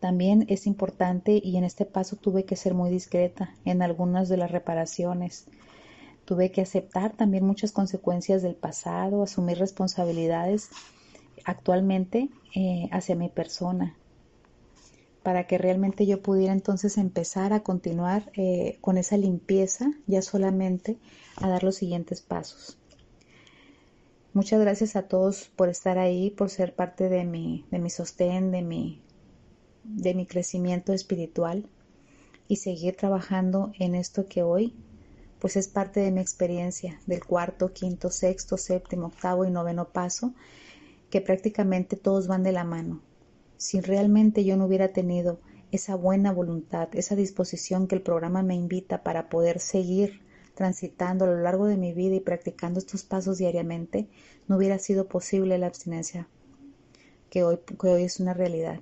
También 0.00 0.46
es 0.48 0.66
importante 0.66 1.40
y 1.44 1.58
en 1.58 1.64
este 1.64 1.84
paso 1.84 2.16
tuve 2.16 2.44
que 2.44 2.56
ser 2.56 2.72
muy 2.72 2.90
discreta 2.90 3.54
en 3.66 3.82
algunas 3.82 4.30
de 4.30 4.38
las 4.38 4.50
reparaciones. 4.50 5.46
Tuve 6.24 6.50
que 6.50 6.62
aceptar 6.62 7.12
también 7.12 7.44
muchas 7.44 7.70
consecuencias 7.70 8.42
del 8.42 8.54
pasado, 8.54 9.22
asumir 9.22 9.58
responsabilidades 9.58 10.70
actualmente 11.44 12.30
eh, 12.54 12.88
hacia 12.92 13.14
mi 13.14 13.28
persona, 13.28 13.94
para 15.22 15.46
que 15.46 15.58
realmente 15.58 16.06
yo 16.06 16.22
pudiera 16.22 16.52
entonces 16.52 16.96
empezar 16.96 17.52
a 17.52 17.60
continuar 17.60 18.30
eh, 18.34 18.78
con 18.80 18.96
esa 18.96 19.18
limpieza, 19.18 19.90
ya 20.06 20.22
solamente 20.22 20.96
a 21.36 21.48
dar 21.48 21.62
los 21.62 21.76
siguientes 21.76 22.22
pasos. 22.22 22.79
Muchas 24.32 24.60
gracias 24.60 24.94
a 24.94 25.08
todos 25.08 25.50
por 25.56 25.68
estar 25.68 25.98
ahí, 25.98 26.30
por 26.30 26.50
ser 26.50 26.76
parte 26.76 27.08
de 27.08 27.24
mi, 27.24 27.66
de 27.72 27.80
mi 27.80 27.90
sostén, 27.90 28.52
de 28.52 28.62
mi, 28.62 29.02
de 29.82 30.14
mi 30.14 30.24
crecimiento 30.24 30.92
espiritual 30.92 31.68
y 32.46 32.56
seguir 32.56 32.96
trabajando 32.96 33.72
en 33.80 33.96
esto 33.96 34.26
que 34.26 34.44
hoy 34.44 34.72
pues 35.40 35.56
es 35.56 35.66
parte 35.66 35.98
de 35.98 36.12
mi 36.12 36.20
experiencia 36.20 37.00
del 37.06 37.24
cuarto, 37.24 37.72
quinto, 37.72 38.10
sexto, 38.10 38.56
séptimo, 38.56 39.06
octavo 39.06 39.46
y 39.46 39.50
noveno 39.50 39.88
paso, 39.88 40.32
que 41.08 41.20
prácticamente 41.20 41.96
todos 41.96 42.28
van 42.28 42.44
de 42.44 42.52
la 42.52 42.62
mano. 42.62 43.00
si 43.56 43.80
realmente 43.80 44.44
yo 44.44 44.56
no 44.56 44.66
hubiera 44.66 44.92
tenido 44.92 45.40
esa 45.72 45.96
buena 45.96 46.32
voluntad, 46.32 46.88
esa 46.92 47.16
disposición 47.16 47.88
que 47.88 47.96
el 47.96 48.02
programa 48.02 48.42
me 48.42 48.54
invita 48.54 49.02
para 49.02 49.28
poder 49.28 49.58
seguir 49.58 50.20
transitando 50.60 51.24
a 51.24 51.28
lo 51.28 51.38
largo 51.38 51.64
de 51.64 51.78
mi 51.78 51.94
vida 51.94 52.16
y 52.16 52.20
practicando 52.20 52.80
estos 52.80 53.02
pasos 53.02 53.38
diariamente, 53.38 54.10
no 54.46 54.58
hubiera 54.58 54.78
sido 54.78 55.08
posible 55.08 55.56
la 55.56 55.68
abstinencia 55.68 56.28
que 57.30 57.44
hoy, 57.44 57.60
que 57.80 57.88
hoy 57.88 58.02
es 58.02 58.20
una 58.20 58.34
realidad. 58.34 58.80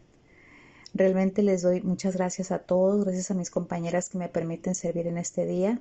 Realmente 0.93 1.45
les 1.45 1.63
doy 1.63 1.81
muchas 1.83 2.17
gracias 2.17 2.51
a 2.51 2.59
todos, 2.59 3.05
gracias 3.05 3.31
a 3.31 3.35
mis 3.35 3.53
compañeras 3.53 4.09
que 4.09 4.19
me 4.19 4.29
permiten 4.29 4.75
servir 4.75 5.07
en 5.07 5.19
este 5.19 5.47
día. 5.47 5.81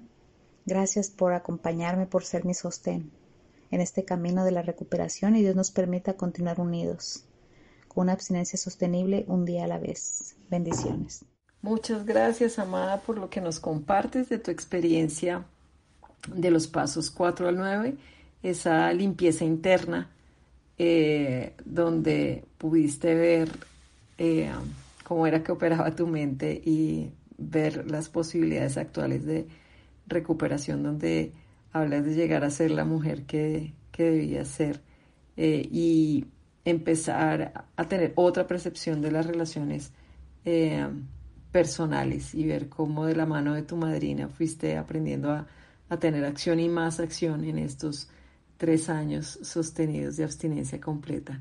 Gracias 0.67 1.09
por 1.09 1.33
acompañarme, 1.33 2.05
por 2.05 2.23
ser 2.23 2.45
mi 2.45 2.53
sostén 2.53 3.09
en 3.71 3.81
este 3.81 4.05
camino 4.05 4.45
de 4.45 4.51
la 4.51 4.61
recuperación 4.61 5.35
y 5.35 5.41
Dios 5.41 5.55
nos 5.55 5.71
permita 5.71 6.13
continuar 6.13 6.59
unidos 6.59 7.25
con 7.87 8.03
una 8.03 8.13
abstinencia 8.13 8.59
sostenible 8.59 9.25
un 9.27 9.45
día 9.45 9.63
a 9.63 9.67
la 9.67 9.79
vez. 9.79 10.35
Bendiciones. 10.47 11.25
Muchas 11.63 12.05
gracias, 12.05 12.59
Amada, 12.59 13.01
por 13.01 13.17
lo 13.17 13.31
que 13.31 13.41
nos 13.41 13.59
compartes 13.59 14.29
de 14.29 14.37
tu 14.37 14.51
experiencia 14.51 15.47
de 16.34 16.51
los 16.51 16.68
pasos 16.68 17.09
4 17.11 17.47
al 17.47 17.57
9, 17.57 17.95
esa 18.43 18.91
limpieza 18.93 19.45
interna 19.45 20.09
eh, 20.78 21.53
donde 21.65 22.43
pudiste 22.57 23.15
ver 23.15 23.49
eh, 24.18 24.51
cómo 25.03 25.26
era 25.26 25.43
que 25.43 25.51
operaba 25.51 25.95
tu 25.95 26.07
mente 26.07 26.61
y 26.63 27.09
ver 27.38 27.89
las 27.89 28.09
posibilidades 28.09 28.78
actuales 28.78 29.26
de 29.26 29.47
recuperación 30.07 30.84
donde 30.84 31.32
hablas 31.74 32.05
de 32.05 32.13
llegar 32.13 32.43
a 32.43 32.49
ser 32.49 32.72
la 32.72 32.86
mujer 32.86 33.24
que, 33.24 33.74
que 33.91 34.03
debía 34.03 34.45
ser 34.45 34.82
eh, 35.36 35.68
y 35.72 36.26
empezar 36.65 37.65
a 37.76 37.88
tener 37.88 38.13
otra 38.15 38.45
percepción 38.47 39.01
de 39.01 39.11
las 39.11 39.26
relaciones 39.26 39.91
personales 41.51 42.34
y 42.34 42.45
ver 42.45 42.70
cómo 42.70 43.05
de 43.05 43.15
la 43.18 43.26
mano 43.26 43.53
de 43.53 43.63
tu 43.63 43.76
madrina 43.76 44.30
fuiste 44.30 44.78
aprendiendo 44.78 45.32
a, 45.32 45.45
a 45.89 45.97
tener 45.97 46.25
acción 46.25 46.59
y 46.59 46.69
más 46.69 46.99
acción 46.99 47.43
en 47.43 47.57
estos 47.57 48.09
tres 48.57 48.89
años 48.89 49.39
sostenidos 49.41 50.17
de 50.17 50.23
abstinencia 50.23 50.81
completa, 50.81 51.39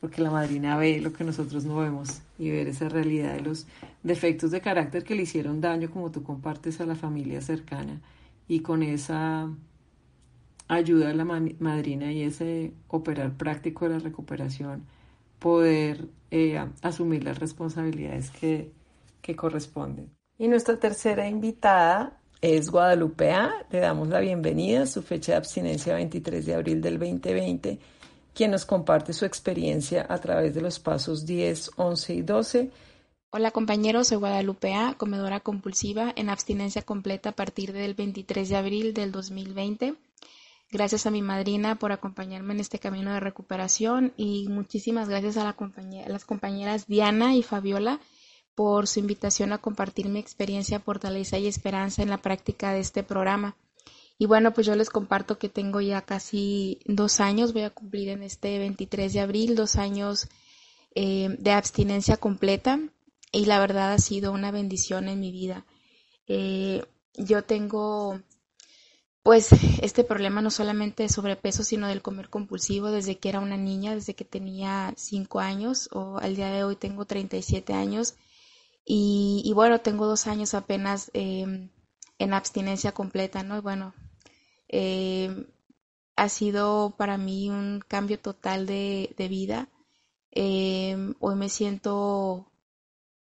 porque 0.00 0.22
la 0.22 0.30
madrina 0.30 0.76
ve 0.76 1.00
lo 1.00 1.12
que 1.12 1.24
nosotros 1.24 1.64
no 1.64 1.76
vemos 1.76 2.20
y 2.38 2.50
ver 2.50 2.68
esa 2.68 2.88
realidad 2.88 3.34
de 3.34 3.40
los 3.40 3.66
defectos 4.02 4.50
de 4.50 4.60
carácter 4.60 5.04
que 5.04 5.14
le 5.14 5.22
hicieron 5.22 5.60
daño, 5.60 5.90
como 5.90 6.10
tú 6.10 6.22
compartes 6.22 6.80
a 6.80 6.86
la 6.86 6.94
familia 6.94 7.40
cercana, 7.40 8.00
y 8.46 8.60
con 8.60 8.82
esa 8.82 9.48
ayuda 10.68 11.08
de 11.08 11.14
la 11.14 11.24
madrina 11.24 12.12
y 12.12 12.22
ese 12.22 12.72
operar 12.88 13.32
práctico 13.32 13.86
de 13.88 13.94
la 13.94 13.98
recuperación, 13.98 14.84
poder 15.38 16.08
eh, 16.30 16.62
asumir 16.82 17.24
las 17.24 17.38
responsabilidades 17.38 18.30
que, 18.30 18.70
que 19.22 19.34
corresponden. 19.34 20.10
Y 20.38 20.48
nuestra 20.48 20.78
tercera 20.78 21.28
invitada 21.28 22.19
es 22.40 22.70
Guadalupe 22.70 23.32
A. 23.32 23.66
Le 23.70 23.80
damos 23.80 24.08
la 24.08 24.20
bienvenida, 24.20 24.86
su 24.86 25.02
fecha 25.02 25.32
de 25.32 25.38
abstinencia 25.38 25.94
23 25.94 26.46
de 26.46 26.54
abril 26.54 26.80
del 26.80 26.98
2020, 26.98 27.78
quien 28.34 28.50
nos 28.50 28.64
comparte 28.64 29.12
su 29.12 29.24
experiencia 29.24 30.06
a 30.08 30.18
través 30.18 30.54
de 30.54 30.62
los 30.62 30.78
pasos 30.78 31.26
10, 31.26 31.72
11 31.76 32.14
y 32.14 32.22
12. 32.22 32.70
Hola 33.32 33.50
compañeros, 33.50 34.08
soy 34.08 34.16
Guadalupe 34.16 34.74
A, 34.74 34.94
comedora 34.94 35.40
compulsiva 35.40 36.12
en 36.16 36.30
abstinencia 36.30 36.82
completa 36.82 37.30
a 37.30 37.36
partir 37.36 37.72
del 37.72 37.94
23 37.94 38.48
de 38.48 38.56
abril 38.56 38.94
del 38.94 39.12
2020. 39.12 39.94
Gracias 40.72 41.06
a 41.06 41.10
mi 41.10 41.20
madrina 41.20 41.76
por 41.76 41.92
acompañarme 41.92 42.54
en 42.54 42.60
este 42.60 42.78
camino 42.78 43.12
de 43.12 43.20
recuperación 43.20 44.12
y 44.16 44.48
muchísimas 44.48 45.08
gracias 45.08 45.36
a, 45.36 45.44
la 45.44 45.50
a 45.50 46.08
las 46.08 46.24
compañeras 46.24 46.86
Diana 46.86 47.34
y 47.34 47.42
Fabiola 47.42 48.00
por 48.60 48.86
su 48.86 49.00
invitación 49.00 49.54
a 49.54 49.58
compartir 49.58 50.10
mi 50.10 50.18
experiencia, 50.18 50.80
fortaleza 50.80 51.38
y 51.38 51.46
esperanza 51.46 52.02
en 52.02 52.10
la 52.10 52.18
práctica 52.18 52.74
de 52.74 52.80
este 52.80 53.02
programa. 53.02 53.56
Y 54.18 54.26
bueno, 54.26 54.52
pues 54.52 54.66
yo 54.66 54.76
les 54.76 54.90
comparto 54.90 55.38
que 55.38 55.48
tengo 55.48 55.80
ya 55.80 56.02
casi 56.02 56.78
dos 56.84 57.20
años, 57.20 57.54
voy 57.54 57.62
a 57.62 57.70
cumplir 57.70 58.10
en 58.10 58.22
este 58.22 58.58
23 58.58 59.14
de 59.14 59.20
abril, 59.20 59.54
dos 59.54 59.76
años 59.76 60.28
eh, 60.94 61.34
de 61.38 61.52
abstinencia 61.52 62.18
completa 62.18 62.78
y 63.32 63.46
la 63.46 63.60
verdad 63.60 63.94
ha 63.94 63.98
sido 63.98 64.30
una 64.30 64.50
bendición 64.50 65.08
en 65.08 65.20
mi 65.20 65.32
vida. 65.32 65.64
Eh, 66.28 66.82
yo 67.14 67.42
tengo 67.44 68.20
pues 69.22 69.52
este 69.80 70.04
problema 70.04 70.42
no 70.42 70.50
solamente 70.50 71.04
de 71.04 71.08
sobrepeso, 71.08 71.64
sino 71.64 71.88
del 71.88 72.02
comer 72.02 72.28
compulsivo 72.28 72.90
desde 72.90 73.16
que 73.16 73.30
era 73.30 73.40
una 73.40 73.56
niña, 73.56 73.94
desde 73.94 74.12
que 74.12 74.26
tenía 74.26 74.92
cinco 74.98 75.40
años 75.40 75.88
o 75.92 76.18
al 76.18 76.36
día 76.36 76.50
de 76.50 76.62
hoy 76.62 76.76
tengo 76.76 77.06
37 77.06 77.72
años 77.72 78.16
y, 78.92 79.52
bueno, 79.54 79.80
tengo 79.80 80.06
dos 80.06 80.26
años 80.26 80.52
apenas 80.54 81.12
em, 81.14 81.68
en 82.18 82.34
abstinencia 82.34 82.90
completa, 82.90 83.44
¿no? 83.44 83.56
Y 83.56 83.60
bueno, 83.60 83.94
em, 84.66 85.46
ha 86.16 86.28
sido 86.28 86.94
para 86.96 87.16
mí 87.16 87.50
un 87.50 87.84
cambio 87.86 88.18
total 88.18 88.66
de, 88.66 89.14
vida. 89.30 89.68
Em, 90.32 91.14
hoy 91.20 91.36
me 91.36 91.48
siento 91.48 92.50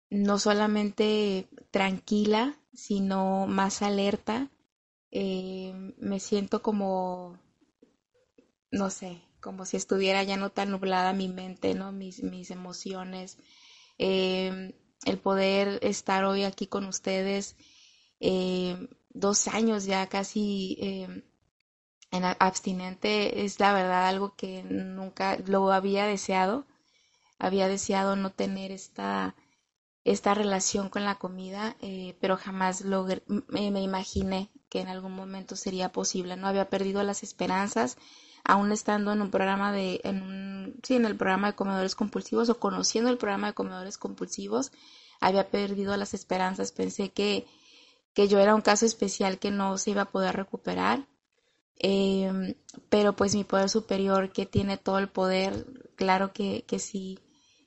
no 0.08 0.38
solamente 0.38 1.46
tranquila, 1.70 2.56
sino 2.72 3.46
más 3.46 3.82
alerta. 3.82 4.48
me 5.12 6.20
siento 6.20 6.62
como, 6.62 7.38
no 8.70 8.88
sé, 8.90 9.20
como 9.40 9.66
si 9.66 9.76
estuviera 9.76 10.22
ya 10.22 10.38
no 10.38 10.50
tan 10.50 10.70
nublada 10.70 11.12
mi 11.12 11.28
mente, 11.28 11.74
¿no? 11.74 11.92
Mis, 11.92 12.22
mis 12.22 12.50
emociones 12.50 13.36
el 15.05 15.18
poder 15.18 15.78
estar 15.82 16.24
hoy 16.24 16.44
aquí 16.44 16.66
con 16.66 16.86
ustedes, 16.86 17.57
eh, 18.20 18.88
dos 19.11 19.48
años 19.48 19.84
ya 19.84 20.07
casi 20.09 20.76
eh, 20.80 21.24
en 22.11 22.24
abstinente, 22.38 23.44
es 23.44 23.61
la 23.61 23.72
verdad 23.72 24.09
algo 24.09 24.34
que 24.36 24.62
nunca 24.64 25.38
lo 25.46 25.72
había 25.72 26.07
deseado. 26.07 26.66
Había 27.38 27.68
deseado 27.68 28.16
no 28.16 28.32
tener 28.32 28.70
esta, 28.70 29.34
esta 30.05 30.34
relación 30.34 30.90
con 30.90 31.05
la 31.05 31.14
comida, 31.16 31.76
eh, 31.80 32.16
pero 32.20 32.36
jamás 32.36 32.82
logré, 32.82 33.22
me, 33.26 33.70
me 33.70 33.80
imaginé 33.80 34.51
que 34.68 34.80
en 34.80 34.88
algún 34.88 35.12
momento 35.12 35.57
sería 35.57 35.92
posible. 35.92 36.36
No 36.36 36.48
había 36.48 36.68
perdido 36.68 37.03
las 37.03 37.22
esperanzas 37.22 37.96
aún 38.45 38.72
estando 38.72 39.12
en 39.12 39.22
un 39.22 39.30
programa 39.30 39.72
de, 39.72 40.01
en 40.05 40.22
un, 40.22 40.80
sí, 40.82 40.97
en 40.97 41.05
el 41.05 41.16
programa 41.16 41.49
de 41.49 41.57
comedores 41.57 41.95
compulsivos 41.95 42.49
o 42.49 42.59
conociendo 42.59 43.11
el 43.11 43.18
programa 43.18 43.49
de 43.49 43.55
comedores 43.55 43.99
compulsivos, 43.99 44.72
había 45.20 45.51
perdido 45.51 45.97
las 45.97 46.14
esperanzas, 46.14 46.72
pensé 46.72 47.11
que, 47.11 47.47
que 48.14 48.28
yo 48.28 48.38
era 48.38 48.55
un 48.55 48.62
caso 48.62 48.86
especial 48.86 49.38
que 49.38 49.51
no 49.51 49.76
se 49.78 49.91
iba 49.91 50.03
a 50.03 50.11
poder 50.11 50.36
recuperar, 50.36 51.07
em, 51.76 52.55
pero 52.88 53.14
pues 53.14 53.34
mi 53.34 53.45
poder 53.45 53.68
superior 53.68 54.32
que 54.32 54.47
tiene 54.47 54.76
todo 54.78 54.99
el 54.99 55.09
poder, 55.09 55.66
claro 55.97 56.32
que, 56.32 56.64
que 56.66 56.78
sí, 56.78 57.18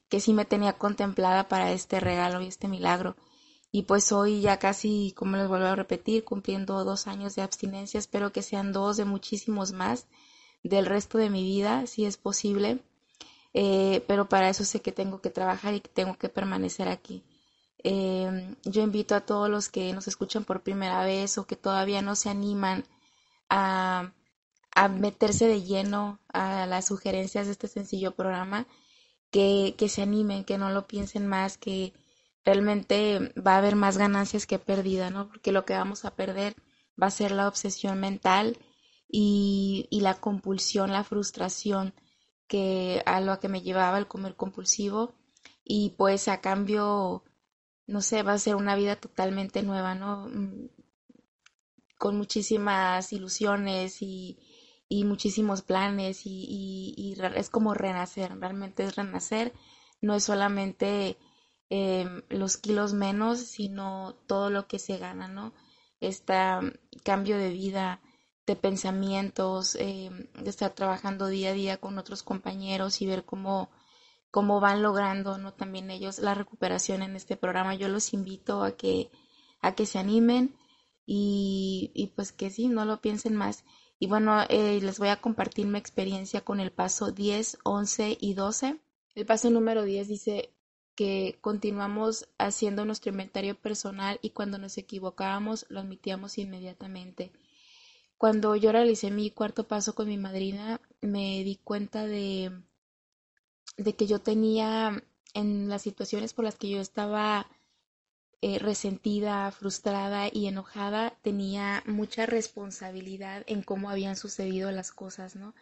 que 0.10 0.20
sí 0.20 0.34
me 0.34 0.46
tenía 0.46 0.74
contemplada 0.74 1.48
para 1.48 1.72
este 1.72 2.00
regalo 2.00 2.42
y 2.42 2.48
este 2.48 2.68
milagro. 2.68 3.16
Y 3.72 3.84
pues 3.84 4.12
hoy 4.12 4.42
ya 4.42 4.60
casi, 4.60 5.14
como 5.18 5.36
les 5.36 5.48
vuelvo 5.48 5.66
a 5.66 5.76
repetir, 5.76 6.24
cumpliendo 6.24 6.84
dos 6.84 7.08
años 7.08 7.36
de 7.36 7.42
abstinencia, 7.42 7.98
espero 8.00 8.32
que 8.32 8.44
sean 8.44 8.72
dos 8.72 8.98
de 8.98 9.06
muchísimos 9.06 9.72
más 9.72 10.06
del 10.64 10.86
resto 10.86 11.18
de 11.18 11.30
mi 11.30 11.44
vida, 11.44 11.86
si 11.88 12.06
es 12.06 12.18
posible. 12.18 12.80
Eh, 13.54 14.04
pero 14.08 14.28
para 14.30 14.50
eso 14.50 14.66
sé 14.66 14.82
que 14.82 14.92
tengo 14.92 15.22
que 15.22 15.30
trabajar 15.30 15.76
y 15.76 15.82
que 15.82 15.90
tengo 15.90 16.18
que 16.18 16.30
permanecer 16.30 16.88
aquí. 16.88 17.24
Eh, 17.84 18.56
yo 18.64 18.82
invito 18.82 19.14
a 19.16 19.22
todos 19.22 19.50
los 19.50 19.70
que 19.70 19.94
nos 19.94 20.08
escuchan 20.08 20.46
por 20.46 20.64
primera 20.64 21.04
vez 21.04 21.38
o 21.38 21.46
que 21.46 21.58
todavía 21.58 22.02
no 22.02 22.16
se 22.16 22.30
animan 22.30 22.86
a, 23.50 24.14
meterse 25.00 25.48
de 25.48 25.62
lleno 25.62 26.20
a 26.30 26.66
las 26.66 26.88
sugerencias 26.88 27.46
de 27.46 27.52
este 27.52 27.68
sencillo 27.68 28.16
programa, 28.16 28.66
que, 29.32 29.76
que 29.78 29.90
se 29.90 30.02
animen, 30.02 30.46
que 30.46 30.58
no 30.58 30.70
lo 30.72 30.88
piensen 30.88 31.28
más, 31.28 31.58
que 31.58 31.94
realmente 32.46 33.34
va 33.36 33.56
a 33.56 33.58
haber 33.58 33.76
más 33.76 33.98
ganancias 33.98 34.48
que 34.48 34.60
pérdida, 34.60 35.10
¿no? 35.10 35.28
Porque 35.28 35.52
lo 35.52 35.66
que 35.66 35.74
vamos 35.74 36.06
a 36.06 36.16
perder 36.16 36.56
va 37.02 37.08
a 37.08 37.12
ser 37.12 37.32
la 37.32 37.48
obsesión 37.48 38.00
mental 38.00 38.58
y, 39.16 40.00
la 40.02 40.16
compulsión, 40.16 40.92
la 40.92 41.04
frustración 41.04 41.94
que 42.48 43.04
a 43.06 43.22
lo 43.22 43.40
que 43.40 43.48
me 43.48 43.62
llevaba 43.62 44.00
el 44.00 44.08
comer 44.08 44.36
compulsivo 44.36 45.14
y 45.64 45.92
pues 45.92 46.28
a 46.28 46.42
cambio, 46.42 47.24
no 47.86 48.02
sé, 48.02 48.24
va 48.24 48.34
a 48.34 48.40
ser 48.40 48.56
una 48.56 48.76
vida 48.76 48.96
totalmente 48.96 49.62
nueva, 49.62 49.94
¿no? 49.94 50.28
Mm, 50.30 50.70
con 52.00 52.18
muchísimas 52.18 53.14
ilusiones 53.14 54.02
y, 54.02 54.40
y 54.90 55.06
muchísimos 55.06 55.62
planes 55.62 56.26
y, 56.26 56.96
y, 56.98 57.16
es 57.36 57.50
como 57.52 57.76
renacer, 57.76 58.36
realmente 58.40 58.84
es 58.84 58.96
renacer, 58.96 59.54
no 60.02 60.16
es 60.16 60.24
solamente 60.24 61.18
em, 61.70 62.24
los 62.30 62.58
kilos 62.58 62.94
menos, 62.94 63.40
sino 63.42 64.16
todo 64.28 64.50
lo 64.50 64.68
que 64.68 64.80
se 64.80 64.98
gana, 64.98 65.28
¿no? 65.28 65.54
Este 66.02 66.34
cambio 67.04 67.38
de 67.38 67.50
vida, 67.50 68.02
de 68.46 68.56
pensamientos, 68.56 69.76
eh, 69.76 70.10
de 70.42 70.50
estar 70.50 70.74
trabajando 70.74 71.28
día 71.28 71.50
a 71.52 71.54
día 71.54 71.78
con 71.78 71.98
otros 71.98 72.24
compañeros 72.24 73.02
y 73.02 73.06
ver 73.06 73.26
cómo, 73.26 73.70
cómo 74.32 74.60
van 74.60 74.82
logrando, 74.82 75.38
¿no? 75.38 75.54
También 75.54 75.92
ellos 75.92 76.20
la 76.20 76.34
recuperación 76.34 77.02
en 77.04 77.16
este 77.16 77.38
programa. 77.38 77.76
Yo 77.76 77.88
los 77.88 78.14
invito 78.14 78.64
a 78.64 78.76
que, 78.76 79.12
a 79.62 79.76
que 79.76 79.86
se 79.86 80.00
animen 80.00 80.56
y, 81.06 81.92
y 81.94 82.08
pues 82.08 82.32
que 82.32 82.50
sí, 82.50 82.68
no 82.68 82.86
lo 82.86 83.02
piensen 83.02 83.36
más. 83.36 83.64
Y 84.00 84.08
bueno, 84.08 84.42
eh, 84.50 84.82
les 84.82 85.00
voy 85.00 85.08
a 85.10 85.22
compartir 85.22 85.66
mi 85.66 85.80
experiencia 85.80 86.42
con 86.42 86.60
el 86.60 86.72
paso 86.72 87.12
10, 87.12 87.60
11 87.64 88.18
y 88.20 88.34
12. 88.34 88.80
El 89.16 89.26
paso 89.26 89.50
número 89.50 89.84
10 89.84 90.08
dice 90.10 90.54
que 90.96 91.38
continuamos 91.42 92.28
haciendo 92.38 92.84
nuestro 92.86 93.12
inventario 93.12 93.56
personal 93.60 94.20
y 94.22 94.32
cuando 94.32 94.58
nos 94.58 94.78
equivocábamos 94.78 95.66
lo 95.70 95.80
admitíamos 95.80 96.38
inmediatamente. 96.38 97.32
Cuando 98.24 98.56
yo 98.56 98.72
realicé 98.72 99.12
mi 99.12 99.32
cuarto 99.32 99.68
paso 99.68 99.96
con 99.96 100.08
mi 100.08 100.18
madrina, 100.18 100.80
me 101.02 101.44
di 101.44 101.60
cuenta 101.62 102.08
de 102.08 102.54
que 103.98 104.08
yo 104.08 104.20
tenía 104.20 105.04
en 105.34 105.68
las 105.68 105.82
situaciones 105.82 106.34
por 106.34 106.46
las 106.46 106.56
que 106.56 106.70
yo 106.70 106.80
estaba 106.80 107.48
eh, 108.42 108.60
resentida, 108.60 109.52
frustrada 109.52 110.30
y 110.32 110.48
enojada, 110.48 111.18
tenía 111.22 111.84
mucha 111.86 112.26
responsabilidad 112.26 113.44
en 113.46 113.62
cómo 113.62 113.90
habían 113.90 114.16
sucedido 114.16 114.72
las 114.72 114.94
cosas, 114.94 115.36
¿no? 115.36 115.54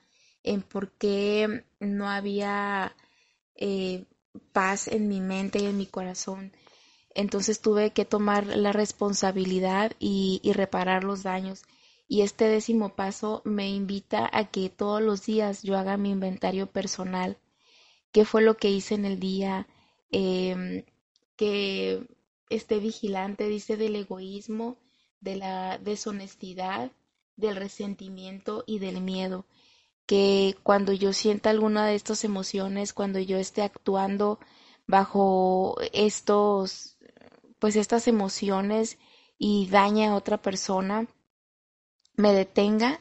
En 0.43 0.62
por 0.62 0.91
qué 0.91 1.66
no 1.80 2.12
había 2.12 2.95
eh, 3.55 4.05
paz 4.53 4.88
en 4.88 5.07
mi 5.07 5.20
mente 5.20 5.57
y 5.57 5.66
en 5.66 5.78
mi 5.78 5.88
corazón. 5.88 6.51
Entonces 7.16 7.59
tuve 7.59 7.89
que 7.89 8.05
tomar 8.05 8.45
la 8.45 8.72
responsabilidad 8.72 9.93
y 9.97 10.39
reparar 10.53 11.03
los 11.03 11.24
daños. 11.24 11.64
Y 12.12 12.24
este 12.24 12.49
décimo 12.49 12.93
paso 12.93 13.41
me 13.45 13.70
invita 13.70 14.30
a 14.34 14.51
que 14.51 14.70
todos 14.70 15.01
los 15.01 15.26
días 15.26 15.64
yo 15.64 15.78
haga 15.78 15.95
mi 15.95 16.09
inventario 16.09 16.68
personal 16.68 17.38
qué 18.12 18.26
fue 18.26 18.41
lo 18.41 18.57
que 18.57 18.70
hice 18.70 18.95
en 18.95 19.05
el 19.05 19.18
día, 19.18 19.66
em, 20.12 20.84
que 21.38 22.05
esté 22.49 22.80
vigilante, 22.80 23.47
dice, 23.47 23.78
del 23.78 23.95
egoísmo, 23.95 24.76
de 25.22 25.38
la 25.38 25.78
deshonestidad, 25.78 26.91
del 27.38 27.55
resentimiento 27.55 28.66
y 28.68 28.80
del 28.80 28.99
miedo. 28.99 29.45
Que 30.05 30.57
cuando 30.64 30.91
yo 30.91 31.14
sienta 31.14 31.49
alguna 31.49 31.86
de 31.86 31.95
estas 31.95 32.26
emociones, 32.26 32.91
cuando 32.91 33.20
yo 33.20 33.38
esté 33.38 33.62
actuando 33.62 34.38
bajo 34.86 35.78
estos, 35.93 36.97
pues 37.57 37.78
estas 37.78 38.09
emociones 38.09 38.97
y 39.38 39.68
daña 39.68 40.12
a 40.12 40.16
otra 40.16 40.41
persona, 40.41 41.07
me 42.16 42.34
detenga 42.34 42.99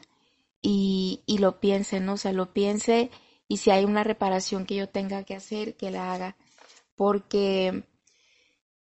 y, 0.61 1.23
y 1.25 1.39
lo 1.39 1.59
piense, 1.59 1.99
¿no? 1.99 2.13
O 2.13 2.17
sea, 2.17 2.33
lo 2.33 2.53
piense 2.53 3.11
y 3.47 3.57
si 3.57 3.71
hay 3.71 3.85
una 3.85 4.03
reparación 4.03 4.65
que 4.65 4.75
yo 4.75 4.89
tenga 4.89 5.23
que 5.23 5.35
hacer, 5.35 5.75
que 5.75 5.91
la 5.91 6.13
haga, 6.13 6.37
porque 6.95 7.83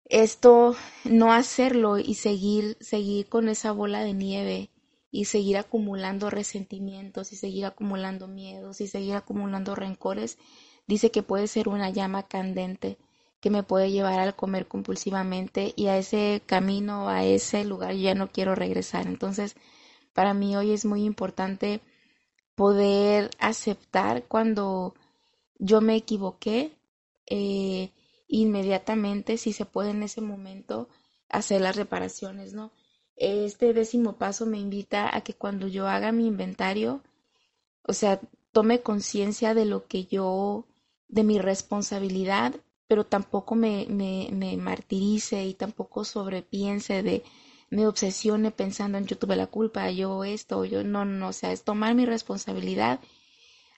esto, 0.06 0.76
no 1.04 1.32
hacerlo 1.32 1.98
y 1.98 2.14
seguir, 2.14 2.76
seguir 2.80 3.28
con 3.28 3.48
esa 3.48 3.72
bola 3.72 4.02
de 4.02 4.12
nieve 4.14 4.70
y 5.10 5.26
seguir 5.26 5.56
acumulando 5.56 6.28
resentimientos 6.28 7.32
y 7.32 7.36
seguir 7.36 7.66
acumulando 7.66 8.26
miedos 8.26 8.80
y 8.80 8.86
seguir 8.86 9.14
acumulando 9.14 9.74
rencores, 9.74 10.38
dice 10.86 11.10
que 11.10 11.22
puede 11.22 11.46
ser 11.46 11.68
una 11.68 11.90
llama 11.90 12.28
candente 12.28 12.98
que 13.40 13.50
me 13.50 13.62
puede 13.62 13.90
llevar 13.90 14.20
al 14.20 14.34
comer 14.34 14.66
compulsivamente 14.68 15.72
y 15.76 15.86
a 15.88 15.98
ese 15.98 16.42
camino, 16.46 17.08
a 17.08 17.24
ese 17.24 17.64
lugar 17.64 17.92
yo 17.92 18.00
ya 18.00 18.14
no 18.14 18.30
quiero 18.30 18.54
regresar. 18.54 19.06
Entonces, 19.06 19.56
para 20.14 20.32
mí 20.32 20.56
hoy 20.56 20.72
es 20.72 20.84
muy 20.84 21.04
importante 21.04 21.80
poder 22.54 23.30
aceptar 23.38 24.24
cuando 24.26 24.94
yo 25.58 25.80
me 25.80 25.96
equivoqué, 25.96 26.72
eh, 27.26 27.90
inmediatamente, 28.28 29.36
si 29.36 29.52
se 29.52 29.66
puede 29.66 29.90
en 29.90 30.02
ese 30.02 30.20
momento, 30.20 30.88
hacer 31.28 31.60
las 31.60 31.76
reparaciones, 31.76 32.54
¿no? 32.54 32.70
Este 33.16 33.72
décimo 33.72 34.16
paso 34.16 34.46
me 34.46 34.58
invita 34.58 35.14
a 35.14 35.20
que 35.22 35.34
cuando 35.34 35.68
yo 35.68 35.88
haga 35.88 36.12
mi 36.12 36.26
inventario, 36.26 37.02
o 37.82 37.92
sea, 37.92 38.20
tome 38.52 38.82
conciencia 38.82 39.54
de 39.54 39.64
lo 39.64 39.86
que 39.86 40.04
yo, 40.04 40.66
de 41.08 41.24
mi 41.24 41.38
responsabilidad, 41.38 42.54
pero 42.86 43.04
tampoco 43.04 43.54
me, 43.54 43.86
me, 43.88 44.28
me 44.32 44.56
martirice 44.56 45.44
y 45.44 45.54
tampoco 45.54 46.04
sobrepiense 46.04 47.02
de, 47.02 47.24
me 47.70 47.86
obsesione 47.86 48.50
pensando 48.50 48.98
en 48.98 49.06
yo 49.06 49.18
tuve 49.18 49.36
la 49.36 49.46
culpa, 49.46 49.90
yo 49.90 50.24
esto, 50.24 50.64
yo 50.64 50.84
no, 50.84 51.04
no, 51.04 51.28
o 51.28 51.32
sea, 51.32 51.52
es 51.52 51.64
tomar 51.64 51.94
mi 51.94 52.06
responsabilidad, 52.06 53.00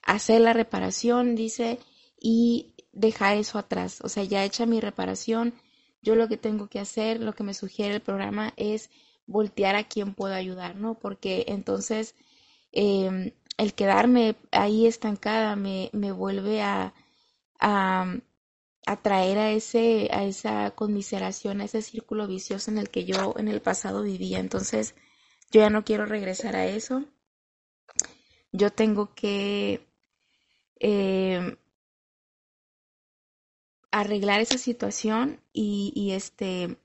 hacer 0.03 0.41
la 0.41 0.53
reparación, 0.53 1.35
dice, 1.35 1.79
y 2.19 2.73
dejar 2.93 3.37
eso 3.37 3.59
atrás. 3.59 3.99
O 4.03 4.09
sea, 4.09 4.23
ya 4.23 4.43
hecha 4.43 4.65
mi 4.65 4.79
reparación, 4.79 5.53
yo 6.01 6.15
lo 6.15 6.27
que 6.27 6.37
tengo 6.37 6.67
que 6.67 6.79
hacer, 6.79 7.21
lo 7.21 7.33
que 7.33 7.43
me 7.43 7.53
sugiere 7.53 7.95
el 7.95 8.01
programa 8.01 8.53
es 8.57 8.89
voltear 9.25 9.75
a 9.75 9.83
quien 9.83 10.13
puedo 10.13 10.33
ayudar, 10.33 10.75
¿no? 10.75 10.95
Porque 10.95 11.45
entonces 11.47 12.15
em, 12.71 13.31
el 13.57 13.73
quedarme 13.73 14.35
ahí 14.51 14.85
estancada 14.87 15.55
me, 15.55 15.89
me 15.93 16.11
vuelve 16.11 16.61
a, 16.61 16.93
a, 17.59 18.17
atraer 18.87 19.37
a 19.37 19.51
ese 19.51 20.09
a 20.11 20.23
esa 20.23 20.71
conmiseración, 20.71 21.61
a 21.61 21.65
ese 21.65 21.81
círculo 21.81 22.25
vicioso 22.27 22.71
en 22.71 22.77
el 22.77 22.89
que 22.89 23.05
yo 23.05 23.35
en 23.37 23.49
el 23.49 23.61
pasado 23.61 24.01
vivía. 24.03 24.39
Entonces, 24.39 24.95
yo 25.51 25.61
ya 25.61 25.69
no 25.69 25.83
quiero 25.83 26.05
regresar 26.05 26.55
a 26.55 26.65
eso. 26.67 27.03
Yo 28.51 28.71
tengo 28.71 29.13
que 29.13 29.85
eh, 30.79 31.57
arreglar 33.91 34.41
esa 34.41 34.57
situación 34.57 35.41
y, 35.53 35.91
y, 35.95 36.11
este 36.11 36.77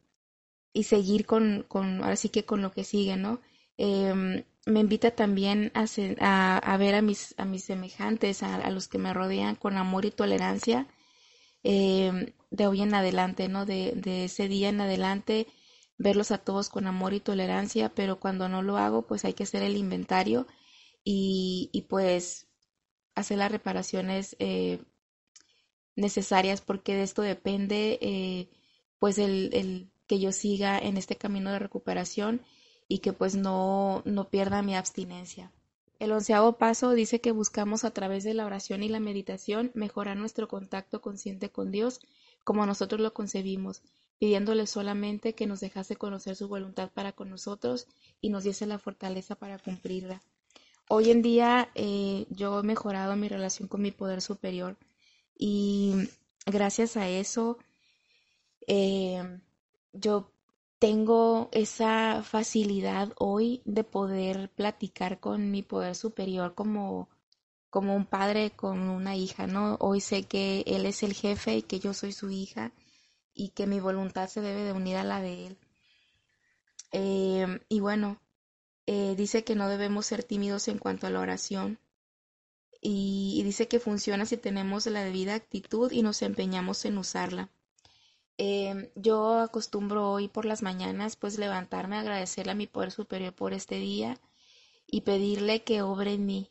y 0.73 0.85
seguir 0.85 1.27
con, 1.27 1.65
con 1.69 2.03
que 2.33 2.45
con 2.45 2.63
lo 2.63 2.73
que 2.73 2.85
sigue, 2.85 3.17
¿no? 3.17 3.41
Em, 3.77 4.45
me 4.67 4.81
invita 4.81 5.13
también 5.13 5.73
a, 5.75 6.59
a, 6.59 6.77
ver 6.79 6.95
a 6.95 7.03
mis, 7.03 7.35
a 7.39 7.45
mis 7.45 7.65
semejantes, 7.65 8.43
a 8.43 8.71
los 8.71 8.89
que 8.89 8.99
me 8.99 9.13
rodean 9.15 9.57
con 9.57 9.77
amor 9.77 10.05
y 10.05 10.11
tolerancia 10.11 10.89
Em, 11.65 12.33
de 12.51 12.67
hoy 12.67 12.83
en 12.83 12.95
adelante, 12.95 13.49
¿no? 13.49 13.67
De, 13.67 13.93
de 13.93 14.25
ese 14.25 14.49
día 14.49 14.69
en 14.69 14.81
adelante, 14.81 15.47
verlos 15.99 16.31
a 16.31 16.39
todos 16.39 16.69
con 16.69 16.87
amor 16.87 17.15
y 17.15 17.21
tolerancia, 17.21 17.95
pero 17.95 18.21
cuando 18.21 18.49
no 18.49 18.63
lo 18.63 18.77
hago, 18.79 19.07
pues 19.07 19.25
hay 19.25 19.35
que 19.35 19.45
hacer 19.45 19.63
el 19.63 19.77
inventario 19.77 20.47
y, 21.05 21.71
y 21.73 21.83
pues 21.83 22.49
hacer 23.15 23.39
las 23.39 23.53
reparaciones 23.53 24.37
eh, 24.39 24.81
necesarias 25.97 26.61
porque 26.61 26.95
de 26.95 27.03
esto 27.03 27.23
depende 27.23 27.99
eh, 28.01 28.49
pues 28.99 29.19
el, 29.19 29.51
el, 29.53 29.91
que 30.07 30.21
yo 30.21 30.33
siga 30.33 30.79
en 30.79 30.97
este 30.97 31.17
camino 31.17 31.53
de 31.53 31.59
recuperación 31.59 32.43
y 32.89 32.99
que 32.99 33.13
pues 33.13 33.35
no, 33.35 34.03
no 34.05 34.29
pierda 34.29 34.63
mi 34.63 34.77
abstinencia. 34.77 35.53
El 36.03 36.11
onceavo 36.11 36.59
paso 36.59 36.91
dice 36.91 37.21
que 37.21 37.31
buscamos 37.31 37.85
a 37.85 37.93
través 37.93 38.25
de 38.25 38.35
la 38.35 38.45
oración 38.45 38.83
y 38.83 38.89
la 38.89 38.99
meditación 38.99 39.71
mejorar 39.75 40.17
nuestro 40.17 40.49
contacto 40.49 41.01
consciente 41.01 41.53
con 41.53 41.71
Dios 41.71 42.01
como 42.43 42.67
nosotros 42.67 43.01
lo 43.01 43.15
concebimos, 43.15 43.83
pidiéndole 44.19 44.67
solamente 44.67 45.37
que 45.37 45.47
nos 45.47 45.61
dejase 45.61 45.95
conocer 45.95 46.35
su 46.35 46.49
voluntad 46.49 46.91
para 46.91 47.13
con 47.13 47.31
nosotros 47.31 47.87
y 48.21 48.31
nos 48.31 48.43
diese 48.43 48.67
la 48.67 48.81
fortaleza 48.81 49.37
para 49.37 49.61
cumplirla. 49.61 50.21
Hoy 50.89 51.13
en 51.13 51.23
día 51.23 51.71
eh, 51.77 52.27
yo 52.31 52.59
he 52.59 52.63
mejorado 52.65 53.15
mi 53.15 53.29
relación 53.29 53.69
con 53.69 53.81
mi 53.81 53.93
poder 53.93 54.23
superior 54.23 54.77
y 55.39 56.09
gracias 56.47 56.97
a 56.97 57.09
eso 57.09 57.59
eh, 58.67 59.23
yo 59.93 60.32
tengo 60.83 61.49
esa 61.53 62.25
facilidad 62.25 63.13
hoy 63.17 63.63
de 63.65 63.85
poder 63.85 64.51
platicar 64.51 65.21
con 65.21 65.53
mi 65.53 65.63
poder 65.63 65.95
superior 65.95 66.57
como, 66.57 67.09
como 67.71 67.95
un 67.95 68.05
padre 68.05 68.51
con 68.51 68.89
una 68.89 69.15
hija, 69.15 69.47
¿no? 69.47 69.77
Hoy 69.79 70.01
sé 70.01 70.25
que 70.25 70.65
él 70.67 70.85
es 70.87 71.05
el 71.05 71.15
jefe 71.15 71.59
y 71.59 71.63
que 71.63 71.79
yo 71.79 71.95
soy 71.95 72.11
su 72.11 72.31
hija 72.31 72.73
y 73.33 73.51
que 73.51 73.69
mi 73.69 73.79
voluntad 73.79 74.29
se 74.29 74.41
debe 74.41 74.65
de 74.65 74.73
unir 74.73 74.97
a 74.97 75.05
la 75.05 75.21
de 75.21 75.47
él. 75.47 75.59
Eh, 76.91 77.61
y 77.69 77.79
bueno, 77.79 78.21
eh, 78.87 79.15
dice 79.17 79.45
que 79.45 79.55
no 79.55 79.69
debemos 79.69 80.07
ser 80.07 80.25
tímidos 80.25 80.67
en 80.67 80.79
cuanto 80.79 81.07
a 81.07 81.11
la 81.11 81.21
oración 81.21 81.79
y, 82.81 83.37
y 83.39 83.45
dice 83.45 83.69
que 83.69 83.79
funciona 83.79 84.27
si 84.27 84.37
tenemos 84.37 84.87
la 84.87 85.05
debida 85.05 85.37
actitud 85.37 85.93
y 85.93 86.03
nos 86.03 86.23
empeñamos 86.23 86.85
en 86.87 86.99
usarla. 86.99 87.53
Eh, 88.39 88.91
yo 88.95 89.39
acostumbro 89.39 90.11
hoy 90.11 90.29
por 90.29 90.45
las 90.45 90.63
mañanas 90.63 91.17
pues 91.17 91.39
levantarme, 91.39 91.97
agradecerle 91.97 92.53
a 92.53 92.55
mi 92.57 92.67
poder 92.67 92.91
superior 92.91 93.33
por 93.35 93.53
este 93.55 93.77
día 93.77 94.19
y 94.87 95.03
pedirle 95.03 95.63
que 95.65 95.83
obre 95.83 96.15
en 96.15 96.27
mí, 96.27 96.51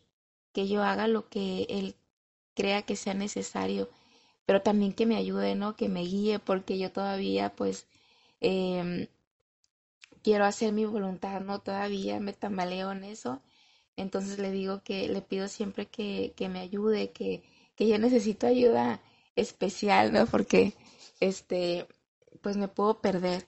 que 0.53 0.67
yo 0.67 0.83
haga 0.83 1.07
lo 1.07 1.29
que 1.29 1.63
él 1.69 1.95
crea 2.55 2.83
que 2.83 2.95
sea 2.97 3.13
necesario, 3.15 3.89
pero 4.45 4.61
también 4.63 4.93
que 4.93 5.05
me 5.07 5.17
ayude, 5.17 5.55
¿no? 5.55 5.75
Que 5.77 5.89
me 5.89 6.01
guíe, 6.03 6.39
porque 6.39 6.77
yo 6.79 6.91
todavía 6.91 7.55
pues 7.55 7.87
eh, 8.41 9.09
quiero 10.23 10.45
hacer 10.45 10.71
mi 10.73 10.85
voluntad, 10.85 11.41
¿no? 11.41 11.59
Todavía 11.59 12.19
me 12.19 12.33
tambaleo 12.33 12.91
en 12.91 13.03
eso. 13.03 13.41
Entonces 13.97 14.39
le 14.39 14.51
digo 14.51 14.81
que 14.83 15.07
le 15.09 15.21
pido 15.21 15.47
siempre 15.47 15.87
que, 15.87 16.33
que 16.35 16.49
me 16.49 16.59
ayude, 16.59 17.11
que, 17.11 17.43
que 17.75 17.87
yo 17.87 17.97
necesito 17.99 18.47
ayuda 18.47 19.01
especial, 19.35 20.13
¿no? 20.13 20.25
Porque, 20.27 20.73
este, 21.21 21.87
pues 22.41 22.57
me 22.57 22.67
puedo 22.67 22.99
perder. 23.01 23.47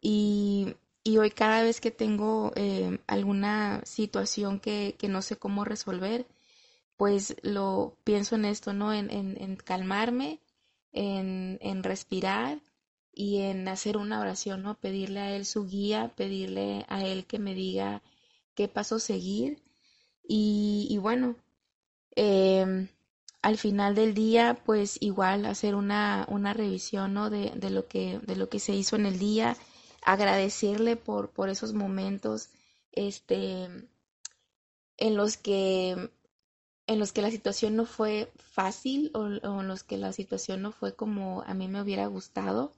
Y, 0.00 0.76
y 1.04 1.18
hoy 1.18 1.30
cada 1.30 1.62
vez 1.62 1.80
que 1.80 1.90
tengo 1.90 2.52
eh, 2.56 2.98
alguna 3.06 3.82
situación 3.84 4.60
que, 4.60 4.96
que, 4.98 5.08
no 5.08 5.22
sé 5.22 5.36
cómo 5.36 5.64
resolver, 5.64 6.26
pues 6.96 7.36
lo 7.42 7.96
pienso 8.04 8.34
en 8.36 8.44
esto, 8.44 8.72
¿no? 8.74 8.92
En, 8.92 9.10
en, 9.10 9.40
en 9.40 9.56
calmarme, 9.56 10.40
en, 10.92 11.58
en 11.62 11.82
respirar 11.82 12.60
y 13.12 13.38
en 13.42 13.68
hacer 13.68 13.96
una 13.96 14.20
oración, 14.20 14.62
¿no? 14.62 14.78
Pedirle 14.78 15.20
a 15.20 15.36
Él 15.36 15.46
su 15.46 15.66
guía, 15.66 16.12
pedirle 16.16 16.84
a 16.88 17.04
Él 17.04 17.26
que 17.26 17.38
me 17.38 17.54
diga 17.54 18.02
qué 18.54 18.68
paso 18.68 18.98
seguir. 18.98 19.62
Y, 20.28 20.86
y 20.90 20.98
bueno, 20.98 21.36
eh, 22.16 22.88
al 23.42 23.58
final 23.58 23.94
del 23.94 24.14
día, 24.14 24.58
pues 24.64 24.98
igual 25.00 25.46
hacer 25.46 25.74
una, 25.74 26.26
una 26.28 26.54
revisión, 26.54 27.12
¿no? 27.14 27.28
De, 27.28 27.50
de, 27.56 27.70
lo 27.70 27.88
que, 27.88 28.20
de 28.20 28.36
lo 28.36 28.48
que 28.48 28.60
se 28.60 28.72
hizo 28.72 28.96
en 28.96 29.06
el 29.06 29.18
día, 29.18 29.56
agradecerle 30.02 30.96
por, 30.96 31.30
por 31.30 31.48
esos 31.48 31.74
momentos, 31.74 32.50
este, 32.92 33.68
en 34.96 35.16
los 35.16 35.36
que 35.36 36.10
en 36.86 36.98
los 36.98 37.12
que 37.12 37.22
la 37.22 37.30
situación 37.30 37.76
no 37.76 37.86
fue 37.86 38.32
fácil 38.36 39.10
o, 39.14 39.26
en 39.26 39.68
los 39.68 39.82
que 39.84 39.96
la 39.96 40.12
situación 40.12 40.62
no 40.62 40.72
fue 40.72 40.94
como 40.94 41.42
a 41.46 41.54
mí 41.54 41.68
me 41.68 41.80
hubiera 41.80 42.06
gustado, 42.06 42.72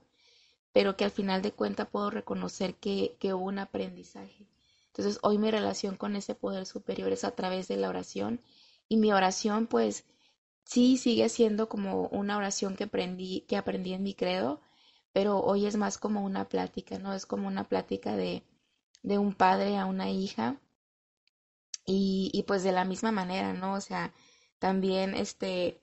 pero 0.71 0.95
que 0.95 1.05
al 1.05 1.11
final 1.11 1.41
de 1.41 1.51
cuentas 1.51 1.87
puedo 1.89 2.11
reconocer 2.11 2.75
que, 2.75 3.17
que 3.19 3.33
hubo 3.33 3.45
un 3.45 3.59
aprendizaje. 3.59 4.47
Entonces 4.87 5.19
hoy 5.23 5.37
mi 5.37 5.51
relación 5.51 5.97
con 5.97 6.15
ese 6.15 6.35
poder 6.35 6.65
superior 6.65 7.11
es 7.11 7.23
a 7.23 7.31
través 7.31 7.67
de 7.67 7.77
la 7.77 7.89
oración 7.89 8.41
y 8.87 8.97
mi 8.97 9.11
oración 9.11 9.67
pues 9.67 10.05
sí 10.65 10.97
sigue 10.97 11.29
siendo 11.29 11.69
como 11.69 12.07
una 12.09 12.37
oración 12.37 12.75
que 12.75 12.85
aprendí, 12.85 13.41
que 13.47 13.57
aprendí 13.57 13.93
en 13.93 14.03
mi 14.03 14.15
credo, 14.15 14.61
pero 15.13 15.39
hoy 15.41 15.65
es 15.67 15.77
más 15.77 15.97
como 15.97 16.23
una 16.23 16.49
plática, 16.49 16.99
¿no? 16.99 17.13
Es 17.13 17.25
como 17.25 17.47
una 17.47 17.65
plática 17.69 18.15
de, 18.17 18.43
de 19.03 19.17
un 19.19 19.33
padre 19.33 19.77
a 19.77 19.85
una 19.87 20.09
hija 20.11 20.59
y, 21.85 22.31
y 22.33 22.43
pues 22.43 22.63
de 22.63 22.71
la 22.71 22.85
misma 22.85 23.11
manera, 23.11 23.53
¿no? 23.53 23.73
O 23.73 23.81
sea, 23.81 24.13
también 24.59 25.15
este... 25.15 25.79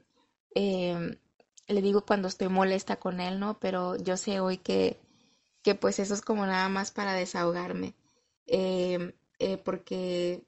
Eh, 0.54 1.18
le 1.68 1.82
digo 1.82 2.04
cuando 2.04 2.28
estoy 2.28 2.48
molesta 2.48 2.96
con 2.96 3.20
él, 3.20 3.40
¿no? 3.40 3.58
Pero 3.60 3.96
yo 3.96 4.16
sé 4.16 4.40
hoy 4.40 4.58
que, 4.58 5.00
que 5.62 5.74
pues 5.74 5.98
eso 6.00 6.14
es 6.14 6.22
como 6.22 6.46
nada 6.46 6.68
más 6.68 6.90
para 6.92 7.14
desahogarme, 7.14 7.94
eh, 8.46 9.14
eh, 9.38 9.58
porque 9.58 10.44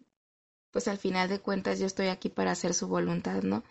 pues 0.72 0.88
al 0.88 0.98
final 0.98 1.28
de 1.28 1.40
cuentas 1.40 1.78
yo 1.80 1.86
estoy 1.86 2.08
aquí 2.08 2.28
para 2.30 2.52
hacer 2.52 2.74
su 2.74 2.88
voluntad, 2.88 3.42
¿no? 3.42 3.64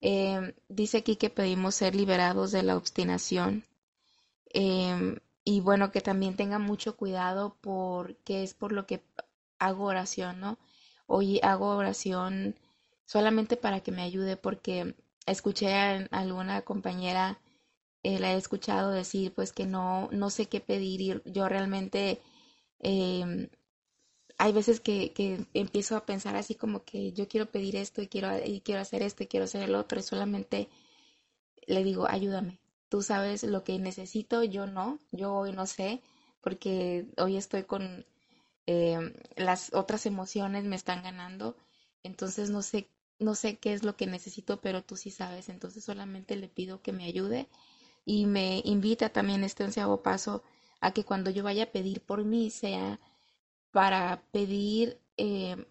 Eh, 0.00 0.54
dice 0.68 0.98
aquí 0.98 1.16
que 1.16 1.30
pedimos 1.30 1.74
ser 1.74 1.94
liberados 1.94 2.52
de 2.52 2.62
la 2.62 2.76
obstinación 2.76 3.64
y 5.44 5.60
bueno, 5.60 5.90
que 5.90 6.00
también 6.00 6.36
tenga 6.36 6.58
mucho 6.58 6.96
cuidado 6.96 7.56
porque 7.60 8.42
es 8.42 8.54
por 8.54 8.72
lo 8.72 8.86
que 8.86 9.02
hago 9.58 9.84
oración, 9.86 10.40
¿no? 10.40 10.58
Hoy 11.06 11.40
hago 11.42 11.68
oración 11.76 12.56
solamente 13.04 13.56
para 13.56 13.80
que 13.80 13.92
me 13.92 14.02
ayude 14.02 14.36
porque 14.36 14.94
escuché 15.26 15.74
a 15.74 16.06
alguna 16.12 16.62
compañera, 16.62 17.38
eh, 18.02 18.18
la 18.20 18.32
he 18.34 18.36
escuchado 18.36 18.92
decir 18.92 19.32
pues 19.34 19.52
que 19.52 19.66
no, 19.66 20.08
no 20.12 20.30
sé 20.30 20.46
qué 20.46 20.60
pedir 20.60 21.00
y 21.00 21.22
yo 21.32 21.48
realmente 21.48 22.20
eh, 22.80 23.50
hay 24.40 24.52
veces 24.52 24.80
que, 24.80 25.12
que, 25.12 25.44
empiezo 25.52 25.96
a 25.96 26.06
pensar 26.06 26.34
así 26.34 26.54
como 26.54 26.82
que 26.82 27.12
yo 27.12 27.28
quiero 27.28 27.50
pedir 27.50 27.76
esto 27.76 28.00
y 28.00 28.08
quiero, 28.08 28.30
y 28.42 28.62
quiero 28.62 28.80
hacer 28.80 29.02
esto 29.02 29.22
y 29.22 29.26
quiero 29.26 29.44
hacer 29.44 29.62
el 29.62 29.74
otro 29.74 30.00
y 30.00 30.02
solamente 30.02 30.70
le 31.66 31.84
digo 31.84 32.08
ayúdame, 32.08 32.58
tú 32.88 33.02
sabes 33.02 33.42
lo 33.42 33.64
que 33.64 33.78
necesito, 33.78 34.42
yo 34.42 34.66
no, 34.66 34.98
yo 35.12 35.34
hoy 35.34 35.52
no 35.52 35.66
sé 35.66 36.00
porque 36.40 37.04
hoy 37.18 37.36
estoy 37.36 37.64
con 37.64 38.06
eh, 38.66 39.12
las 39.36 39.74
otras 39.74 40.06
emociones 40.06 40.64
me 40.64 40.76
están 40.76 41.02
ganando, 41.02 41.54
entonces 42.02 42.48
no 42.48 42.62
sé 42.62 42.88
no 43.18 43.34
sé 43.34 43.58
qué 43.58 43.74
es 43.74 43.82
lo 43.82 43.94
que 43.96 44.06
necesito, 44.06 44.62
pero 44.62 44.82
tú 44.82 44.96
sí 44.96 45.10
sabes, 45.10 45.50
entonces 45.50 45.84
solamente 45.84 46.36
le 46.36 46.48
pido 46.48 46.80
que 46.80 46.92
me 46.92 47.04
ayude 47.04 47.46
y 48.06 48.24
me 48.24 48.62
invita 48.64 49.10
también 49.10 49.44
este 49.44 49.64
onceavo 49.64 50.02
paso 50.02 50.42
a 50.80 50.92
que 50.92 51.04
cuando 51.04 51.28
yo 51.30 51.44
vaya 51.44 51.64
a 51.64 51.72
pedir 51.72 52.00
por 52.00 52.24
mí 52.24 52.48
sea 52.48 52.98
para 53.72 54.22
pedir 54.32 55.00
eh, 55.16 55.66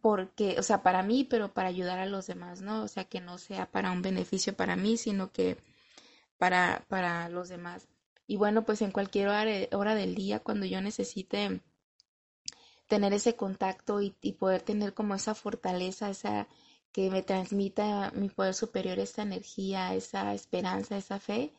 porque, 0.00 0.56
o 0.58 0.62
sea, 0.62 0.82
para 0.82 1.02
mí, 1.02 1.24
pero 1.24 1.52
para 1.52 1.68
ayudar 1.68 1.98
a 1.98 2.06
los 2.06 2.26
demás, 2.26 2.60
¿no? 2.62 2.82
O 2.82 2.88
sea, 2.88 3.04
que 3.04 3.20
no 3.20 3.38
sea 3.38 3.70
para 3.70 3.90
un 3.92 4.02
beneficio 4.02 4.54
para 4.56 4.76
mí, 4.76 4.96
sino 4.96 5.32
que 5.32 5.58
para, 6.38 6.84
para 6.88 7.28
los 7.28 7.48
demás. 7.48 7.88
Y 8.26 8.36
bueno, 8.36 8.64
pues 8.64 8.82
en 8.82 8.92
cualquier 8.92 9.28
hora, 9.28 9.94
del 9.94 10.14
día, 10.14 10.40
cuando 10.40 10.66
yo 10.66 10.80
necesite 10.80 11.62
tener 12.86 13.12
ese 13.12 13.36
contacto 13.36 14.00
y, 14.00 14.14
y, 14.22 14.32
poder 14.34 14.62
tener 14.62 14.94
como 14.94 15.14
esa 15.14 15.34
fortaleza, 15.34 16.10
esa 16.10 16.48
que 16.92 17.10
me 17.10 17.22
transmita 17.22 18.10
mi 18.12 18.28
poder 18.28 18.54
superior, 18.54 18.98
esa 18.98 19.22
energía, 19.22 19.94
esa 19.94 20.34
esperanza, 20.34 20.96
esa 20.96 21.20
fe, 21.20 21.52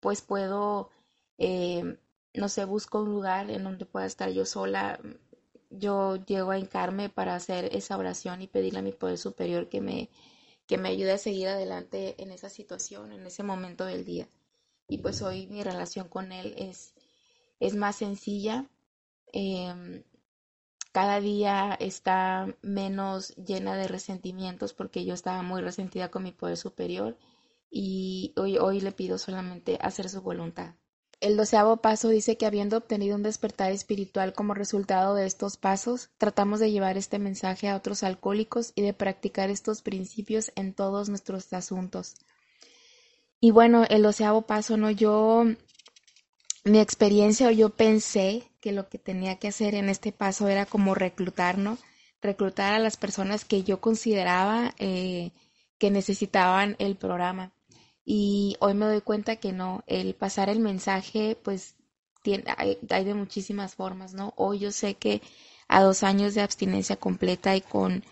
pues 0.00 0.22
puedo, 0.22 0.90
eh, 1.38 1.98
no 2.36 2.48
sé, 2.48 2.64
busco 2.64 3.00
un 3.00 3.10
lugar 3.10 3.50
en 3.50 3.64
donde 3.64 3.86
pueda 3.86 4.06
estar 4.06 4.30
yo 4.30 4.44
sola. 4.44 5.00
Yo 5.70 6.16
llego 6.24 6.50
a 6.50 6.58
hincarme 6.58 7.08
para 7.08 7.34
hacer 7.34 7.74
esa 7.74 7.96
oración 7.98 8.42
y 8.42 8.46
pedirle 8.46 8.78
a 8.80 8.82
mi 8.82 8.92
poder 8.92 9.18
superior 9.18 9.68
que 9.68 9.80
me, 9.80 10.10
que 10.66 10.78
me 10.78 10.90
ayude 10.90 11.12
a 11.12 11.18
seguir 11.18 11.48
adelante 11.48 12.14
en 12.22 12.30
esa 12.30 12.48
situación, 12.48 13.12
en 13.12 13.26
ese 13.26 13.42
momento 13.42 13.84
del 13.84 14.04
día. 14.04 14.28
Y 14.88 14.98
pues 14.98 15.22
hoy 15.22 15.46
mi 15.48 15.62
relación 15.62 16.08
con 16.08 16.32
él 16.32 16.54
es, 16.56 16.94
es 17.60 17.74
más 17.74 17.96
sencilla. 17.96 18.70
Eh, 19.32 20.04
cada 20.92 21.20
día 21.20 21.76
está 21.78 22.56
menos 22.62 23.34
llena 23.36 23.76
de 23.76 23.86
resentimientos 23.86 24.72
porque 24.72 25.04
yo 25.04 25.12
estaba 25.12 25.42
muy 25.42 25.60
resentida 25.60 26.10
con 26.10 26.22
mi 26.22 26.32
poder 26.32 26.56
superior 26.56 27.18
y 27.70 28.32
hoy, 28.36 28.56
hoy 28.56 28.80
le 28.80 28.92
pido 28.92 29.18
solamente 29.18 29.78
hacer 29.82 30.08
su 30.08 30.22
voluntad. 30.22 30.74
El 31.20 31.36
doceavo 31.36 31.78
paso 31.78 32.08
dice 32.10 32.36
que 32.36 32.44
habiendo 32.44 32.76
obtenido 32.76 33.16
un 33.16 33.22
despertar 33.22 33.72
espiritual 33.72 34.34
como 34.34 34.52
resultado 34.52 35.14
de 35.14 35.26
estos 35.26 35.56
pasos, 35.56 36.10
tratamos 36.18 36.60
de 36.60 36.70
llevar 36.70 36.98
este 36.98 37.18
mensaje 37.18 37.68
a 37.68 37.76
otros 37.76 38.02
alcohólicos 38.02 38.72
y 38.74 38.82
de 38.82 38.92
practicar 38.92 39.48
estos 39.48 39.80
principios 39.80 40.52
en 40.56 40.74
todos 40.74 41.08
nuestros 41.08 41.50
asuntos. 41.54 42.16
Y 43.40 43.50
bueno, 43.50 43.84
el 43.88 44.02
doceavo 44.02 44.42
paso, 44.42 44.76
¿no? 44.76 44.90
Yo, 44.90 45.44
mi 46.64 46.80
experiencia 46.80 47.48
o 47.48 47.50
yo 47.50 47.70
pensé 47.70 48.50
que 48.60 48.72
lo 48.72 48.88
que 48.88 48.98
tenía 48.98 49.36
que 49.36 49.48
hacer 49.48 49.74
en 49.74 49.88
este 49.88 50.12
paso 50.12 50.48
era 50.48 50.66
como 50.66 50.94
reclutar, 50.94 51.56
¿no? 51.56 51.78
Reclutar 52.20 52.74
a 52.74 52.78
las 52.78 52.98
personas 52.98 53.46
que 53.46 53.62
yo 53.62 53.80
consideraba 53.80 54.74
eh, 54.78 55.30
que 55.78 55.90
necesitaban 55.90 56.76
el 56.78 56.96
programa. 56.96 57.52
Y 58.06 58.56
hoy 58.60 58.74
me 58.74 58.86
doy 58.86 59.00
cuenta 59.00 59.36
que 59.36 59.52
no, 59.52 59.82
el 59.88 60.14
pasar 60.14 60.48
el 60.48 60.60
mensaje, 60.60 61.36
pues 61.42 61.74
tiene, 62.22 62.44
hay, 62.56 62.78
hay 62.88 63.04
de 63.04 63.14
muchísimas 63.14 63.74
formas, 63.74 64.14
¿no? 64.14 64.32
Hoy 64.36 64.60
yo 64.60 64.70
sé 64.72 64.94
que 64.94 65.20
a 65.68 65.82
dos 65.82 66.04
años 66.04 66.34
de 66.34 66.42
abstinencia 66.42 66.96
completa 66.96 67.56
y 67.56 67.60
con 67.60 68.04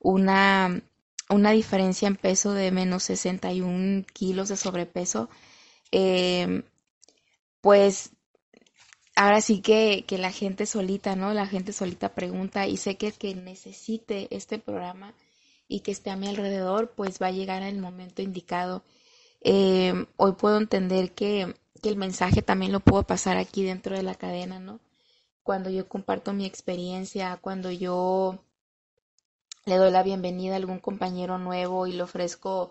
una, 0.00 0.82
una 1.30 1.52
diferencia 1.52 2.08
en 2.08 2.16
peso 2.16 2.52
de 2.52 2.72
menos 2.72 3.04
61 3.04 4.04
kilos 4.12 4.48
de 4.48 4.56
sobrepeso, 4.56 5.28
eh, 5.92 6.64
pues 7.60 8.10
ahora 9.16 9.40
sí 9.40 9.60
que, 9.60 10.04
que 10.06 10.18
la 10.18 10.30
gente 10.32 10.66
solita, 10.66 11.16
¿no? 11.16 11.32
La 11.34 11.46
gente 11.46 11.72
solita 11.72 12.14
pregunta 12.14 12.66
y 12.66 12.76
sé 12.76 12.96
que 12.96 13.12
que 13.12 13.34
necesite 13.34 14.28
este 14.30 14.58
programa 14.58 15.14
y 15.68 15.80
que 15.80 15.90
esté 15.92 16.10
a 16.10 16.16
mi 16.16 16.28
alrededor, 16.28 16.92
pues 16.96 17.20
va 17.20 17.28
a 17.28 17.32
llegar 17.32 17.62
el 17.62 17.78
momento 17.78 18.22
indicado. 18.22 18.84
Eh, 19.40 20.06
hoy 20.16 20.32
puedo 20.32 20.58
entender 20.58 21.12
que, 21.12 21.54
que 21.82 21.88
el 21.88 21.96
mensaje 21.96 22.42
también 22.42 22.72
lo 22.72 22.80
puedo 22.80 23.02
pasar 23.04 23.36
aquí 23.36 23.62
dentro 23.62 23.96
de 23.96 24.02
la 24.02 24.14
cadena, 24.14 24.58
¿no? 24.58 24.80
Cuando 25.42 25.70
yo 25.70 25.88
comparto 25.88 26.32
mi 26.32 26.44
experiencia, 26.44 27.38
cuando 27.40 27.70
yo 27.70 28.40
le 29.66 29.76
doy 29.76 29.90
la 29.90 30.02
bienvenida 30.02 30.54
a 30.54 30.56
algún 30.56 30.78
compañero 30.78 31.38
nuevo 31.38 31.86
y 31.86 31.92
le 31.92 32.02
ofrezco 32.02 32.70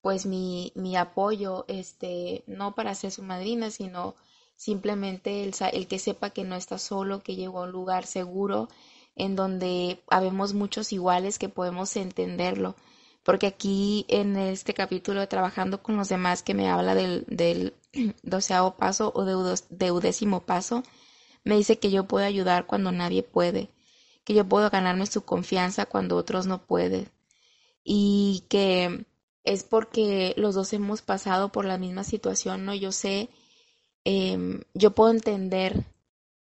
pues 0.00 0.26
mi, 0.26 0.72
mi 0.74 0.96
apoyo, 0.96 1.64
este, 1.68 2.44
no 2.46 2.74
para 2.74 2.94
ser 2.94 3.10
su 3.10 3.22
madrina, 3.22 3.70
sino 3.70 4.14
simplemente 4.56 5.44
el, 5.44 5.54
el, 5.72 5.86
que 5.86 5.98
sepa 5.98 6.30
que 6.30 6.44
no 6.44 6.54
está 6.54 6.78
solo, 6.78 7.22
que 7.22 7.36
llegó 7.36 7.60
a 7.60 7.64
un 7.64 7.72
lugar 7.72 8.06
seguro 8.06 8.68
en 9.16 9.34
donde 9.34 10.00
habemos 10.08 10.54
muchos 10.54 10.92
iguales 10.92 11.38
que 11.38 11.48
podemos 11.48 11.96
entenderlo. 11.96 12.76
Porque 13.22 13.46
aquí 13.46 14.06
en 14.08 14.36
este 14.36 14.74
capítulo 14.74 15.20
de 15.20 15.26
Trabajando 15.26 15.82
con 15.82 15.96
los 15.96 16.08
demás 16.08 16.42
que 16.42 16.54
me 16.54 16.70
habla 16.70 16.94
del, 16.94 17.74
doceavo 18.22 18.76
paso 18.76 19.12
o 19.14 19.24
deudécimo 19.24 20.42
paso, 20.42 20.82
me 21.44 21.56
dice 21.56 21.78
que 21.78 21.90
yo 21.90 22.04
puedo 22.04 22.26
ayudar 22.26 22.66
cuando 22.66 22.92
nadie 22.92 23.22
puede, 23.22 23.70
que 24.24 24.34
yo 24.34 24.48
puedo 24.48 24.70
ganarme 24.70 25.06
su 25.06 25.24
confianza 25.24 25.86
cuando 25.86 26.16
otros 26.16 26.46
no 26.46 26.62
pueden 26.66 27.10
y 27.90 28.44
que 28.50 29.06
es 29.44 29.64
porque 29.64 30.34
los 30.36 30.54
dos 30.54 30.74
hemos 30.74 31.00
pasado 31.00 31.50
por 31.50 31.64
la 31.64 31.78
misma 31.78 32.04
situación, 32.04 32.66
¿no? 32.66 32.74
Yo 32.74 32.92
sé, 32.92 33.30
em, 34.04 34.60
yo 34.74 34.94
puedo 34.94 35.10
entender, 35.10 35.86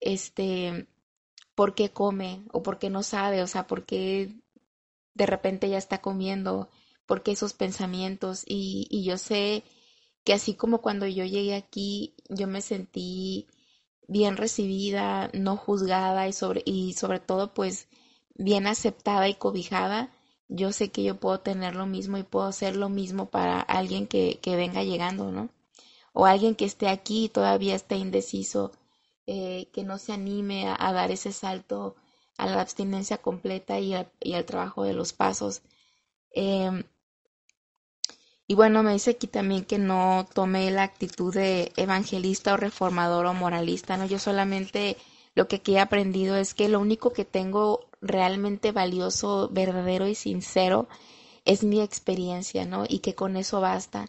este, 0.00 0.86
por 1.54 1.74
qué 1.74 1.90
come 1.90 2.42
o 2.52 2.62
por 2.62 2.78
qué 2.78 2.90
no 2.90 3.02
sabe, 3.02 3.42
o 3.42 3.46
sea, 3.46 3.66
por 3.66 3.86
qué 3.86 4.34
de 5.14 5.26
repente 5.26 5.68
ya 5.68 5.78
está 5.78 6.00
comiendo, 6.00 6.68
por 7.06 7.22
qué 7.22 7.32
esos 7.32 7.52
pensamientos 7.54 8.44
y, 8.46 8.86
y 8.90 9.04
yo 9.04 9.18
sé 9.18 9.64
que 10.24 10.32
así 10.32 10.54
como 10.54 10.80
cuando 10.80 11.06
yo 11.06 11.24
llegué 11.24 11.54
aquí, 11.54 12.14
yo 12.28 12.46
me 12.46 12.61
sentí 12.61 13.48
bien 14.06 14.36
recibida, 14.36 15.30
no 15.32 15.56
juzgada 15.56 16.28
y 16.28 16.32
sobre, 16.32 16.62
y 16.64 16.94
sobre 16.94 17.20
todo 17.20 17.54
pues 17.54 17.88
bien 18.34 18.66
aceptada 18.66 19.28
y 19.28 19.34
cobijada, 19.34 20.12
yo 20.48 20.72
sé 20.72 20.90
que 20.90 21.04
yo 21.04 21.20
puedo 21.20 21.40
tener 21.40 21.76
lo 21.76 21.86
mismo 21.86 22.18
y 22.18 22.24
puedo 22.24 22.46
hacer 22.46 22.76
lo 22.76 22.88
mismo 22.88 23.30
para 23.30 23.61
alguien 23.61 24.06
que, 24.08 24.40
que 24.42 24.56
venga 24.56 24.82
llegando, 24.82 25.30
¿no? 25.30 25.50
O 26.12 26.26
alguien 26.26 26.56
que 26.56 26.64
esté 26.64 26.88
aquí 26.88 27.26
y 27.26 27.28
todavía 27.28 27.76
esté 27.76 27.96
indeciso, 27.96 28.72
eh, 29.26 29.70
que 29.72 29.84
no 29.84 29.98
se 29.98 30.12
anime 30.12 30.66
a, 30.66 30.92
dar 30.92 31.12
ese 31.12 31.32
salto 31.32 31.94
a 32.41 32.47
la 32.47 32.61
abstinencia 32.61 33.18
completa 33.18 33.78
y, 33.78 33.95
y 34.20 34.34
al 34.34 34.45
trabajo 34.45 34.84
de 34.84 34.95
los 34.95 35.12
pasos. 35.12 35.62
Em, 36.32 36.84
y 38.47 38.55
bueno, 38.55 38.82
me 38.82 38.93
dice 38.93 39.12
aquí 39.12 39.26
también 39.28 39.64
que 39.64 39.78
no 39.78 40.26
tome 40.34 40.70
la 40.70 40.82
actitud 40.82 41.32
de 41.32 41.72
evangelista 41.76 42.55
o 42.55 42.57
reformador 42.57 43.26
o 43.26 43.34
moralista, 43.34 43.97
¿no? 43.97 44.07
Yo 44.07 44.18
solamente 44.18 44.97
lo 45.34 45.47
que 45.47 45.57
aquí 45.57 45.76
he 45.76 45.80
aprendido 45.80 46.36
es 46.36 46.55
que 46.55 46.68
lo 46.68 46.80
único 46.80 47.12
que 47.12 47.24
tengo 47.24 47.88
realmente 48.01 48.72
valioso, 48.72 49.49
verdadero 49.53 50.09
y 50.09 50.14
sincero 50.14 50.88
es 51.45 51.62
mi 51.62 51.80
experiencia, 51.80 52.64
¿no? 52.64 52.84
Y 52.88 52.99
que 53.01 53.14
con 53.14 53.36
eso 53.36 53.61
basta, 53.61 54.09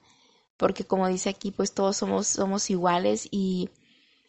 porque 0.58 0.86
como 0.86 1.08
dice 1.08 1.30
aquí, 1.30 1.52
pues 1.52 1.74
todos 1.74 1.98
somos, 1.98 2.28
somos 2.28 2.70
iguales 2.70 3.28
y, 3.32 3.70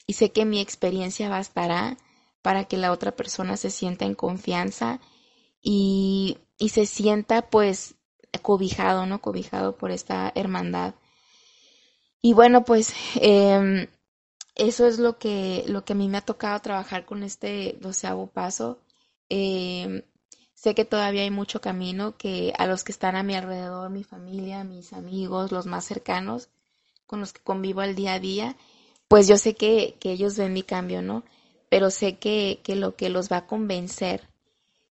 y 0.07 0.13
sé 0.15 0.31
que 0.31 0.45
mi 0.45 0.61
experiencia 0.61 1.29
bastará 1.31 1.97
para 2.43 2.65
que 2.65 2.77
la 2.77 2.93
otra 2.93 3.13
persona 3.13 3.57
se 3.57 3.71
sienta 3.71 4.05
en 4.05 4.15
confianza 4.15 5.01
y, 5.63 6.39
y 6.59 6.71
se 6.71 6.87
sienta 6.87 7.49
pues 7.49 7.95
cobijado, 8.43 9.07
¿no? 9.07 9.21
Cobijado 9.21 9.77
por 9.77 9.91
esta 9.91 10.33
hermandad. 10.35 10.95
Y 12.21 12.35
bueno, 12.35 12.65
pues 12.65 12.93
eh, 13.17 13.89
eso 14.55 14.87
es 14.87 14.99
lo 14.99 15.19
que, 15.19 15.65
lo 15.67 15.85
que 15.85 15.93
a 15.93 15.97
mí 15.97 16.09
me 16.09 16.19
ha 16.19 16.23
tocado 16.23 16.61
trabajar 16.61 17.05
con 17.05 17.23
este 17.23 17.79
doceavo 17.81 18.29
paso. 18.29 18.79
Eh, 19.29 20.05
sé 20.55 20.75
que 20.75 20.85
todavía 20.85 21.23
hay 21.23 21.31
mucho 21.31 21.61
camino, 21.61 22.17
que 22.17 22.53
a 22.59 22.67
los 22.67 22.85
que 22.85 22.93
están 22.93 23.17
a 23.17 23.23
mi 23.23 23.35
alrededor, 23.35 23.91
mi 23.91 24.05
familia, 24.05 24.65
mis 24.65 24.93
amigos, 24.93 25.53
los 25.53 25.67
más 25.67 25.85
cercanos, 25.85 26.49
con 27.07 27.21
los 27.21 27.33
que 27.33 27.43
convivo 27.43 27.81
al 27.81 27.95
día 27.95 28.15
a 28.15 28.21
día, 28.21 28.57
pues 29.09 29.27
yo 29.29 29.37
sé 29.37 29.55
que, 29.55 29.97
que 30.01 30.13
ellos 30.13 30.37
ven 30.37 30.53
mi 30.53 30.63
cambio, 30.63 31.03
¿no? 31.03 31.25
Pero 31.73 31.91
sé 31.91 32.19
que, 32.19 32.61
que 32.63 32.77
lo 32.77 32.97
que 32.97 33.09
los 33.09 33.33
va 33.33 33.39
a 33.39 33.47
convencer 33.47 34.29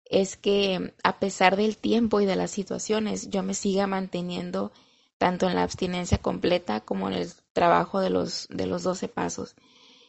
es 0.06 0.36
que 0.36 0.96
a 1.04 1.20
pesar 1.20 1.56
del 1.56 1.78
tiempo 1.78 2.22
y 2.22 2.26
de 2.26 2.36
las 2.36 2.50
situaciones, 2.50 3.30
yo 3.30 3.44
me 3.44 3.54
siga 3.54 3.86
manteniendo 3.86 4.72
tanto 5.20 5.48
en 5.48 5.54
la 5.54 5.62
abstinencia 5.62 6.18
completa 6.18 6.80
como 6.82 7.08
en 7.08 7.14
el 7.14 7.30
trabajo 7.54 8.00
de 8.00 8.10
los, 8.10 8.48
de 8.50 8.66
los 8.66 8.82
12 8.82 9.10
pasos. 9.10 9.54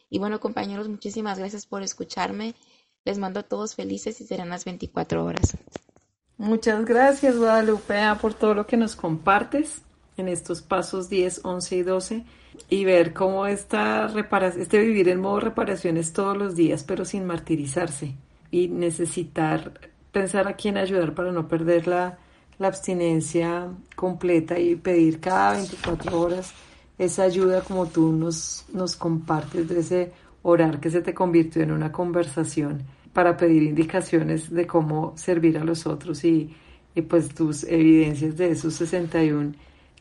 Y 0.09 0.17
bueno, 0.17 0.39
compañeros, 0.39 0.89
muchísimas 0.89 1.37
gracias 1.37 1.67
por 1.67 1.83
escucharme. 1.83 2.55
Les 3.05 3.19
mando 3.19 3.41
a 3.41 3.43
todos 3.43 3.75
felices 3.75 4.19
y 4.19 4.25
serán 4.25 4.49
las 4.49 4.65
24 4.65 5.23
horas. 5.23 5.55
Muchas 6.37 6.85
gracias, 6.85 7.37
Guadalupe, 7.37 8.01
por 8.19 8.33
todo 8.33 8.55
lo 8.55 8.65
que 8.65 8.77
nos 8.77 8.95
compartes 8.95 9.83
en 10.17 10.27
estos 10.27 10.61
pasos 10.61 11.09
10, 11.09 11.41
11 11.43 11.75
y 11.75 11.83
12 11.83 12.23
y 12.69 12.85
ver 12.85 13.13
cómo 13.13 13.47
esta 13.47 14.07
este 14.57 14.79
vivir 14.79 15.09
en 15.09 15.19
modo 15.19 15.39
reparaciones 15.39 16.13
todos 16.13 16.37
los 16.37 16.55
días, 16.55 16.83
pero 16.83 17.05
sin 17.05 17.25
martirizarse 17.25 18.15
y 18.51 18.67
necesitar 18.67 19.73
pensar 20.11 20.47
a 20.47 20.53
quién 20.53 20.77
ayudar 20.77 21.15
para 21.15 21.31
no 21.31 21.47
perder 21.47 21.87
la, 21.87 22.19
la 22.59 22.67
abstinencia 22.67 23.69
completa 23.95 24.59
y 24.59 24.75
pedir 24.75 25.19
cada 25.19 25.53
24 25.53 26.19
horas 26.19 26.53
esa 26.97 27.23
ayuda 27.23 27.61
como 27.61 27.87
tú 27.87 28.11
nos, 28.11 28.65
nos 28.71 28.95
compartes 28.95 29.67
de 29.67 29.79
ese 29.79 30.11
orar 30.43 30.79
que 30.79 30.91
se 30.91 31.01
te 31.01 31.13
convirtió 31.13 31.63
en 31.63 31.71
una 31.71 31.91
conversación 31.91 32.83
para 33.13 33.37
pedir 33.37 33.63
indicaciones 33.63 34.51
de 34.51 34.67
cómo 34.67 35.13
servir 35.15 35.57
a 35.57 35.63
los 35.63 35.87
otros 35.87 36.23
y, 36.23 36.55
y 36.93 37.01
pues 37.01 37.33
tus 37.33 37.63
evidencias 37.63 38.37
de 38.37 38.51
esos 38.51 38.75
61 38.75 39.53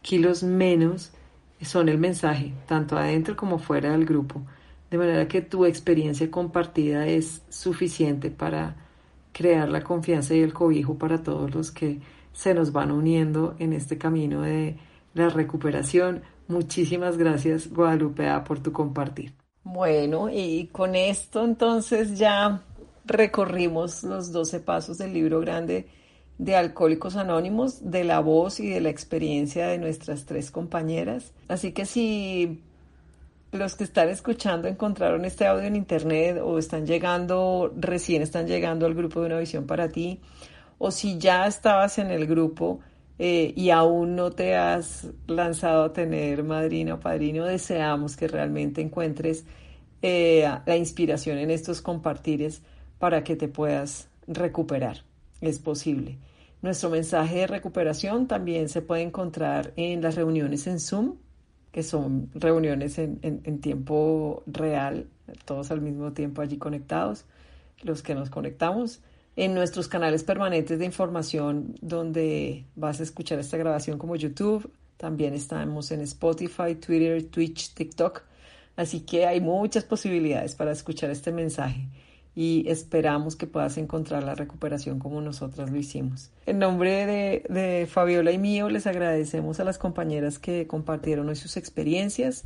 kilos 0.03 0.43
menos 0.43 1.13
son 1.65 1.89
el 1.89 1.99
mensaje, 1.99 2.53
tanto 2.67 2.97
adentro 2.99 3.37
como 3.37 3.59
fuera 3.59 3.93
del 3.93 4.05
grupo. 4.05 4.43
De 4.91 4.99
manera 4.99 5.29
que 5.29 5.41
tu 5.41 5.65
experiencia 5.65 6.31
compartida 6.31 7.07
es 7.07 7.43
suficiente 7.49 8.31
para 8.31 8.77
crear 9.33 9.69
la 9.69 9.83
confianza 9.83 10.35
y 10.35 10.41
el 10.41 10.53
cobijo 10.53 10.99
para 10.99 11.23
todos 11.23 11.55
los 11.55 11.71
que 11.71 12.01
se 12.33 12.53
nos 12.55 12.73
van 12.73 12.91
uniendo 12.91 13.55
en 13.59 13.73
este 13.73 13.97
camino 13.97 14.43
de 14.43 14.77
la 15.15 15.29
recuperación. 15.29 16.23
Muchísimas 16.49 17.17
gracias, 17.17 17.71
Guadalupe, 17.71 18.29
por 18.47 18.61
tu 18.61 18.73
compartir. 18.73 19.33
Bueno, 19.65 20.29
y 20.31 20.69
con 20.73 20.95
esto 20.95 21.45
entonces 21.45 22.19
ya 22.19 22.63
recorrimos 23.05 24.03
los 24.03 24.33
12 24.33 24.61
pasos 24.61 24.99
del 24.99 25.13
libro 25.13 25.41
grande 25.41 25.89
de 26.39 26.57
Alcohólicos 26.57 27.17
Anónimos, 27.17 27.91
de 27.91 28.05
la 28.05 28.21
voz 28.21 28.61
y 28.61 28.69
de 28.69 28.81
la 28.81 28.91
experiencia 28.91 29.69
de 29.69 29.79
nuestras 29.79 30.27
tres 30.27 30.51
compañeras. 30.51 31.33
Así 31.49 31.73
que 31.73 31.87
si 31.87 32.61
los 33.53 33.77
que 33.77 33.85
están 33.85 34.09
escuchando 34.09 34.67
encontraron 34.67 35.25
este 35.25 35.47
audio 35.47 35.65
en 35.65 35.77
internet 35.77 36.39
o 36.43 36.59
están 36.59 36.87
llegando, 36.87 37.73
recién 37.77 38.23
están 38.23 38.47
llegando 38.47 38.87
al 38.87 38.95
grupo 38.95 39.21
de 39.21 39.27
Una 39.27 39.39
Visión 39.39 39.67
para 39.67 39.91
ti, 39.91 40.21
o 40.79 40.91
si 40.91 41.19
ya 41.19 41.47
estabas 41.47 41.99
en 41.99 42.11
el 42.11 42.27
grupo 42.27 42.81
eh, 43.19 43.53
y 43.55 43.71
aún 43.71 44.17
no 44.17 44.31
te 44.31 44.57
has 44.57 45.09
lanzado 45.27 45.85
a 45.85 45.93
tener 45.93 46.43
madrina 46.43 46.95
o 46.95 47.01
padrino, 47.01 47.45
deseamos 47.45 48.17
que 48.17 48.27
realmente 48.27 48.81
encuentres 48.81 49.45
eh, 50.01 50.51
la 50.67 50.77
inspiración 50.77 51.39
en 51.39 51.51
estos 51.51 51.83
compartires 51.83 52.63
para 52.99 53.23
que 53.23 53.37
te 53.37 53.49
puedas 53.49 54.09
recuperar. 54.27 55.05
Es 55.43 55.59
posible. 55.59 56.19
Nuestro 56.63 56.89
mensaje 56.89 57.41
de 57.41 57.47
recuperación 57.49 58.29
también 58.29 58.69
se 58.69 58.81
puede 58.81 59.03
encontrar 59.03 59.73
en 59.77 60.01
las 60.01 60.15
reuniones 60.15 60.69
en 60.69 60.79
Zoom, 60.79 61.17
que 61.73 61.83
son 61.83 62.31
reuniones 62.33 62.99
en, 62.99 63.19
en 63.23 63.61
tiempo 63.61 64.45
real, 64.47 65.09
todos 65.45 65.73
al 65.73 65.81
mismo 65.81 66.13
tiempo 66.13 66.43
allí 66.43 66.59
conectados, 66.59 67.25
los 67.83 68.03
que 68.03 68.15
nos 68.15 68.31
conectamos 68.31 69.01
en 69.35 69.55
nuestros 69.55 69.89
canales 69.89 70.23
permanentes 70.23 70.79
de 70.79 70.85
información 70.85 71.75
donde 71.81 72.65
vas 72.77 73.01
a 73.01 73.03
escuchar 73.03 73.41
esta 73.41 73.57
grabación 73.57 73.99
como 73.99 74.15
YouTube. 74.15 74.71
También 74.97 75.35
estamos 75.35 75.91
en 75.91 76.03
Spotify, 76.03 76.77
Twitter, 76.77 77.25
Twitch, 77.25 77.75
TikTok. 77.75 78.23
Así 78.77 79.01
que 79.01 79.27
hay 79.27 79.41
muchas 79.41 79.83
posibilidades 79.83 80.55
para 80.55 80.71
escuchar 80.71 81.11
este 81.11 81.33
mensaje 81.33 81.89
y 82.35 82.65
esperamos 82.69 83.37
que 83.37 83.47
puedas 83.47 83.77
encontrar 83.77 84.23
la 84.23 84.35
recuperación 84.35 84.99
como 84.99 85.21
nosotras 85.21 85.71
lo 85.71 85.79
hicimos. 85.79 86.31
En 86.47 86.59
nombre 86.59 87.07
de, 87.07 87.45
de 87.49 87.87
Fabiola 87.87 88.33
y 88.33 88.39
mío, 88.39 88.69
les 88.71 88.87
agradecemos 88.87 89.61
a 89.61 89.65
las 89.65 89.79
compañeras 89.79 90.39
que 90.39 90.67
compartieron 90.67 91.29
hoy 91.29 91.37
sus 91.37 91.57
experiencias, 91.57 92.45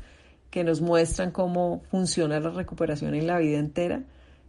que 0.50 0.64
nos 0.64 0.80
muestran 0.80 1.30
cómo 1.30 1.82
funciona 1.90 2.40
la 2.40 2.50
recuperación 2.50 3.14
en 3.14 3.26
la 3.26 3.38
vida 3.38 3.58
entera 3.58 4.02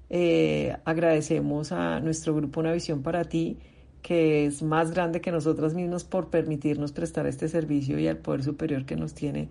eh, 0.10 0.78
agradecemos 0.86 1.72
a 1.72 2.00
nuestro 2.00 2.34
grupo 2.34 2.62
Una 2.62 2.74
Visión 2.74 3.04
para 3.04 3.26
ti, 3.26 3.58
que 4.02 4.46
es 4.46 4.64
más 4.64 4.92
grande 4.92 5.20
que 5.20 5.32
nosotras 5.32 5.74
mismos 5.74 6.04
por 6.04 6.30
permitirnos 6.30 6.92
prestar 6.94 7.28
este 7.28 7.50
servicio 7.50 8.00
y 8.00 8.08
al 8.08 8.18
Poder 8.18 8.44
Superior 8.44 8.86
que 8.86 8.96
nos 8.96 9.14
tiene 9.14 9.50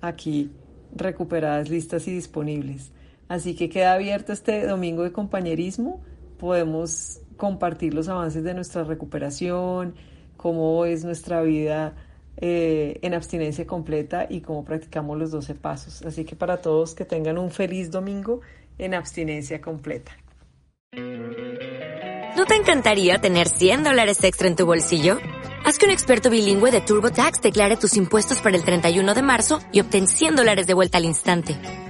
aquí 0.00 0.50
recuperadas, 0.94 1.68
listas 1.68 2.08
y 2.08 2.12
disponibles. 2.12 2.90
Así 3.32 3.54
que 3.54 3.70
queda 3.70 3.94
abierto 3.94 4.34
este 4.34 4.66
domingo 4.66 5.04
de 5.04 5.10
compañerismo. 5.10 6.02
Podemos 6.38 7.22
compartir 7.38 7.94
los 7.94 8.08
avances 8.08 8.44
de 8.44 8.52
nuestra 8.52 8.84
recuperación, 8.84 9.94
cómo 10.36 10.84
es 10.84 11.02
nuestra 11.02 11.40
vida 11.40 11.94
eh, 12.36 12.98
en 13.00 13.14
abstinencia 13.14 13.66
completa 13.66 14.26
y 14.28 14.42
cómo 14.42 14.66
practicamos 14.66 15.16
los 15.16 15.30
12 15.30 15.54
pasos. 15.54 16.02
Así 16.02 16.26
que 16.26 16.36
para 16.36 16.58
todos 16.58 16.94
que 16.94 17.06
tengan 17.06 17.38
un 17.38 17.50
feliz 17.50 17.90
domingo 17.90 18.42
en 18.76 18.92
abstinencia 18.92 19.62
completa. 19.62 20.12
¿No 22.36 22.44
te 22.44 22.54
encantaría 22.54 23.18
tener 23.18 23.48
100 23.48 23.82
dólares 23.82 24.22
extra 24.24 24.46
en 24.46 24.56
tu 24.56 24.66
bolsillo? 24.66 25.16
Haz 25.64 25.78
que 25.78 25.86
un 25.86 25.92
experto 25.92 26.28
bilingüe 26.28 26.70
de 26.70 26.82
TurboTax 26.82 27.40
declare 27.40 27.78
tus 27.78 27.96
impuestos 27.96 28.42
para 28.42 28.58
el 28.58 28.62
31 28.62 29.14
de 29.14 29.22
marzo 29.22 29.58
y 29.72 29.80
obtén 29.80 30.06
100 30.06 30.36
dólares 30.36 30.66
de 30.66 30.74
vuelta 30.74 30.98
al 30.98 31.06
instante. 31.06 31.81